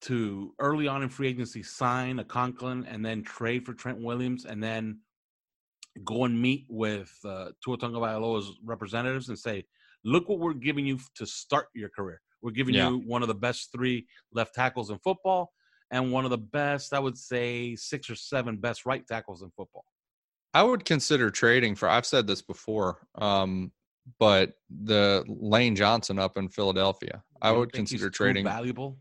to 0.03 0.55
early 0.61 0.87
on 0.89 1.03
in 1.03 1.09
free 1.09 1.29
agency 1.29 1.63
sign 1.63 2.21
a 2.21 2.25
Conklin 2.25 2.85
and 2.87 3.05
then 3.05 3.23
trade 3.23 3.67
for 3.67 3.75
Trent 3.75 4.01
Williams 4.01 4.45
and 4.47 4.63
then 4.63 5.01
go 6.05 6.25
and 6.25 6.41
meet 6.41 6.67
with 6.69 7.13
uh, 7.25 7.51
Tua 7.63 7.77
Tagovailoa's 7.79 8.59
representatives 8.65 9.29
and 9.29 9.39
say, 9.39 9.65
"Look 10.05 10.29
what 10.29 10.39
we're 10.39 10.55
giving 10.55 10.87
you 10.87 10.99
to 11.17 11.27
start 11.27 11.69
your 11.75 11.89
career. 11.91 12.21
We're 12.43 12.51
giving 12.51 12.75
Yeah. 12.75 12.91
you 12.91 12.99
one 12.99 13.23
of 13.23 13.29
the 13.29 13.35
best 13.35 13.71
three 13.73 14.07
left 14.33 14.55
tackles 14.55 14.91
in 14.91 14.99
football 14.99 15.53
and 15.91 16.11
one 16.11 16.25
of 16.25 16.31
the 16.31 16.39
best, 16.39 16.93
I 16.93 16.99
would 16.99 17.17
say, 17.17 17.77
six 17.77 18.11
or 18.11 18.15
seven 18.17 18.57
best 18.57 18.85
right 18.87 19.07
tackles 19.07 19.43
in 19.43 19.51
football." 19.57 19.85
I 20.55 20.63
would 20.63 20.85
consider 20.85 21.31
trading 21.31 21.75
for. 21.77 21.89
I've 21.89 22.05
said 22.07 22.27
this 22.27 22.43
before, 22.43 23.07
um, 23.15 23.73
but 24.19 24.55
the 24.69 25.25
Lane 25.29 25.77
Johnson 25.77 26.19
up 26.19 26.37
in 26.37 26.49
Philadelphia, 26.49 27.23
I 27.41 27.49
You 27.49 27.53
don't 27.53 27.61
would 27.61 27.73
consider 27.73 28.11
trading. 28.11 28.45
valuable. 28.45 28.99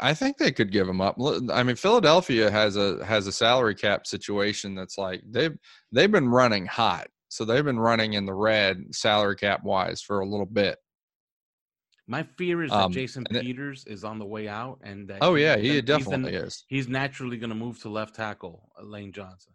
I 0.00 0.14
think 0.14 0.36
they 0.36 0.52
could 0.52 0.70
give 0.70 0.88
him 0.88 1.00
up. 1.00 1.16
I 1.50 1.62
mean, 1.62 1.76
Philadelphia 1.76 2.50
has 2.50 2.76
a 2.76 3.04
has 3.04 3.26
a 3.26 3.32
salary 3.32 3.74
cap 3.74 4.06
situation 4.06 4.74
that's 4.74 4.98
like 4.98 5.22
they've 5.28 5.56
they've 5.92 6.10
been 6.10 6.28
running 6.28 6.66
hot, 6.66 7.08
so 7.34 7.44
they've 7.44 7.64
been 7.64 7.80
running 7.80 8.12
in 8.12 8.26
the 8.26 8.32
red 8.32 8.94
salary 8.94 9.34
cap 9.34 9.64
wise 9.64 10.00
for 10.00 10.20
a 10.20 10.26
little 10.26 10.46
bit. 10.46 10.78
My 12.06 12.22
fear 12.22 12.62
is 12.62 12.70
that 12.70 12.84
Um, 12.84 12.92
Jason 12.92 13.26
and 13.30 13.40
Peters 13.40 13.84
is 13.86 14.04
on 14.04 14.18
the 14.20 14.24
way 14.26 14.46
out, 14.46 14.78
and 14.82 15.08
that 15.08 15.18
Oh 15.20 15.34
he's 15.34 15.42
yeah, 15.42 15.56
he 15.56 15.68
he's 15.74 15.82
definitely 15.84 16.34
is. 16.34 16.64
he's 16.68 16.86
naturally 16.86 17.36
going 17.36 17.50
to 17.50 17.56
move 17.56 17.80
to 17.80 17.88
left 17.88 18.14
tackle, 18.14 18.70
uh, 18.78 18.84
Lane 18.84 19.10
Johnson. 19.10 19.52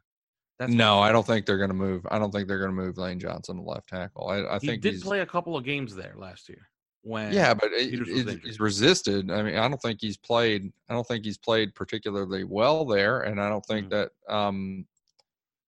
That's 0.57 0.73
No, 0.73 0.99
I 0.99 1.13
don't 1.13 1.25
think 1.25 1.45
they're 1.45 1.57
going 1.57 1.69
to 1.69 1.75
move. 1.75 2.05
I 2.11 2.19
don't 2.19 2.31
think 2.31 2.49
they're 2.49 2.59
going 2.59 2.71
to 2.71 2.75
move 2.75 2.97
Lane 2.97 3.19
Johnson 3.19 3.55
to 3.57 3.61
left 3.61 3.87
tackle. 3.87 4.27
I, 4.27 4.55
I 4.55 4.59
He 4.59 4.67
think 4.67 4.81
did 4.81 4.99
play 5.01 5.21
a 5.21 5.25
couple 5.25 5.55
of 5.55 5.63
games 5.63 5.95
there 5.95 6.15
last 6.17 6.49
year. 6.49 6.67
When 7.01 7.31
yeah, 7.31 7.53
but 7.53 7.69
it, 7.71 8.41
he's 8.43 8.59
resisted. 8.59 9.31
I 9.31 9.41
mean, 9.41 9.55
I 9.55 9.69
don't 9.69 9.81
think 9.81 9.99
he's 10.01 10.17
played. 10.17 10.69
I 10.89 10.93
don't 10.93 11.07
think 11.07 11.23
he's 11.23 11.37
played 11.37 11.73
particularly 11.73 12.43
well 12.43 12.83
there, 12.83 13.21
and 13.21 13.39
I 13.39 13.47
don't 13.47 13.65
think 13.65 13.87
Mhm. 13.87 13.89
that. 13.91 14.11
um 14.27 14.85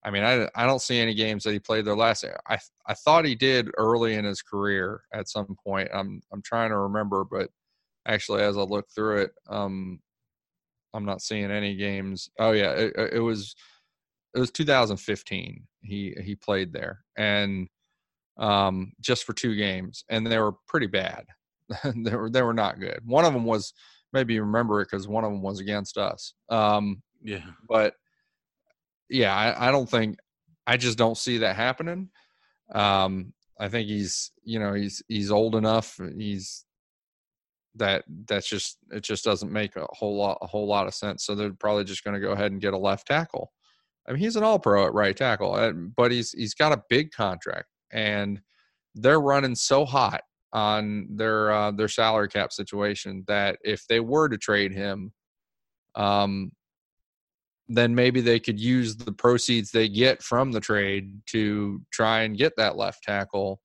I 0.04 0.12
mean, 0.12 0.24
I 0.24 0.48
I 0.56 0.66
don't 0.66 0.82
see 0.82 1.00
any 1.00 1.14
games 1.14 1.44
that 1.44 1.52
he 1.52 1.60
played 1.60 1.86
there 1.86 1.96
last 1.96 2.24
year. 2.24 2.40
I 2.48 2.58
I 2.86 2.94
thought 2.94 3.26
he 3.26 3.36
did 3.36 3.70
early 3.78 4.16
in 4.16 4.26
his 4.26 4.42
career 4.42 5.04
at 5.14 5.30
some 5.30 5.56
point. 5.64 5.90
I'm 5.94 6.22
I'm 6.32 6.42
trying 6.42 6.70
to 6.70 6.78
remember, 6.78 7.24
but 7.24 7.50
actually, 8.08 8.42
as 8.42 8.58
I 8.58 8.62
look 8.62 8.90
through 8.90 9.24
it, 9.24 9.32
um, 9.48 10.00
I'm 10.94 11.06
not 11.06 11.22
seeing 11.22 11.52
any 11.52 11.76
games. 11.76 12.30
Oh 12.40 12.52
yeah, 12.52 12.72
it, 12.72 13.14
it 13.14 13.20
was 13.20 13.56
it 14.36 14.40
was 14.40 14.52
2015. 14.52 15.68
He 15.82 16.16
he 16.22 16.36
played 16.36 16.74
there 16.74 17.04
and 17.18 17.68
um 18.38 18.94
just 19.02 19.26
for 19.26 19.34
two 19.34 19.56
games 19.56 20.06
and 20.10 20.26
they 20.26 20.40
were 20.40 20.54
pretty 20.68 20.88
bad. 20.88 21.26
they 21.96 22.16
were 22.16 22.30
they 22.30 22.42
were 22.42 22.54
not 22.54 22.80
good. 22.80 23.02
One 23.06 23.26
of 23.26 23.34
them 23.34 23.46
was 23.46 23.74
maybe 24.14 24.34
you 24.34 24.42
remember 24.42 24.82
it 24.82 24.90
because 24.90 25.08
one 25.08 25.24
of 25.24 25.32
them 25.32 25.42
was 25.42 25.60
against 25.60 25.98
us. 25.98 26.34
Um, 26.50 27.02
yeah, 27.24 27.46
but 27.68 27.96
yeah, 29.12 29.36
I, 29.36 29.68
I 29.68 29.72
don't 29.72 29.90
think 29.90 30.18
I 30.66 30.78
just 30.78 30.98
don't 30.98 31.18
see 31.18 31.40
that 31.40 31.56
happening. 31.56 32.10
Um, 32.74 33.34
I 33.60 33.68
think 33.68 33.88
he's 33.88 34.32
you 34.44 34.60
know 34.60 34.74
he's 34.74 35.04
he's 35.08 35.32
old 35.32 35.56
enough. 35.56 36.00
He's 36.18 36.66
that 37.76 38.04
that's 38.26 38.48
just 38.48 38.78
it 38.90 39.04
just 39.04 39.24
doesn't 39.24 39.52
make 39.52 39.76
a 39.76 39.86
whole 39.92 40.18
lot 40.18 40.38
a 40.42 40.48
whole 40.48 40.68
lot 40.68 40.88
of 40.88 40.94
sense. 40.94 41.26
So 41.26 41.36
they're 41.36 41.54
probably 41.54 41.84
just 41.84 42.04
going 42.04 42.14
to 42.14 42.26
go 42.26 42.32
ahead 42.32 42.52
and 42.52 42.62
get 42.62 42.74
a 42.74 42.78
left 42.78 43.08
tackle. 43.08 43.52
I 44.08 44.12
mean, 44.12 44.20
he's 44.20 44.36
an 44.36 44.44
all 44.44 44.60
pro 44.60 44.86
at 44.86 44.94
right 44.94 45.16
tackle, 45.16 45.54
uh, 45.54 45.72
but 45.72 46.12
he's 46.12 46.32
he's 46.32 46.54
got 46.54 46.74
a 46.74 46.84
big 46.90 47.12
contract, 47.12 47.68
and 47.92 48.42
they're 48.96 49.22
running 49.22 49.56
so 49.56 49.86
hot 49.86 50.22
on 50.54 51.08
their 51.12 51.52
uh, 51.52 51.72
their 51.72 51.88
salary 51.88 52.28
cap 52.28 52.52
situation 52.52 53.24
that 53.28 53.58
if 53.64 53.86
they 53.88 54.00
were 54.00 54.28
to 54.28 54.38
trade 54.38 54.74
him, 54.74 55.12
um, 55.96 56.52
then 57.76 57.96
maybe 57.96 58.22
they 58.22 58.40
could 58.40 58.60
use 58.60 58.96
the 58.96 59.12
proceeds 59.12 59.72
they 59.72 59.88
get 59.88 60.22
from 60.22 60.52
the 60.52 60.60
trade 60.60 61.22
to 61.28 61.82
try 61.92 62.22
and 62.22 62.38
get 62.38 62.54
that 62.58 62.76
left 62.76 63.04
tackle 63.04 63.62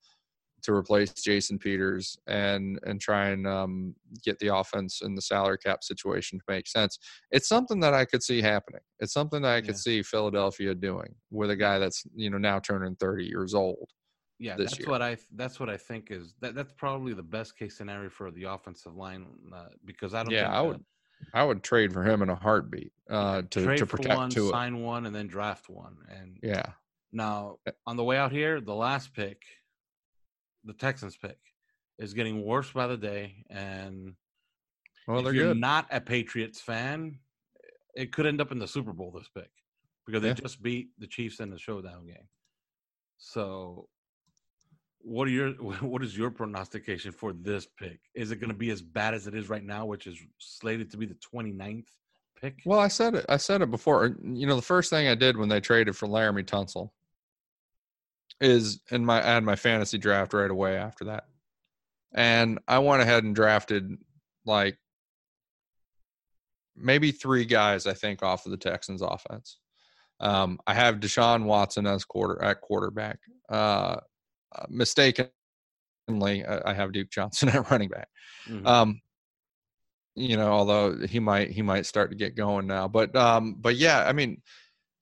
to 0.62 0.72
replace 0.72 1.12
Jason 1.12 1.58
Peters 1.58 2.16
and 2.26 2.78
and 2.84 3.00
try 3.00 3.28
and 3.28 3.46
um, 3.46 3.94
get 4.24 4.38
the 4.40 4.54
offense 4.54 5.00
in 5.02 5.14
the 5.14 5.22
salary 5.22 5.58
cap 5.58 5.84
situation 5.84 6.38
to 6.38 6.44
make 6.48 6.66
sense. 6.66 6.98
It's 7.30 7.48
something 7.48 7.78
that 7.80 7.94
I 7.94 8.04
could 8.04 8.22
see 8.22 8.40
happening. 8.42 8.80
It's 8.98 9.12
something 9.12 9.42
that 9.42 9.54
I 9.54 9.60
could 9.60 9.70
Yeah. 9.70 9.86
see 9.86 10.02
Philadelphia 10.02 10.74
doing 10.74 11.14
with 11.30 11.50
a 11.50 11.56
guy 11.56 11.78
that's 11.78 12.02
you 12.14 12.30
know 12.30 12.38
now 12.38 12.58
turning 12.58 12.96
30 12.96 13.24
years 13.24 13.54
old. 13.54 13.88
yeah. 14.38 14.56
That's 14.56 14.78
year. 14.78 14.88
what 14.88 15.02
I 15.02 15.16
that's 15.36 15.60
what 15.60 15.70
I 15.70 15.76
think 15.76 16.10
is 16.10 16.34
that 16.40 16.54
that's 16.54 16.72
probably 16.72 17.14
the 17.14 17.22
best 17.22 17.56
case 17.56 17.76
scenario 17.76 18.10
for 18.10 18.30
the 18.32 18.44
offensive 18.44 18.96
line 18.96 19.26
uh, 19.54 19.66
because 19.84 20.14
I 20.14 20.24
don't. 20.24 20.32
Yeah, 20.32 20.44
think, 20.44 20.54
I 20.54 20.62
would 20.62 20.84
I 21.34 21.44
would 21.44 21.62
trade 21.62 21.92
for 21.92 22.02
him 22.02 22.22
in 22.22 22.30
a 22.30 22.34
heartbeat 22.34 22.92
uh, 23.10 23.42
to 23.50 23.64
trade 23.64 23.78
to 23.78 23.86
for 23.86 23.96
protect 23.98 24.16
one, 24.16 24.30
Tua. 24.30 24.50
sign 24.50 24.82
one, 24.82 25.06
and 25.06 25.14
then 25.14 25.26
draft 25.26 25.68
one. 25.68 25.96
And 26.08 26.38
Yeah, 26.42 26.72
now 27.12 27.58
on 27.86 27.96
the 27.96 28.04
way 28.04 28.16
out 28.16 28.32
here, 28.32 28.60
the 28.60 28.74
last 28.74 29.12
pick, 29.14 29.42
the 30.64 30.72
Texans 30.72 31.16
pick, 31.16 31.38
is 31.98 32.14
getting 32.14 32.44
worse 32.44 32.70
by 32.72 32.86
the 32.86 32.96
day. 32.96 33.44
And 33.50 34.14
well 35.06 35.18
if 35.18 35.24
they're 35.24 35.34
you're 35.34 35.48
good. 35.48 35.56
not 35.58 35.86
a 35.90 36.00
Patriots 36.00 36.60
fan, 36.60 37.18
it 37.94 38.12
could 38.12 38.26
end 38.26 38.40
up 38.40 38.52
in 38.52 38.58
the 38.58 38.68
Super 38.68 38.92
Bowl 38.92 39.10
this 39.10 39.28
pick 39.34 39.50
because 40.06 40.22
they 40.22 40.28
Yeah. 40.28 40.34
just 40.34 40.62
beat 40.62 40.88
the 40.98 41.06
Chiefs 41.06 41.40
in 41.40 41.50
the 41.50 41.58
showdown 41.58 42.06
game. 42.06 42.28
So, 43.18 43.88
what 45.06 45.28
are 45.28 45.30
your 45.30 45.50
what 45.80 46.02
is 46.02 46.16
your 46.16 46.30
prognostication 46.30 47.12
for 47.12 47.32
this 47.32 47.66
pick? 47.78 48.00
Is 48.14 48.30
it 48.32 48.36
going 48.36 48.50
to 48.50 48.56
be 48.56 48.70
as 48.70 48.82
bad 48.82 49.14
as 49.14 49.26
it 49.26 49.34
is 49.34 49.48
right 49.48 49.64
now, 49.64 49.86
which 49.86 50.06
is 50.06 50.18
slated 50.38 50.90
to 50.90 50.96
be 50.96 51.06
the 51.06 51.16
29th 51.34 51.86
pick? 52.40 52.60
Well, 52.66 52.80
I 52.80 52.88
said 52.88 53.14
it. 53.14 53.24
I 53.28 53.36
said 53.36 53.62
it 53.62 53.70
before. 53.70 54.16
You 54.22 54.46
know, 54.46 54.56
the 54.56 54.62
first 54.62 54.90
thing 54.90 55.08
I 55.08 55.14
did 55.14 55.36
when 55.36 55.48
they 55.48 55.60
traded 55.60 55.96
for 55.96 56.08
Laremy 56.08 56.44
Tunsil 56.44 56.90
is 58.40 58.80
in 58.90 59.04
my 59.04 59.22
I 59.22 59.34
had 59.34 59.44
my 59.44 59.56
fantasy 59.56 59.98
draft 59.98 60.34
right 60.34 60.50
away 60.50 60.76
after 60.76 61.04
that, 61.06 61.24
and 62.12 62.58
I 62.66 62.80
went 62.80 63.02
ahead 63.02 63.24
and 63.24 63.34
drafted 63.34 63.96
like 64.44 64.76
maybe 66.76 67.12
three 67.12 67.44
guys 67.44 67.86
I 67.86 67.94
think 67.94 68.22
off 68.22 68.44
of 68.44 68.50
the 68.50 68.58
Texans 68.58 69.02
offense. 69.02 69.58
Um, 70.18 70.58
I 70.66 70.74
have 70.74 70.96
Deshaun 70.96 71.44
Watson 71.44 71.86
as 71.86 72.04
quarter 72.04 72.42
at 72.42 72.60
quarterback. 72.60 73.18
Uh, 73.48 73.96
uh, 74.54 74.66
mistakenly, 74.68 75.30
I 76.08 76.70
I 76.70 76.74
have 76.74 76.92
Duke 76.92 77.10
Johnson 77.10 77.48
at 77.50 77.70
running 77.70 77.88
back. 77.88 78.08
Mhm. 78.48 78.66
Um, 78.66 79.00
you 80.14 80.36
know, 80.36 80.50
although 80.50 80.96
he 81.06 81.20
might 81.20 81.50
he 81.50 81.62
might 81.62 81.86
start 81.86 82.10
to 82.10 82.16
get 82.16 82.36
going 82.36 82.66
now, 82.66 82.88
but 82.88 83.14
um, 83.14 83.56
but 83.60 83.76
yeah, 83.76 84.04
I 84.06 84.12
mean, 84.12 84.40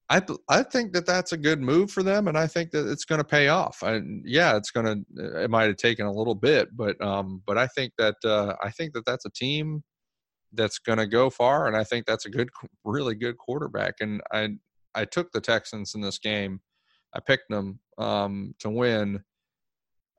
I 0.09 0.21
I 0.49 0.63
think 0.63 0.93
that 0.93 1.05
that's 1.05 1.31
a 1.31 1.37
good 1.37 1.61
move 1.61 1.89
for 1.89 2.03
them, 2.03 2.27
and 2.27 2.37
I 2.37 2.47
think 2.47 2.71
that 2.71 2.87
it's 2.87 3.05
going 3.05 3.19
to 3.19 3.25
pay 3.25 3.47
off. 3.47 3.81
And 3.81 4.23
yeah, 4.25 4.57
it's 4.57 4.71
going 4.71 4.85
to 4.85 5.43
it 5.43 5.49
might 5.49 5.67
have 5.67 5.77
taken 5.77 6.05
a 6.05 6.11
little 6.11 6.35
bit, 6.35 6.75
but 6.75 7.01
um, 7.01 7.41
but 7.47 7.57
I 7.57 7.67
think 7.67 7.93
that 7.97 8.15
uh, 8.23 8.55
I 8.61 8.69
think 8.71 8.93
that 8.93 9.05
that's 9.05 9.25
a 9.25 9.31
team 9.31 9.83
that's 10.53 10.79
going 10.79 10.99
to 10.99 11.07
go 11.07 11.29
far, 11.29 11.67
and 11.67 11.75
I 11.77 11.83
think 11.83 12.05
that's 12.05 12.25
a 12.25 12.29
good, 12.29 12.49
really 12.83 13.15
good 13.15 13.37
quarterback. 13.37 13.95
And 14.01 14.21
I 14.31 14.49
I 14.93 15.05
took 15.05 15.31
the 15.31 15.41
Texans 15.41 15.95
in 15.95 16.01
this 16.01 16.19
game. 16.19 16.61
I 17.15 17.19
picked 17.19 17.49
them 17.49 17.79
um, 17.97 18.53
to 18.59 18.69
win, 18.69 19.23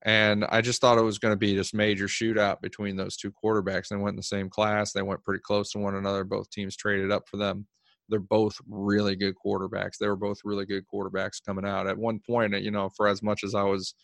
and 0.07 0.45
I 0.51 0.61
just 0.61 0.81
thought 0.81 0.99
it 0.99 1.03
was 1.03 1.19
going 1.19 1.33
to 1.33 1.37
be 1.37 1.57
this 1.57 1.75
major 1.75 2.07
shootout 2.07 2.61
between 2.61 2.95
those 2.95 3.17
two 3.17 3.33
quarterbacks. 3.33 3.89
They 3.89 3.97
went 3.97 4.13
in 4.13 4.17
the 4.17 4.23
same 4.23 4.49
class. 4.49 4.93
They 4.93 5.03
went 5.03 5.25
pretty 5.25 5.43
close 5.43 5.73
to 5.73 5.81
one 5.81 5.97
another. 5.97 6.23
Both 6.23 6.49
teams 6.51 6.77
traded 6.77 7.11
up 7.11 7.29
for 7.29 7.39
them. 7.39 7.67
They're 8.09 8.21
both 8.21 8.57
really 8.69 9.17
good 9.17 9.35
quarterbacks. 9.45 9.99
They 9.99 10.07
were 10.07 10.15
both 10.15 10.39
really 10.45 10.65
good 10.65 10.85
quarterbacks 10.87 11.45
coming 11.45 11.67
out. 11.67 11.89
At 11.89 11.99
one 11.99 12.21
point, 12.25 12.55
you 12.63 12.71
know, 12.71 12.89
for 12.97 13.09
as 13.09 13.21
much 13.21 13.43
as 13.43 13.57
I 13.57 13.65
was 13.65 13.97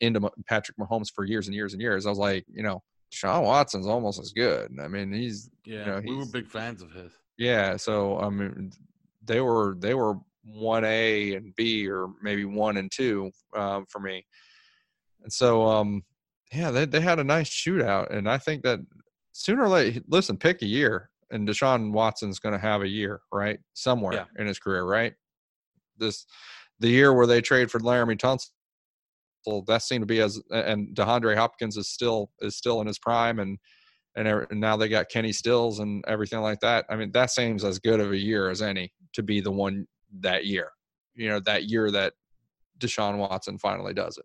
into 0.00 0.28
Patrick 0.48 0.78
Mahomes 0.78 1.12
for 1.14 1.24
years 1.24 1.46
and 1.46 1.54
years 1.54 1.72
and 1.72 1.80
years, 1.80 2.04
I 2.04 2.10
was 2.10 2.18
like, 2.18 2.44
you 2.52 2.64
know, 2.64 2.82
Sean 3.10 3.44
Watson's 3.44 3.86
almost 3.86 4.20
as 4.20 4.32
good. 4.32 4.72
I 4.82 4.88
mean, 4.88 5.12
he's 5.12 5.48
yeah, 5.64 5.84
know, 5.84 6.02
we 6.04 6.16
were 6.16 6.26
big 6.26 6.48
fans 6.48 6.82
of 6.82 6.90
his. 6.90 7.12
yeah. 7.38 7.76
So 7.76 8.18
I 8.18 8.30
mean, 8.30 8.72
they 9.24 9.40
were 9.40 9.76
they 9.78 9.94
were 9.94 10.16
one 10.44 10.84
A 10.84 11.34
and 11.34 11.54
B 11.56 11.88
or 11.88 12.08
maybe 12.22 12.44
one 12.44 12.76
and 12.76 12.90
two 12.92 13.30
um, 13.56 13.86
for 13.88 13.98
me. 14.00 14.24
And 15.22 15.32
so 15.32 15.64
um, 15.66 16.04
yeah, 16.52 16.70
they 16.70 16.84
they 16.84 17.00
had 17.00 17.18
a 17.18 17.24
nice 17.24 17.48
shootout, 17.48 18.14
and 18.14 18.28
I 18.28 18.38
think 18.38 18.62
that 18.62 18.80
sooner 19.32 19.64
or 19.64 19.68
later, 19.68 20.00
listen, 20.08 20.36
pick 20.36 20.62
a 20.62 20.66
year, 20.66 21.10
and 21.30 21.48
Deshaun 21.48 21.92
Watson's 21.92 22.38
going 22.38 22.52
to 22.52 22.58
have 22.58 22.82
a 22.82 22.88
year 22.88 23.20
right 23.32 23.58
somewhere 23.72 24.14
Yeah. 24.14 24.24
in 24.38 24.46
his 24.46 24.58
career, 24.58 24.84
right? 24.84 25.14
This 25.98 26.26
the 26.80 26.88
year 26.88 27.12
where 27.14 27.26
they 27.26 27.40
trade 27.40 27.70
for 27.70 27.80
Laremy 27.80 28.18
Tunsil. 28.18 29.66
That 29.66 29.82
seemed 29.82 30.02
to 30.02 30.06
be 30.06 30.20
as 30.20 30.40
and 30.50 30.94
DeAndre 30.94 31.36
Hopkins 31.36 31.76
is 31.76 31.88
still 31.88 32.30
is 32.40 32.56
still 32.56 32.80
in 32.80 32.86
his 32.86 32.98
prime 32.98 33.38
and 33.40 33.58
and 34.16 34.46
now 34.52 34.76
they 34.76 34.88
got 34.88 35.08
Kenny 35.08 35.32
Stills 35.32 35.80
and 35.80 36.04
everything 36.06 36.40
like 36.40 36.60
that. 36.60 36.84
I 36.88 36.94
mean, 36.96 37.10
that 37.12 37.30
seems 37.32 37.64
as 37.64 37.78
good 37.80 37.98
of 37.98 38.12
a 38.12 38.16
year 38.16 38.48
as 38.48 38.62
any 38.62 38.92
to 39.14 39.22
be 39.24 39.40
the 39.40 39.50
one 39.50 39.86
that 40.20 40.46
year. 40.46 40.70
You 41.14 41.28
know, 41.28 41.40
that 41.40 41.64
year 41.64 41.90
that 41.90 42.14
Deshaun 42.78 43.18
Watson 43.18 43.58
finally 43.58 43.94
does 43.94 44.18
it. 44.18 44.24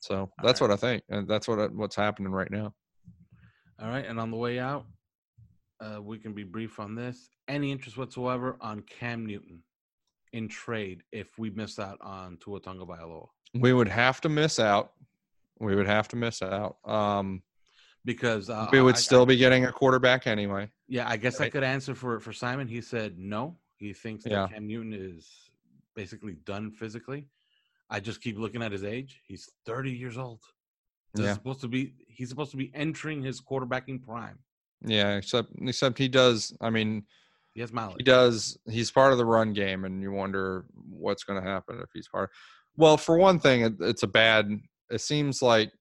So 0.00 0.30
that's 0.42 0.60
right. 0.60 0.68
what 0.68 0.74
I 0.74 0.76
think, 0.76 1.02
and 1.08 1.26
that's 1.26 1.48
what 1.48 1.72
what's 1.74 1.96
happening 1.96 2.32
right 2.32 2.50
now. 2.50 2.74
All 3.80 3.88
right, 3.88 4.04
and 4.04 4.20
on 4.20 4.30
the 4.30 4.36
way 4.36 4.58
out, 4.58 4.84
uh, 5.80 6.00
we 6.02 6.18
can 6.18 6.32
be 6.34 6.44
brief 6.44 6.78
on 6.78 6.94
this. 6.94 7.30
Any 7.48 7.72
interest 7.72 7.96
whatsoever 7.96 8.56
on 8.60 8.82
Cam 8.82 9.24
Newton 9.26 9.62
in 10.32 10.48
trade 10.48 11.02
if 11.12 11.38
we 11.38 11.50
miss 11.50 11.78
out 11.78 11.98
on 12.02 12.36
Tua 12.42 12.60
Tagovailoa? 12.60 13.28
We 13.54 13.72
would 13.72 13.88
have 13.88 14.20
to 14.22 14.28
miss 14.28 14.58
out. 14.58 14.92
We 15.58 15.74
would 15.74 15.86
have 15.86 16.08
to 16.08 16.16
miss 16.16 16.42
out. 16.42 16.76
Um, 16.84 17.42
Because 18.04 18.50
uh, 18.50 18.68
we 18.72 18.82
would 18.82 18.96
I- 18.96 18.98
still 18.98 19.22
I- 19.22 19.26
be 19.26 19.36
getting 19.36 19.64
a 19.64 19.72
quarterback 19.72 20.26
anyway. 20.26 20.70
Yeah, 20.86 21.08
I 21.08 21.16
guess 21.16 21.40
I 21.40 21.48
could 21.48 21.62
answer 21.64 21.94
for 21.94 22.20
for 22.20 22.32
Simon. 22.34 22.68
He 22.68 22.82
said 22.82 23.18
no. 23.18 23.56
He 23.76 23.92
thinks 23.92 24.24
that 24.24 24.50
Cam 24.50 24.66
Newton 24.66 24.92
is 24.92 25.50
basically 25.94 26.34
done 26.44 26.70
physically. 26.70 27.28
I 27.90 28.00
just 28.00 28.20
keep 28.20 28.38
looking 28.38 28.62
at 28.62 28.72
his 28.72 28.84
age. 28.84 29.20
He's 29.26 29.50
30 29.66 29.90
years 29.92 30.16
old. 30.16 30.40
This 31.14 31.26
Yeah. 31.26 31.34
supposed 31.34 31.60
to 31.60 31.68
be 31.68 31.94
he's 32.08 32.28
supposed 32.28 32.50
to 32.52 32.56
be 32.56 32.70
entering 32.74 33.22
his 33.22 33.40
quarterbacking 33.40 34.02
prime. 34.02 34.38
Yeah, 34.84 35.16
except 35.16 35.50
except 35.60 35.98
he 35.98 36.08
does. 36.08 36.56
I 36.60 36.70
mean, 36.70 37.06
He 37.54 37.60
has 37.60 37.72
mileage. 37.72 37.96
he 37.98 38.04
does. 38.04 38.58
He's 38.68 38.90
part 38.90 39.12
of 39.12 39.18
the 39.18 39.24
run 39.24 39.52
game, 39.52 39.84
and 39.84 40.02
you 40.02 40.10
wonder 40.12 40.66
what's 40.74 41.22
going 41.24 41.42
to 41.42 41.48
happen 41.48 41.78
if 41.80 41.90
he's 41.94 42.08
part. 42.08 42.30
Well, 42.76 42.96
for 42.96 43.16
one 43.16 43.38
thing, 43.38 43.60
it, 43.62 43.74
it's 43.80 44.02
a 44.02 44.08
bad. 44.08 44.60
It 44.90 45.00
seems 45.00 45.40
like 45.40 45.72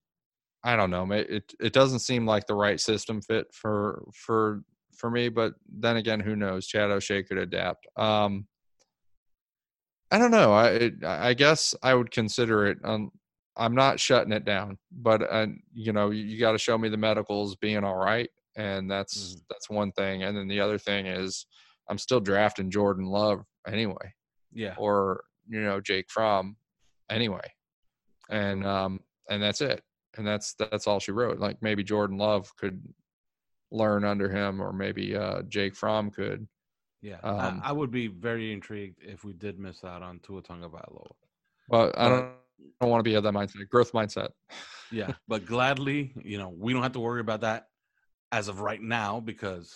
I 0.64 0.76
don't 0.76 0.92
know. 0.92 1.06
ma- 1.06 1.16
It 1.16 1.54
it 1.60 1.74
doesn't 1.74 2.00
seem 2.00 2.26
like 2.28 2.46
the 2.48 2.56
right 2.56 2.80
system 2.80 3.22
fit 3.22 3.48
for 3.54 4.04
for 4.14 4.64
for 5.04 5.12
me. 5.12 5.28
But 5.28 5.56
then 5.68 5.98
again, 5.98 6.22
who 6.22 6.34
knows? 6.38 6.66
Chad 6.66 6.90
O'Shea 6.90 7.24
could 7.24 7.38
adapt. 7.38 7.86
Um, 7.98 8.48
I 10.10 10.18
don't 10.18 10.32
know. 10.32 10.54
I 10.54 10.70
it, 10.70 11.04
I 11.04 11.34
guess 11.34 11.76
I 11.84 11.94
would 11.94 12.10
consider 12.10 12.68
it. 12.68 12.78
Um, 12.86 13.12
I'm 13.58 13.76
not 13.76 14.00
shutting 14.00 14.32
it 14.32 14.46
down, 14.46 14.78
but 14.94 15.22
uh, 15.30 15.48
you 15.74 15.92
know, 15.92 16.12
you, 16.12 16.24
you 16.24 16.40
got 16.40 16.54
to 16.54 16.58
show 16.58 16.78
me 16.78 16.88
the 16.88 16.96
medicals 16.96 17.58
being 17.58 17.84
all 17.84 17.98
right, 17.98 18.30
and 18.56 18.90
that's 18.90 19.18
Mhm. 19.36 19.42
that's 19.50 19.70
one 19.70 19.92
thing. 19.92 20.24
And 20.24 20.38
then 20.38 20.48
the 20.48 20.62
other 20.62 20.78
thing 20.78 21.06
is, 21.08 21.48
I'm 21.90 21.98
still 21.98 22.22
drafting 22.22 22.72
Jordan 22.72 23.06
Love 23.06 23.44
anyway, 23.68 24.14
yeah. 24.54 24.76
or 24.78 25.26
you 25.50 25.62
know 25.62 25.82
Jake 25.82 26.10
Fromm 26.10 26.56
anyway, 27.10 27.52
and 28.30 28.66
um 28.66 29.02
and 29.30 29.44
that's 29.44 29.60
it. 29.60 29.84
And 30.16 30.26
that's 30.26 30.54
that's 30.54 30.88
all 30.88 31.02
she 31.02 31.12
wrote. 31.12 31.40
Like 31.40 31.58
maybe 31.62 31.84
Jordan 31.84 32.18
Love 32.18 32.56
could 32.56 32.82
learn 33.74 34.06
under 34.06 34.30
him, 34.30 34.62
or 34.62 34.72
maybe 34.72 35.16
uh 35.18 35.42
Jake 35.50 35.76
Fromm 35.76 36.10
could. 36.12 36.48
Yeah. 37.02 37.18
um, 37.24 37.60
I, 37.62 37.70
I 37.70 37.72
would 37.74 37.92
be 37.92 38.08
very 38.08 38.54
intrigued 38.54 39.00
if 39.02 39.26
we 39.26 39.34
did 39.34 39.60
miss 39.60 39.84
out 39.84 40.02
on 40.02 40.20
Tua 40.20 40.42
Tagovailoa. 40.42 41.12
But 41.68 41.98
I 42.00 42.08
But- 42.08 42.10
don't, 42.10 42.24
I 42.24 42.86
don't 42.86 42.90
want 42.92 43.00
to 43.04 43.10
be 43.10 43.16
of 43.16 43.24
that 43.24 43.34
mindset. 43.34 43.68
Growth 43.70 43.92
mindset. 43.92 44.30
Yeah, 44.92 45.14
but 45.28 45.44
gladly, 45.48 46.14
you 46.24 46.38
know, 46.38 46.54
we 46.56 46.72
don't 46.72 46.84
have 46.84 46.92
to 46.92 47.00
worry 47.00 47.20
about 47.20 47.42
that 47.42 47.66
as 48.32 48.48
of 48.48 48.60
right 48.60 48.80
now 48.80 49.20
because 49.20 49.74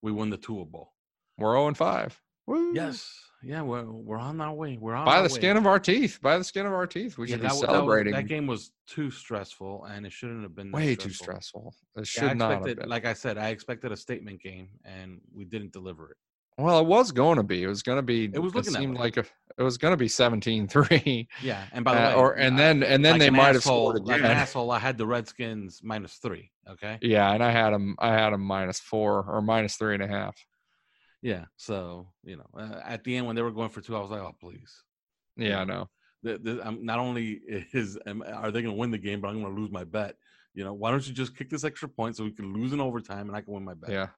we 0.00 0.12
won 0.12 0.30
the 0.30 0.38
Tua 0.38 0.64
Bowl. 0.64 0.94
We're 1.36 1.52
0 1.52 1.66
and 1.68 1.76
5. 1.76 2.18
Woo. 2.46 2.72
Yes, 2.74 3.06
yeah, 3.42 3.62
we're 3.62 3.84
we're 3.84 4.18
on 4.18 4.40
our 4.40 4.52
way. 4.52 4.76
We're 4.80 4.94
on 4.94 5.04
By 5.06 5.18
the 5.18 5.22
way. 5.24 5.28
skin 5.28 5.56
of 5.56 5.66
our 5.66 5.78
teeth. 5.78 6.18
By 6.20 6.38
the 6.38 6.44
skin 6.44 6.66
of 6.66 6.72
our 6.72 6.86
teeth. 6.86 7.16
We 7.18 7.26
Yeah, 7.28 7.34
should 7.36 7.42
that, 7.42 7.48
be 7.52 7.54
wa- 7.54 7.60
that 7.60 7.66
was- 7.68 7.74
celebrating. 7.76 8.12
that 8.14 8.26
game 8.28 8.46
was 8.46 8.72
too 8.86 9.10
stressful, 9.10 9.84
and 9.86 10.04
it 10.06 10.12
shouldn't 10.12 10.42
have 10.42 10.54
been 10.54 10.70
that 10.70 10.76
Way 10.76 10.94
too 10.96 11.10
stressful. 11.10 11.74
It 11.96 12.00
Yeah, 12.00 12.04
should 12.04 12.24
I 12.30 12.32
not 12.34 12.50
have 12.50 12.58
expected, 12.60 12.78
been. 12.80 12.88
like 12.88 13.04
I 13.06 13.12
said, 13.14 13.38
I 13.38 13.48
expected 13.48 13.92
a 13.92 13.96
statement 13.96 14.42
game, 14.42 14.68
and 14.84 15.20
we 15.32 15.44
didn't 15.44 15.72
deliver 15.72 16.10
it. 16.10 16.16
well, 16.58 16.78
it 16.80 16.86
was 16.86 17.10
going 17.12 17.36
to 17.36 17.42
be. 17.42 17.62
It 17.62 17.68
was 17.68 17.82
going 17.82 17.96
to 17.96 18.02
be. 18.02 18.24
It 18.24 18.38
was 18.38 18.54
looking 18.54 18.72
that 18.74 18.78
seemed 18.80 18.98
like 18.98 19.16
a, 19.16 19.24
it 19.58 19.62
was 19.62 19.78
going 19.78 19.92
to 19.92 19.96
be 19.96 20.08
17-3. 20.08 21.26
Yeah, 21.42 21.64
and 21.72 21.84
by 21.84 21.94
the 21.94 22.00
Uh, 22.00 22.08
way, 22.10 22.14
or 22.16 22.32
and 22.38 22.58
then 22.58 22.82
and 22.82 23.02
then 23.04 23.12
like 23.14 23.20
they 23.20 23.30
might 23.30 23.46
have 23.46 23.56
asshole- 23.56 23.90
scored 23.92 24.06
Like 24.06 24.20
an 24.20 24.26
asshole, 24.26 24.70
I 24.70 24.78
had 24.78 24.98
the 24.98 25.06
Redskins 25.06 25.80
minus 25.82 26.16
three. 26.16 26.50
Okay. 26.68 26.98
Yeah, 27.00 27.32
and 27.32 27.42
I 27.42 27.50
had 27.50 27.70
them. 27.70 27.96
I 27.98 28.12
had 28.12 28.30
them 28.32 28.42
minus 28.42 28.78
four 28.80 29.24
or 29.26 29.40
minus 29.40 29.76
three 29.76 29.94
and 29.94 30.02
a 30.02 30.08
half. 30.08 30.36
Yeah. 31.22 31.44
So 31.56 32.08
you 32.24 32.36
know, 32.36 32.46
uh, 32.56 32.80
at 32.84 33.04
the 33.04 33.16
end 33.16 33.26
when 33.26 33.36
they 33.36 33.42
were 33.42 33.50
going 33.50 33.70
for 33.70 33.80
two, 33.80 33.96
I 33.96 34.00
was 34.00 34.10
like, 34.10 34.20
oh 34.20 34.34
please. 34.40 34.82
Yeah, 35.36 35.60
I 35.60 35.64
know. 35.64 35.88
The, 36.22 36.38
the, 36.38 36.66
um, 36.66 36.84
not 36.84 36.98
only 36.98 37.40
is 37.48 37.98
am, 38.06 38.22
are 38.22 38.50
they 38.50 38.62
going 38.62 38.74
to 38.74 38.78
win 38.78 38.90
the 38.90 38.98
game, 38.98 39.20
but 39.20 39.28
I'm 39.28 39.40
going 39.40 39.54
to 39.54 39.60
lose 39.60 39.70
my 39.70 39.84
bet. 39.84 40.16
You 40.54 40.64
know, 40.64 40.74
why 40.74 40.90
don't 40.90 41.06
you 41.06 41.14
just 41.14 41.36
kick 41.36 41.48
this 41.48 41.64
extra 41.64 41.88
point 41.88 42.16
so 42.16 42.24
we 42.24 42.32
can 42.32 42.52
lose 42.52 42.72
in 42.72 42.80
overtime 42.80 43.28
and 43.28 43.36
I 43.36 43.40
can 43.40 43.54
win 43.54 43.64
my 43.64 43.74
bet? 43.74 43.90
Yeah. 43.90 44.08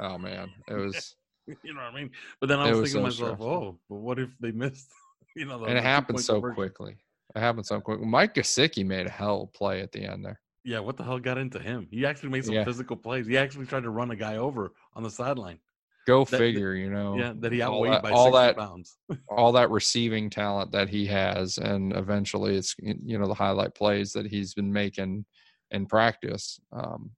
Oh 0.00 0.16
man, 0.16 0.50
it 0.68 0.74
was. 0.74 1.16
you 1.46 1.74
know 1.74 1.82
what 1.82 1.92
I 1.92 1.94
mean. 1.94 2.10
But 2.40 2.48
then 2.48 2.60
I 2.60 2.70
was, 2.70 2.80
was 2.80 2.92
thinking 2.92 3.10
to 3.10 3.16
so 3.16 3.26
myself, 3.26 3.38
stressful. 3.40 3.52
oh, 3.52 3.78
but 3.88 3.96
what 3.96 4.18
if 4.18 4.30
they 4.40 4.52
missed? 4.52 4.88
You 5.34 5.46
know, 5.46 5.58
the, 5.58 5.64
and 5.64 5.78
it 5.78 5.82
happened 5.82 6.20
so 6.20 6.34
conversion? 6.34 6.56
quickly. 6.56 6.96
It 7.34 7.40
happened 7.40 7.64
so 7.64 7.80
quick. 7.80 8.02
Mike 8.02 8.34
Gesicki 8.34 8.84
made 8.84 9.06
a 9.06 9.10
hell 9.10 9.44
of 9.44 9.52
play 9.54 9.80
at 9.80 9.90
the 9.90 10.04
end 10.04 10.26
there. 10.26 10.38
Yeah, 10.62 10.80
what 10.80 10.98
the 10.98 11.04
hell 11.04 11.18
got 11.18 11.38
into 11.38 11.58
him? 11.58 11.88
He 11.90 12.04
actually 12.04 12.28
made 12.28 12.44
some 12.44 12.54
Yeah. 12.54 12.64
physical 12.64 12.96
plays. 12.96 13.26
He 13.26 13.38
actually 13.38 13.64
tried 13.64 13.84
to 13.84 13.90
run 13.90 14.10
a 14.10 14.16
guy 14.16 14.36
over 14.36 14.72
on 14.92 15.02
the 15.02 15.10
sideline. 15.10 15.58
Go 16.06 16.24
That- 16.24 16.38
figure, 16.38 16.74
you 16.74 16.90
know. 16.90 17.16
Yeah, 17.16 17.32
that 17.36 17.52
he 17.52 17.62
all 17.62 17.74
outweighed 17.76 17.92
that- 17.94 18.02
by 18.02 18.10
all 18.10 18.32
60 18.32 18.38
that 18.38 18.56
pounds. 18.56 18.98
all 19.28 19.52
that 19.52 19.70
receiving 19.70 20.28
talent 20.30 20.72
that 20.72 20.88
he 20.88 21.06
has, 21.06 21.58
and 21.58 21.94
eventually 21.96 22.56
it's 22.56 22.74
you 22.80 23.18
know 23.18 23.28
the 23.28 23.34
highlight 23.34 23.74
plays 23.74 24.12
that 24.14 24.26
he's 24.26 24.52
been 24.54 24.72
making 24.72 25.24
in 25.70 25.86
practice. 25.86 26.60
Um, 26.72 27.12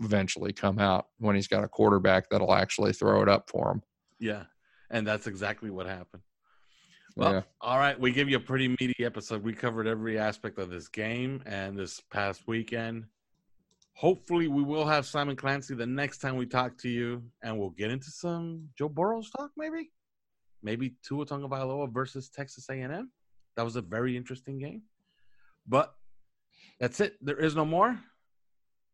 eventually 0.00 0.52
come 0.52 0.80
out 0.80 1.06
when 1.18 1.36
he's 1.36 1.46
got 1.46 1.62
a 1.62 1.68
quarterback 1.68 2.28
that'll 2.28 2.52
actually 2.54 2.92
throw 2.92 3.22
it 3.22 3.28
up 3.28 3.48
for 3.48 3.70
him. 3.70 3.82
Yeah, 4.18 4.44
and 4.90 5.06
that's 5.06 5.28
exactly 5.28 5.70
what 5.70 5.86
happened. 5.86 6.22
Well, 7.16 7.32
Yeah. 7.34 7.42
all 7.60 7.78
right, 7.78 7.98
we 7.98 8.10
give 8.10 8.28
you 8.28 8.38
a 8.38 8.40
pretty 8.40 8.66
meaty 8.80 9.04
episode. 9.04 9.44
We 9.44 9.52
covered 9.52 9.86
every 9.86 10.18
aspect 10.18 10.58
of 10.58 10.68
this 10.68 10.88
game 10.88 11.44
and 11.46 11.78
this 11.78 12.00
past 12.10 12.42
weekend. 12.48 13.04
Hopefully, 13.96 14.48
we 14.48 14.62
will 14.62 14.84
have 14.84 15.06
Simon 15.06 15.36
Clancy 15.36 15.74
the 15.74 15.86
next 15.86 16.18
time 16.18 16.36
we 16.36 16.46
talk 16.46 16.76
to 16.78 16.88
you, 16.88 17.22
and 17.42 17.56
we'll 17.56 17.70
get 17.70 17.90
into 17.90 18.10
some 18.10 18.68
Joe 18.76 18.88
Burrows 18.88 19.30
talk, 19.30 19.50
maybe, 19.56 19.92
maybe 20.62 20.94
Tua 21.06 21.24
Tagovailoa 21.24 21.92
versus 21.92 22.28
Texas 22.28 22.68
A&M. 22.68 23.10
That 23.56 23.62
was 23.62 23.76
a 23.76 23.82
very 23.82 24.16
interesting 24.16 24.58
game. 24.58 24.82
But 25.66 25.94
that's 26.80 27.00
it. 27.00 27.14
There 27.20 27.38
is 27.38 27.54
no 27.54 27.64
more. 27.64 27.98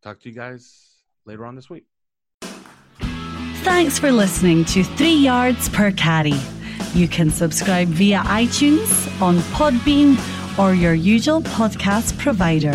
Talk 0.02 0.20
to 0.20 0.28
you 0.28 0.34
guys 0.34 0.96
later 1.24 1.46
on 1.46 1.56
this 1.56 1.70
week. 1.70 1.86
Thanks 3.62 3.98
for 3.98 4.12
listening 4.12 4.66
to 4.66 4.84
Three 4.84 5.14
Yards 5.14 5.70
Per 5.70 5.92
Carry. 5.92 6.38
You 6.92 7.08
can 7.08 7.30
subscribe 7.30 7.88
via 7.88 8.18
iTunes, 8.20 9.22
on 9.22 9.38
Podbean, 9.54 10.18
or 10.58 10.74
your 10.74 10.94
usual 10.94 11.40
podcast 11.40 12.18
provider. 12.18 12.74